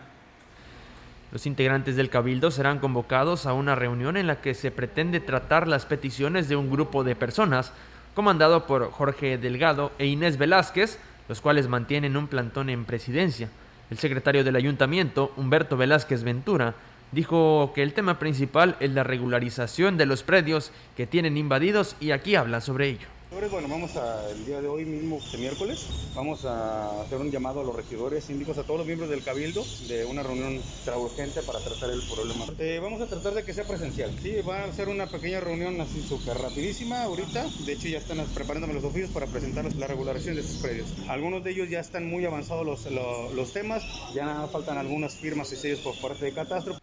Los 1.31 1.45
integrantes 1.45 1.95
del 1.95 2.09
Cabildo 2.09 2.49
serán 2.49 2.79
convocados 2.79 3.45
a 3.45 3.53
una 3.53 3.75
reunión 3.75 4.17
en 4.17 4.25
la 4.25 4.41
que 4.41 4.55
se 4.55 4.71
pretende 4.71 5.19
tratar 5.19 5.67
las 5.67 5.85
peticiones 5.85 6.49
de 6.49 6.55
un 6.55 6.71
grupo 6.71 7.03
de 7.03 7.15
personas 7.15 7.71
comandado 8.15 8.65
por 8.65 8.91
Jorge 8.91 9.37
Delgado 9.37 9.91
e 9.99 10.07
Inés 10.07 10.37
Velázquez, 10.37 10.97
los 11.27 11.39
cuales 11.39 11.67
mantienen 11.67 12.17
un 12.17 12.27
plantón 12.27 12.69
en 12.69 12.85
presidencia. 12.85 13.49
El 13.91 13.99
secretario 13.99 14.43
del 14.43 14.55
ayuntamiento, 14.55 15.31
Humberto 15.37 15.77
Velázquez 15.77 16.23
Ventura, 16.23 16.73
dijo 17.11 17.73
que 17.75 17.83
el 17.83 17.93
tema 17.93 18.17
principal 18.17 18.75
es 18.79 18.91
la 18.91 19.03
regularización 19.03 19.97
de 19.97 20.07
los 20.07 20.23
predios 20.23 20.71
que 20.97 21.07
tienen 21.07 21.37
invadidos 21.37 21.95
y 21.99 22.11
aquí 22.11 22.35
habla 22.35 22.61
sobre 22.61 22.87
ello. 22.89 23.18
Bueno, 23.51 23.67
vamos 23.67 23.95
a, 23.95 24.29
el 24.31 24.45
día 24.45 24.59
de 24.59 24.67
hoy 24.67 24.85
mismo, 24.85 25.17
este 25.17 25.37
miércoles, 25.37 25.87
vamos 26.15 26.45
a 26.45 27.01
hacer 27.01 27.19
un 27.19 27.31
llamado 27.31 27.61
a 27.61 27.63
los 27.63 27.75
regidores, 27.75 28.25
síndicos, 28.25 28.57
a 28.57 28.63
todos 28.63 28.79
los 28.79 28.87
miembros 28.87 29.09
del 29.09 29.23
Cabildo 29.23 29.63
de 29.87 30.03
una 30.05 30.23
reunión 30.23 30.59
urgente 30.97 31.41
para 31.43 31.59
tratar 31.59 31.91
el 31.91 32.01
problema. 32.01 32.45
Eh, 32.57 32.79
vamos 32.81 33.01
a 33.01 33.07
tratar 33.07 33.33
de 33.33 33.43
que 33.43 33.53
sea 33.53 33.65
presencial, 33.65 34.11
sí, 34.21 34.35
va 34.41 34.63
a 34.63 34.73
ser 34.73 34.89
una 34.89 35.07
pequeña 35.07 35.39
reunión 35.39 35.79
así 35.79 36.01
súper 36.01 36.37
rapidísima 36.37 37.03
ahorita, 37.03 37.47
de 37.65 37.73
hecho 37.73 37.87
ya 37.87 37.99
están 37.99 38.17
preparándome 38.33 38.73
los 38.73 38.83
oficios 38.83 39.11
para 39.11 39.25
presentar 39.27 39.73
la 39.75 39.87
regularización 39.87 40.35
de 40.35 40.41
estos 40.41 40.61
predios. 40.61 40.87
Algunos 41.07 41.43
de 41.43 41.51
ellos 41.51 41.69
ya 41.69 41.79
están 41.79 42.07
muy 42.07 42.25
avanzados 42.25 42.65
los, 42.65 42.85
los 43.33 43.53
temas, 43.53 43.83
ya 44.13 44.47
faltan 44.51 44.77
algunas 44.77 45.15
firmas 45.15 45.51
y 45.53 45.55
sellos 45.55 45.79
por 45.79 45.95
parte 45.95 46.25
de 46.25 46.33
Catastro. 46.33 46.79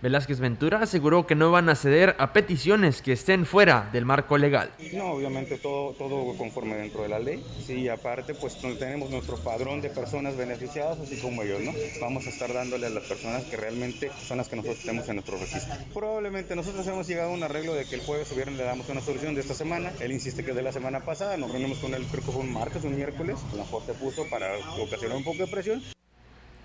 Velázquez 0.00 0.38
Ventura 0.38 0.80
aseguró 0.80 1.26
que 1.26 1.34
no 1.34 1.50
van 1.50 1.68
a 1.68 1.74
ceder 1.74 2.14
a 2.20 2.32
peticiones 2.32 3.02
que 3.02 3.10
estén 3.10 3.44
fuera 3.44 3.88
del 3.92 4.04
marco 4.04 4.38
legal. 4.38 4.70
No, 4.92 5.10
obviamente 5.10 5.58
todo, 5.58 5.92
todo 5.94 6.36
conforme 6.36 6.76
dentro 6.76 7.02
de 7.02 7.08
la 7.08 7.18
ley. 7.18 7.44
Sí, 7.66 7.88
aparte 7.88 8.32
pues 8.34 8.56
tenemos 8.78 9.10
nuestro 9.10 9.36
padrón 9.38 9.80
de 9.80 9.90
personas 9.90 10.36
beneficiadas, 10.36 11.00
así 11.00 11.16
como 11.20 11.42
ellos, 11.42 11.62
¿no? 11.62 11.72
Vamos 12.00 12.28
a 12.28 12.30
estar 12.30 12.52
dándole 12.52 12.86
a 12.86 12.90
las 12.90 13.02
personas 13.04 13.42
que 13.46 13.56
realmente 13.56 14.08
son 14.24 14.38
las 14.38 14.48
que 14.48 14.54
nosotros 14.54 14.82
tenemos 14.84 15.08
en 15.08 15.16
nuestro 15.16 15.36
registro. 15.36 15.74
Probablemente 15.92 16.54
nosotros 16.54 16.86
hemos 16.86 17.08
llegado 17.08 17.30
a 17.30 17.34
un 17.34 17.42
arreglo 17.42 17.74
de 17.74 17.84
que 17.84 17.96
el 17.96 18.02
jueves 18.02 18.30
o 18.30 18.36
viernes 18.36 18.56
le 18.56 18.62
damos 18.62 18.88
una 18.88 19.00
solución 19.00 19.34
de 19.34 19.40
esta 19.40 19.54
semana. 19.54 19.90
Él 19.98 20.12
insiste 20.12 20.44
que 20.44 20.50
es 20.50 20.56
de 20.56 20.62
la 20.62 20.70
semana 20.70 21.00
pasada, 21.00 21.36
nos 21.36 21.50
reunimos 21.50 21.78
con 21.78 21.92
él 21.94 22.06
creo 22.08 22.24
que 22.24 22.30
fue 22.30 22.42
un 22.42 22.52
martes, 22.52 22.84
un 22.84 22.94
miércoles, 22.94 23.36
la 23.56 23.64
se 23.64 23.94
puso 23.94 24.28
para 24.30 24.46
ocasionar 24.80 25.16
un 25.16 25.24
poco 25.24 25.38
de 25.38 25.48
presión. 25.48 25.82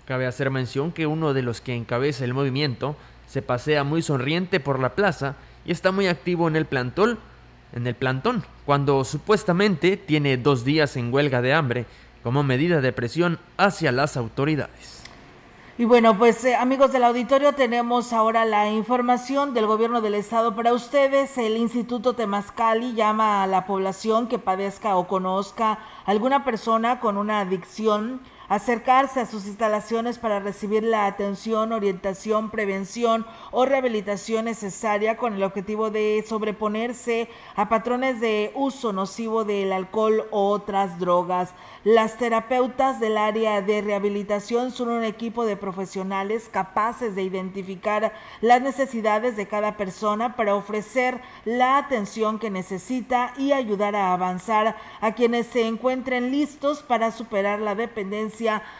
Cabe 0.04 0.26
hacer 0.26 0.50
mención 0.50 0.92
que 0.92 1.06
uno 1.06 1.32
de 1.32 1.42
los 1.42 1.60
que 1.60 1.74
encabeza 1.74 2.24
el 2.24 2.34
movimiento 2.34 2.94
se 3.26 3.42
pasea 3.42 3.84
muy 3.84 4.02
sonriente 4.02 4.60
por 4.60 4.78
la 4.78 4.94
plaza 4.94 5.36
y 5.64 5.72
está 5.72 5.92
muy 5.92 6.06
activo 6.06 6.48
en 6.48 6.56
el 6.56 6.66
plantón, 6.66 7.18
en 7.72 7.86
el 7.86 7.94
plantón, 7.94 8.44
cuando 8.66 9.04
supuestamente 9.04 9.96
tiene 9.96 10.36
dos 10.36 10.64
días 10.64 10.96
en 10.96 11.12
huelga 11.12 11.42
de 11.42 11.54
hambre 11.54 11.86
como 12.22 12.42
medida 12.42 12.80
de 12.80 12.92
presión 12.92 13.38
hacia 13.56 13.92
las 13.92 14.16
autoridades. 14.16 14.94
Y 15.76 15.86
bueno, 15.86 16.16
pues 16.16 16.44
eh, 16.44 16.54
amigos 16.54 16.92
del 16.92 17.02
auditorio, 17.02 17.52
tenemos 17.52 18.12
ahora 18.12 18.44
la 18.44 18.70
información 18.70 19.54
del 19.54 19.66
gobierno 19.66 20.00
del 20.00 20.14
estado 20.14 20.54
para 20.54 20.72
ustedes. 20.72 21.36
El 21.36 21.56
Instituto 21.56 22.14
Temascali 22.14 22.94
llama 22.94 23.42
a 23.42 23.48
la 23.48 23.66
población 23.66 24.28
que 24.28 24.38
padezca 24.38 24.96
o 24.96 25.08
conozca 25.08 25.80
alguna 26.06 26.44
persona 26.44 27.00
con 27.00 27.16
una 27.16 27.40
adicción 27.40 28.20
acercarse 28.48 29.20
a 29.20 29.26
sus 29.26 29.46
instalaciones 29.46 30.18
para 30.18 30.40
recibir 30.40 30.82
la 30.82 31.06
atención, 31.06 31.72
orientación, 31.72 32.50
prevención 32.50 33.26
o 33.50 33.64
rehabilitación 33.64 34.46
necesaria 34.46 35.16
con 35.16 35.34
el 35.34 35.42
objetivo 35.42 35.90
de 35.90 36.24
sobreponerse 36.26 37.28
a 37.56 37.68
patrones 37.68 38.20
de 38.20 38.52
uso 38.54 38.92
nocivo 38.92 39.44
del 39.44 39.72
alcohol 39.72 40.26
o 40.30 40.48
otras 40.48 40.98
drogas. 40.98 41.54
Las 41.84 42.16
terapeutas 42.16 43.00
del 43.00 43.18
área 43.18 43.60
de 43.60 43.82
rehabilitación 43.82 44.70
son 44.70 44.88
un 44.88 45.04
equipo 45.04 45.44
de 45.44 45.56
profesionales 45.56 46.48
capaces 46.50 47.14
de 47.14 47.22
identificar 47.22 48.12
las 48.40 48.62
necesidades 48.62 49.36
de 49.36 49.46
cada 49.46 49.76
persona 49.76 50.36
para 50.36 50.54
ofrecer 50.54 51.20
la 51.44 51.78
atención 51.78 52.38
que 52.38 52.50
necesita 52.50 53.32
y 53.36 53.52
ayudar 53.52 53.96
a 53.96 54.12
avanzar 54.12 54.76
a 55.00 55.12
quienes 55.12 55.46
se 55.46 55.66
encuentren 55.66 56.30
listos 56.30 56.82
para 56.82 57.10
superar 57.10 57.60
la 57.60 57.74
dependencia 57.74 58.33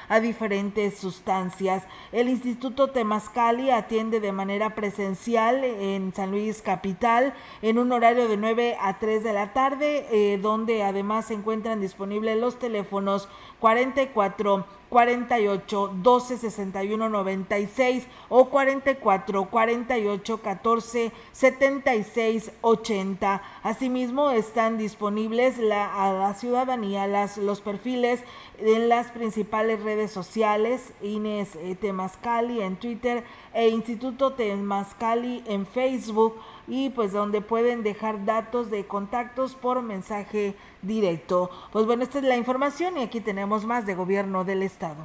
a 0.08 0.20
diferentes 0.20 0.98
sustancias. 0.98 1.84
El 2.12 2.28
Instituto 2.28 2.90
Temascali 2.90 3.70
atiende 3.70 4.20
de 4.20 4.32
manera 4.32 4.74
presencial 4.74 5.62
en 5.64 6.12
San 6.12 6.30
Luis 6.30 6.62
Capital 6.62 7.34
en 7.62 7.78
un 7.78 7.92
horario 7.92 8.28
de 8.28 8.36
9 8.36 8.76
a 8.80 8.98
3 8.98 9.22
de 9.22 9.32
la 9.32 9.52
tarde, 9.52 10.06
eh, 10.10 10.38
donde 10.38 10.82
además 10.82 11.26
se 11.26 11.34
encuentran 11.34 11.80
disponibles 11.80 12.38
los 12.38 12.58
teléfonos 12.58 13.28
44 13.64 14.66
48 14.90 15.90
12 16.02 16.36
61 16.36 17.08
96 17.08 18.06
o 18.28 18.44
44 18.50 19.46
48 19.46 20.36
14 20.42 21.12
76 21.32 22.52
80. 22.60 23.42
Asimismo, 23.62 24.30
están 24.30 24.76
disponibles 24.76 25.58
a 25.58 26.12
la 26.12 26.34
ciudadanía 26.34 27.06
los 27.38 27.62
perfiles 27.62 28.22
en 28.58 28.90
las 28.90 29.10
principales 29.12 29.82
redes 29.82 30.10
sociales, 30.10 30.92
Inés 31.02 31.56
eh, 31.56 31.74
Temascali 31.74 32.60
en 32.60 32.76
Twitter 32.76 33.24
e 33.54 33.68
Instituto 33.70 34.34
Temascali 34.34 35.42
en 35.46 35.66
Facebook 35.66 36.34
y 36.66 36.90
pues 36.90 37.12
donde 37.12 37.40
pueden 37.40 37.82
dejar 37.82 38.24
datos 38.24 38.70
de 38.70 38.86
contactos 38.86 39.54
por 39.54 39.82
mensaje 39.82 40.54
directo. 40.82 41.50
Pues 41.72 41.86
bueno, 41.86 42.02
esta 42.02 42.18
es 42.18 42.24
la 42.24 42.36
información 42.36 42.98
y 42.98 43.02
aquí 43.02 43.20
tenemos 43.20 43.64
más 43.64 43.86
de 43.86 43.94
gobierno 43.94 44.44
del 44.44 44.62
estado. 44.62 45.02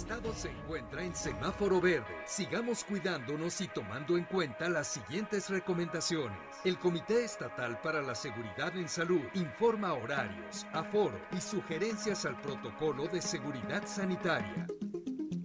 Estado 0.00 0.32
se 0.32 0.48
encuentra 0.48 1.04
en 1.04 1.14
semáforo 1.14 1.78
verde. 1.78 2.06
Sigamos 2.26 2.84
cuidándonos 2.84 3.60
y 3.60 3.68
tomando 3.68 4.16
en 4.16 4.24
cuenta 4.24 4.70
las 4.70 4.88
siguientes 4.88 5.50
recomendaciones. 5.50 6.38
El 6.64 6.78
Comité 6.78 7.22
Estatal 7.22 7.78
para 7.82 8.00
la 8.00 8.14
Seguridad 8.14 8.74
en 8.76 8.88
Salud 8.88 9.20
informa 9.34 9.92
horarios, 9.92 10.66
aforo 10.72 11.20
y 11.36 11.40
sugerencias 11.42 12.24
al 12.24 12.40
protocolo 12.40 13.08
de 13.08 13.20
seguridad 13.20 13.86
sanitaria. 13.86 14.66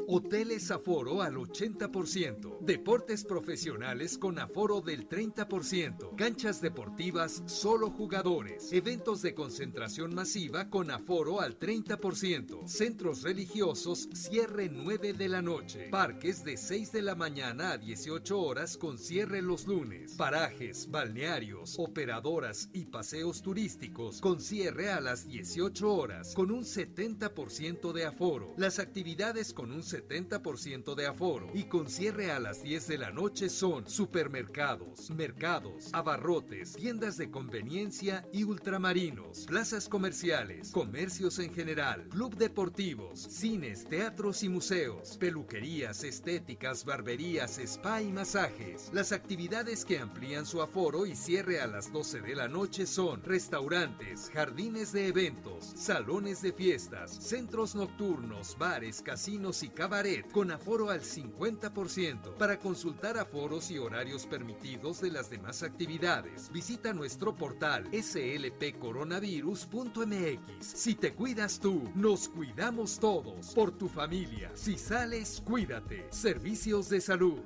Hoteles 0.07 0.71
aforo 0.71 1.21
al 1.21 1.35
80%. 1.35 2.54
Deportes 2.65 3.23
profesionales 3.23 4.17
con 4.17 4.39
aforo 4.39 4.81
del 4.81 5.07
30%. 5.07 6.15
Canchas 6.15 6.61
deportivas 6.61 7.43
solo 7.45 7.91
jugadores. 7.91 8.73
Eventos 8.73 9.21
de 9.21 9.35
concentración 9.35 10.15
masiva 10.15 10.67
con 10.71 10.89
aforo 10.89 11.41
al 11.41 11.59
30%. 11.59 12.67
Centros 12.67 13.21
religiosos 13.21 14.09
cierre 14.13 14.67
9 14.67 15.13
de 15.13 15.29
la 15.29 15.43
noche. 15.43 15.89
Parques 15.91 16.43
de 16.43 16.57
6 16.57 16.91
de 16.91 17.03
la 17.03 17.13
mañana 17.13 17.73
a 17.73 17.77
18 17.77 18.41
horas 18.41 18.77
con 18.77 18.97
cierre 18.97 19.43
los 19.43 19.67
lunes. 19.67 20.15
Parajes, 20.15 20.89
balnearios, 20.89 21.75
operadoras 21.77 22.71
y 22.73 22.85
paseos 22.85 23.43
turísticos 23.43 24.21
con 24.21 24.41
cierre 24.41 24.89
a 24.89 25.01
las 25.01 25.27
18 25.27 25.93
horas 25.93 26.33
con 26.33 26.49
un 26.49 26.63
70% 26.63 27.93
de 27.93 28.05
aforo. 28.05 28.55
Las 28.57 28.79
actividades 28.79 29.53
con 29.53 29.71
un 29.71 29.83
70% 29.83 30.95
de 30.95 31.05
aforo 31.05 31.51
y 31.53 31.65
con 31.65 31.91
cierre 31.91 32.31
a 32.31 32.39
las 32.39 32.54
10 32.63 32.87
de 32.87 32.97
la 32.97 33.11
noche 33.11 33.49
son 33.49 33.87
supermercados, 33.87 35.09
mercados, 35.11 35.89
abarrotes, 35.93 36.73
tiendas 36.73 37.17
de 37.17 37.29
conveniencia 37.31 38.27
y 38.31 38.43
ultramarinos, 38.43 39.45
plazas 39.45 39.89
comerciales, 39.89 40.71
comercios 40.71 41.39
en 41.39 41.53
general, 41.53 42.07
club 42.09 42.35
deportivos, 42.35 43.19
cines, 43.19 43.85
teatros 43.87 44.43
y 44.43 44.49
museos, 44.49 45.17
peluquerías, 45.17 46.03
estéticas, 46.03 46.85
barberías, 46.85 47.57
spa 47.57 48.01
y 48.01 48.11
masajes. 48.11 48.89
Las 48.93 49.11
actividades 49.11 49.85
que 49.85 49.99
amplían 49.99 50.45
su 50.45 50.61
aforo 50.61 51.05
y 51.05 51.15
cierre 51.15 51.61
a 51.61 51.67
las 51.67 51.91
12 51.91 52.21
de 52.21 52.35
la 52.35 52.47
noche 52.47 52.85
son 52.85 53.23
restaurantes, 53.23 54.29
jardines 54.33 54.91
de 54.91 55.07
eventos, 55.07 55.73
salones 55.75 56.41
de 56.41 56.53
fiestas, 56.53 57.11
centros 57.11 57.75
nocturnos, 57.75 58.57
bares, 58.57 59.01
casinos 59.01 59.63
y 59.63 59.69
cabaret 59.69 60.29
con 60.31 60.51
aforo 60.51 60.89
al 60.89 61.01
50%. 61.01 62.35
Para 62.45 62.59
consultar 62.59 63.17
aforos 63.17 63.71
y 63.71 63.79
horarios 63.79 64.27
permitidos 64.27 65.01
de 65.01 65.09
las 65.09 65.31
demás 65.31 65.63
actividades, 65.63 66.51
visita 66.51 66.93
nuestro 66.93 67.35
portal 67.35 67.89
slpcoronavirus.mx. 67.91 70.39
Si 70.59 70.93
te 70.93 71.15
cuidas 71.15 71.59
tú, 71.59 71.89
nos 71.95 72.29
cuidamos 72.29 72.99
todos. 72.99 73.47
Por 73.55 73.71
tu 73.71 73.87
familia. 73.87 74.51
Si 74.53 74.77
sales, 74.77 75.41
cuídate. 75.43 76.05
Servicios 76.11 76.87
de 76.89 77.01
salud. 77.01 77.41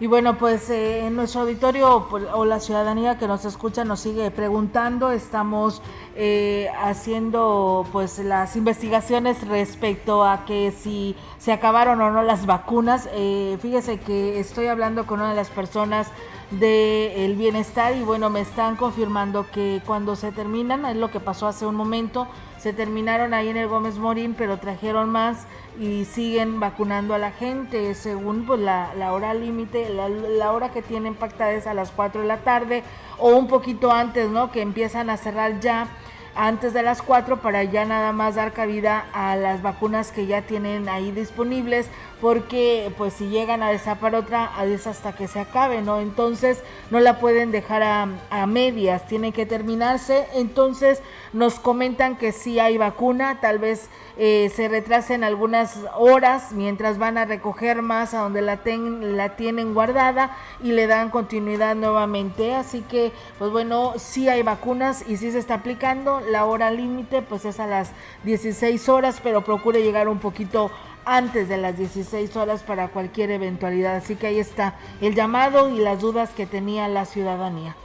Y 0.00 0.06
bueno, 0.06 0.38
pues 0.38 0.70
eh, 0.70 1.06
en 1.06 1.14
nuestro 1.14 1.42
auditorio 1.42 2.06
pues, 2.08 2.24
o 2.32 2.46
la 2.46 2.58
ciudadanía 2.58 3.18
que 3.18 3.28
nos 3.28 3.44
escucha 3.44 3.84
nos 3.84 4.00
sigue 4.00 4.30
preguntando, 4.30 5.12
estamos 5.12 5.82
eh, 6.16 6.70
haciendo 6.82 7.86
pues 7.92 8.18
las 8.18 8.56
investigaciones 8.56 9.46
respecto 9.46 10.24
a 10.24 10.46
que 10.46 10.72
si 10.72 11.16
se 11.36 11.52
acabaron 11.52 12.00
o 12.00 12.10
no 12.10 12.22
las 12.22 12.46
vacunas. 12.46 13.10
Eh, 13.12 13.58
fíjese 13.60 14.00
que 14.00 14.40
estoy 14.40 14.68
hablando 14.68 15.06
con 15.06 15.20
una 15.20 15.30
de 15.30 15.36
las 15.36 15.50
personas 15.50 16.08
del 16.50 17.36
bienestar 17.36 17.94
y 17.94 18.02
bueno, 18.02 18.30
me 18.30 18.40
están 18.40 18.76
confirmando 18.76 19.50
que 19.52 19.82
cuando 19.84 20.16
se 20.16 20.32
terminan, 20.32 20.86
es 20.86 20.96
lo 20.96 21.10
que 21.10 21.20
pasó 21.20 21.46
hace 21.46 21.66
un 21.66 21.76
momento, 21.76 22.26
se 22.60 22.74
terminaron 22.74 23.32
ahí 23.32 23.48
en 23.48 23.56
el 23.56 23.68
Gómez 23.68 23.96
Morín, 23.96 24.34
pero 24.36 24.58
trajeron 24.58 25.08
más 25.08 25.46
y 25.78 26.04
siguen 26.04 26.60
vacunando 26.60 27.14
a 27.14 27.18
la 27.18 27.32
gente 27.32 27.94
según 27.94 28.44
pues, 28.44 28.60
la, 28.60 28.92
hora 29.12 29.32
límite, 29.32 29.88
la, 29.88 30.52
hora 30.52 30.70
que 30.70 30.82
tienen 30.82 31.14
pactada 31.14 31.52
es 31.52 31.66
a 31.66 31.72
las 31.72 31.90
4 31.90 32.20
de 32.20 32.26
la 32.26 32.38
tarde 32.38 32.82
o 33.18 33.30
un 33.30 33.48
poquito 33.48 33.90
antes, 33.90 34.28
¿no? 34.28 34.52
Que 34.52 34.60
empiezan 34.60 35.08
a 35.08 35.16
cerrar 35.16 35.60
ya 35.60 35.88
antes 36.34 36.74
de 36.74 36.82
las 36.82 37.00
4 37.00 37.38
para 37.38 37.64
ya 37.64 37.86
nada 37.86 38.12
más 38.12 38.34
dar 38.34 38.52
cabida 38.52 39.06
a 39.14 39.36
las 39.36 39.62
vacunas 39.62 40.12
que 40.12 40.26
ya 40.26 40.42
tienen 40.42 40.88
ahí 40.90 41.12
disponibles 41.12 41.88
porque 42.20 42.92
pues 42.98 43.14
si 43.14 43.28
llegan 43.28 43.62
a 43.62 43.70
desapar 43.70 44.14
otra 44.14 44.50
es 44.64 44.86
hasta 44.86 45.14
que 45.14 45.28
se 45.28 45.40
acabe, 45.40 45.82
¿no? 45.82 46.00
Entonces 46.00 46.62
no 46.90 47.00
la 47.00 47.18
pueden 47.18 47.50
dejar 47.50 47.82
a, 47.82 48.08
a 48.30 48.46
medias, 48.46 49.06
tiene 49.06 49.32
que 49.32 49.46
terminarse. 49.46 50.26
Entonces 50.34 51.02
nos 51.32 51.58
comentan 51.58 52.16
que 52.16 52.32
sí 52.32 52.58
hay 52.58 52.76
vacuna, 52.76 53.40
tal 53.40 53.58
vez 53.58 53.88
eh, 54.22 54.52
se 54.54 54.68
retrasen 54.68 55.24
algunas 55.24 55.78
horas 55.96 56.52
mientras 56.52 56.98
van 56.98 57.16
a 57.16 57.24
recoger 57.24 57.80
más 57.80 58.12
a 58.12 58.18
donde 58.18 58.42
la, 58.42 58.58
ten, 58.58 59.16
la 59.16 59.36
tienen 59.36 59.72
guardada 59.72 60.36
y 60.62 60.72
le 60.72 60.86
dan 60.86 61.08
continuidad 61.08 61.74
nuevamente. 61.74 62.54
Así 62.54 62.82
que, 62.82 63.12
pues 63.38 63.50
bueno, 63.50 63.94
sí 63.96 64.28
hay 64.28 64.42
vacunas 64.42 65.04
y 65.08 65.16
sí 65.16 65.32
se 65.32 65.38
está 65.38 65.54
aplicando. 65.54 66.20
La 66.20 66.44
hora 66.44 66.70
límite 66.70 67.22
pues 67.22 67.44
es 67.44 67.60
a 67.60 67.66
las 67.66 67.92
16 68.24 68.88
horas, 68.90 69.20
pero 69.22 69.42
procure 69.42 69.82
llegar 69.82 70.08
un 70.08 70.18
poquito 70.18 70.70
antes 71.04 71.48
de 71.48 71.56
las 71.56 71.76
16 71.76 72.36
horas 72.36 72.62
para 72.62 72.88
cualquier 72.88 73.30
eventualidad. 73.30 73.96
Así 73.96 74.16
que 74.16 74.28
ahí 74.28 74.38
está 74.38 74.76
el 75.00 75.14
llamado 75.14 75.68
y 75.68 75.78
las 75.78 76.00
dudas 76.00 76.30
que 76.30 76.46
tenía 76.46 76.88
la 76.88 77.04
ciudadanía. 77.04 77.76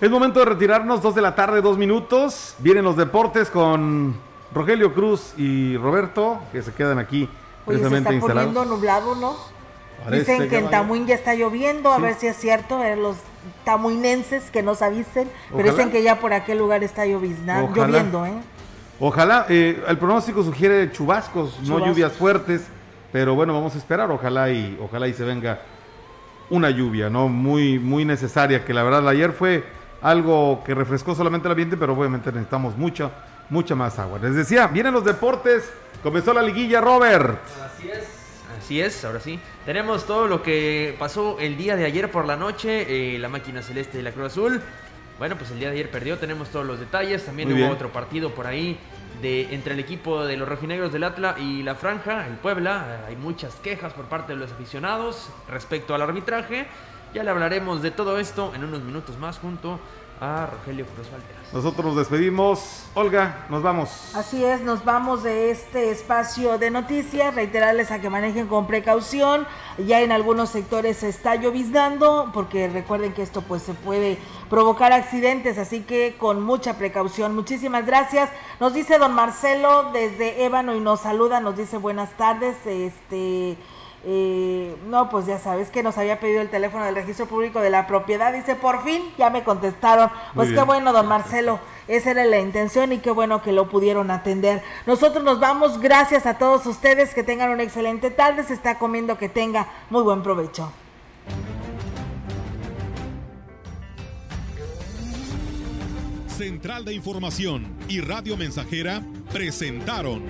Es 0.00 0.10
momento 0.10 0.40
de 0.40 0.46
retirarnos, 0.46 1.00
dos 1.00 1.14
de 1.14 1.22
la 1.22 1.34
tarde, 1.34 1.62
dos 1.62 1.78
minutos. 1.78 2.54
Vienen 2.58 2.84
los 2.84 2.96
deportes 2.96 3.48
con 3.48 4.16
Rogelio 4.52 4.92
Cruz 4.92 5.32
y 5.36 5.76
Roberto, 5.76 6.38
que 6.52 6.62
se 6.62 6.72
quedan 6.72 6.98
aquí 6.98 7.22
Oye, 7.22 7.78
precisamente 7.78 8.10
se 8.10 8.16
está 8.16 8.32
poniendo 8.34 8.64
nublado, 8.64 9.14
¿no? 9.14 9.36
Dicen 10.10 10.48
que, 10.48 10.58
en 10.58 10.70
Tamuín 10.70 11.06
ya 11.06 11.14
está 11.14 11.34
lloviendo, 11.34 11.92
a 11.92 11.98
ver 11.98 12.14
si 12.14 12.26
es 12.26 12.36
cierto, 12.36 12.78
ver 12.78 12.98
los 12.98 13.16
tamuinenses 13.64 14.50
que 14.50 14.62
nos 14.62 14.82
avisen, 14.82 15.28
pero 15.54 15.70
dicen 15.70 15.90
que 15.90 16.02
ya 16.02 16.20
por 16.20 16.32
aquel 16.32 16.58
lugar 16.58 16.84
está 16.84 17.06
lloviendo, 17.06 18.26
¿eh? 18.26 18.34
Ojalá, 18.98 19.46
eh, 19.48 19.82
el 19.86 19.98
pronóstico 19.98 20.42
sugiere 20.42 20.90
chubascos, 20.90 21.60
no 21.62 21.84
lluvias 21.84 22.12
fuertes, 22.12 22.62
pero 23.12 23.34
bueno, 23.34 23.52
vamos 23.52 23.74
a 23.74 23.78
esperar, 23.78 24.10
ojalá 24.10 24.50
y 24.50 24.78
ojalá 24.80 25.06
y 25.08 25.12
se 25.12 25.24
venga 25.24 25.60
una 26.48 26.70
lluvia, 26.70 27.10
¿no? 27.10 27.28
Muy, 27.28 27.78
muy 27.78 28.04
necesaria, 28.04 28.64
que 28.64 28.72
la 28.72 28.82
verdad 28.82 29.06
ayer 29.08 29.32
fue 29.32 29.64
algo 30.00 30.62
que 30.64 30.74
refrescó 30.74 31.14
solamente 31.14 31.48
el 31.48 31.52
ambiente, 31.52 31.76
pero 31.76 31.92
obviamente 31.92 32.30
necesitamos 32.30 32.76
mucha 32.76 33.10
mucha 33.50 33.74
más 33.74 33.98
agua. 33.98 34.18
Les 34.18 34.34
decía, 34.34 34.66
vienen 34.66 34.92
los 34.92 35.04
deportes, 35.04 35.70
comenzó 36.02 36.32
la 36.32 36.42
liguilla, 36.42 36.80
Robert. 36.80 37.38
Así 37.64 37.88
es. 37.88 38.16
Así 38.58 38.80
es, 38.80 39.04
ahora 39.04 39.20
sí. 39.20 39.38
Tenemos 39.64 40.06
todo 40.06 40.26
lo 40.26 40.42
que 40.42 40.96
pasó 40.98 41.38
el 41.38 41.56
día 41.56 41.76
de 41.76 41.84
ayer 41.84 42.10
por 42.10 42.26
la 42.26 42.36
noche, 42.36 43.14
eh, 43.14 43.18
la 43.18 43.28
máquina 43.28 43.62
celeste 43.62 43.98
de 43.98 44.02
la 44.02 44.12
Cruz 44.12 44.26
Azul. 44.26 44.60
Bueno, 45.18 45.36
pues 45.36 45.50
el 45.50 45.58
día 45.58 45.68
de 45.68 45.74
ayer 45.74 45.90
perdió, 45.90 46.18
tenemos 46.18 46.50
todos 46.50 46.66
los 46.66 46.78
detalles. 46.78 47.24
También 47.24 47.52
hubo 47.52 47.70
otro 47.70 47.90
partido 47.90 48.34
por 48.34 48.46
ahí 48.46 48.78
de 49.22 49.54
entre 49.54 49.72
el 49.72 49.80
equipo 49.80 50.26
de 50.26 50.36
los 50.36 50.46
rojinegros 50.46 50.92
del 50.92 51.04
Atla 51.04 51.36
y 51.38 51.62
la 51.62 51.74
Franja, 51.74 52.26
el 52.26 52.34
Puebla. 52.34 53.04
Hay 53.06 53.16
muchas 53.16 53.54
quejas 53.56 53.94
por 53.94 54.04
parte 54.06 54.34
de 54.34 54.38
los 54.38 54.52
aficionados 54.52 55.30
respecto 55.48 55.94
al 55.94 56.02
arbitraje. 56.02 56.66
Ya 57.14 57.24
le 57.24 57.30
hablaremos 57.30 57.80
de 57.80 57.90
todo 57.90 58.18
esto 58.18 58.52
en 58.54 58.64
unos 58.64 58.82
minutos 58.82 59.16
más 59.16 59.38
junto 59.38 59.80
a 60.20 60.46
Rogelio 60.46 60.86
Cruz 60.86 61.10
Valderas. 61.10 61.52
Nosotros 61.52 61.86
nos 61.86 61.96
despedimos. 61.96 62.86
Olga, 62.94 63.46
nos 63.48 63.62
vamos. 63.62 64.14
Así 64.14 64.44
es, 64.44 64.62
nos 64.62 64.84
vamos 64.84 65.22
de 65.22 65.50
este 65.50 65.90
espacio 65.90 66.58
de 66.58 66.70
noticias. 66.70 67.34
Reiterarles 67.34 67.90
a 67.90 68.00
que 68.00 68.10
manejen 68.10 68.46
con 68.46 68.66
precaución. 68.66 69.46
Ya 69.78 70.00
en 70.00 70.12
algunos 70.12 70.50
sectores 70.50 70.98
se 70.98 71.08
está 71.08 71.36
lloviznando, 71.36 72.30
porque 72.32 72.68
recuerden 72.68 73.12
que 73.12 73.22
esto 73.22 73.42
pues 73.42 73.62
se 73.62 73.74
puede 73.74 74.18
provocar 74.50 74.92
accidentes, 74.92 75.58
así 75.58 75.82
que 75.82 76.16
con 76.18 76.42
mucha 76.42 76.78
precaución. 76.78 77.34
Muchísimas 77.34 77.86
gracias. 77.86 78.30
Nos 78.60 78.74
dice 78.74 78.98
don 78.98 79.12
Marcelo 79.12 79.90
desde 79.92 80.44
Ébano 80.44 80.74
y 80.74 80.80
nos 80.80 81.00
saluda, 81.00 81.40
nos 81.40 81.56
dice 81.56 81.76
buenas 81.76 82.10
tardes. 82.16 82.56
Este 82.66 83.56
eh, 84.08 84.76
no, 84.86 85.08
pues 85.08 85.26
ya 85.26 85.40
sabes 85.40 85.68
que 85.70 85.82
nos 85.82 85.98
había 85.98 86.20
pedido 86.20 86.40
el 86.40 86.48
teléfono 86.48 86.84
del 86.84 86.94
registro 86.94 87.26
público 87.26 87.60
de 87.60 87.70
la 87.70 87.88
propiedad. 87.88 88.32
Dice, 88.32 88.54
por 88.54 88.84
fin, 88.84 89.02
ya 89.18 89.30
me 89.30 89.42
contestaron. 89.42 90.10
Pues 90.32 90.52
qué 90.52 90.62
bueno, 90.62 90.92
don 90.92 91.08
Marcelo. 91.08 91.58
Esa 91.88 92.12
era 92.12 92.24
la 92.24 92.38
intención 92.38 92.92
y 92.92 92.98
qué 92.98 93.10
bueno 93.10 93.42
que 93.42 93.50
lo 93.50 93.68
pudieron 93.68 94.12
atender. 94.12 94.62
Nosotros 94.86 95.24
nos 95.24 95.40
vamos. 95.40 95.80
Gracias 95.80 96.24
a 96.24 96.38
todos 96.38 96.66
ustedes. 96.66 97.14
Que 97.14 97.24
tengan 97.24 97.50
una 97.50 97.64
excelente 97.64 98.12
tarde. 98.12 98.44
Se 98.44 98.54
está 98.54 98.78
comiendo 98.78 99.18
que 99.18 99.28
tenga 99.28 99.66
muy 99.90 100.04
buen 100.04 100.22
provecho. 100.22 100.70
Central 106.28 106.84
de 106.84 106.94
Información 106.94 107.74
y 107.88 108.00
Radio 108.02 108.36
Mensajera 108.36 109.02
presentaron 109.32 110.22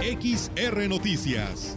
XR 0.00 0.88
Noticias 0.88 1.76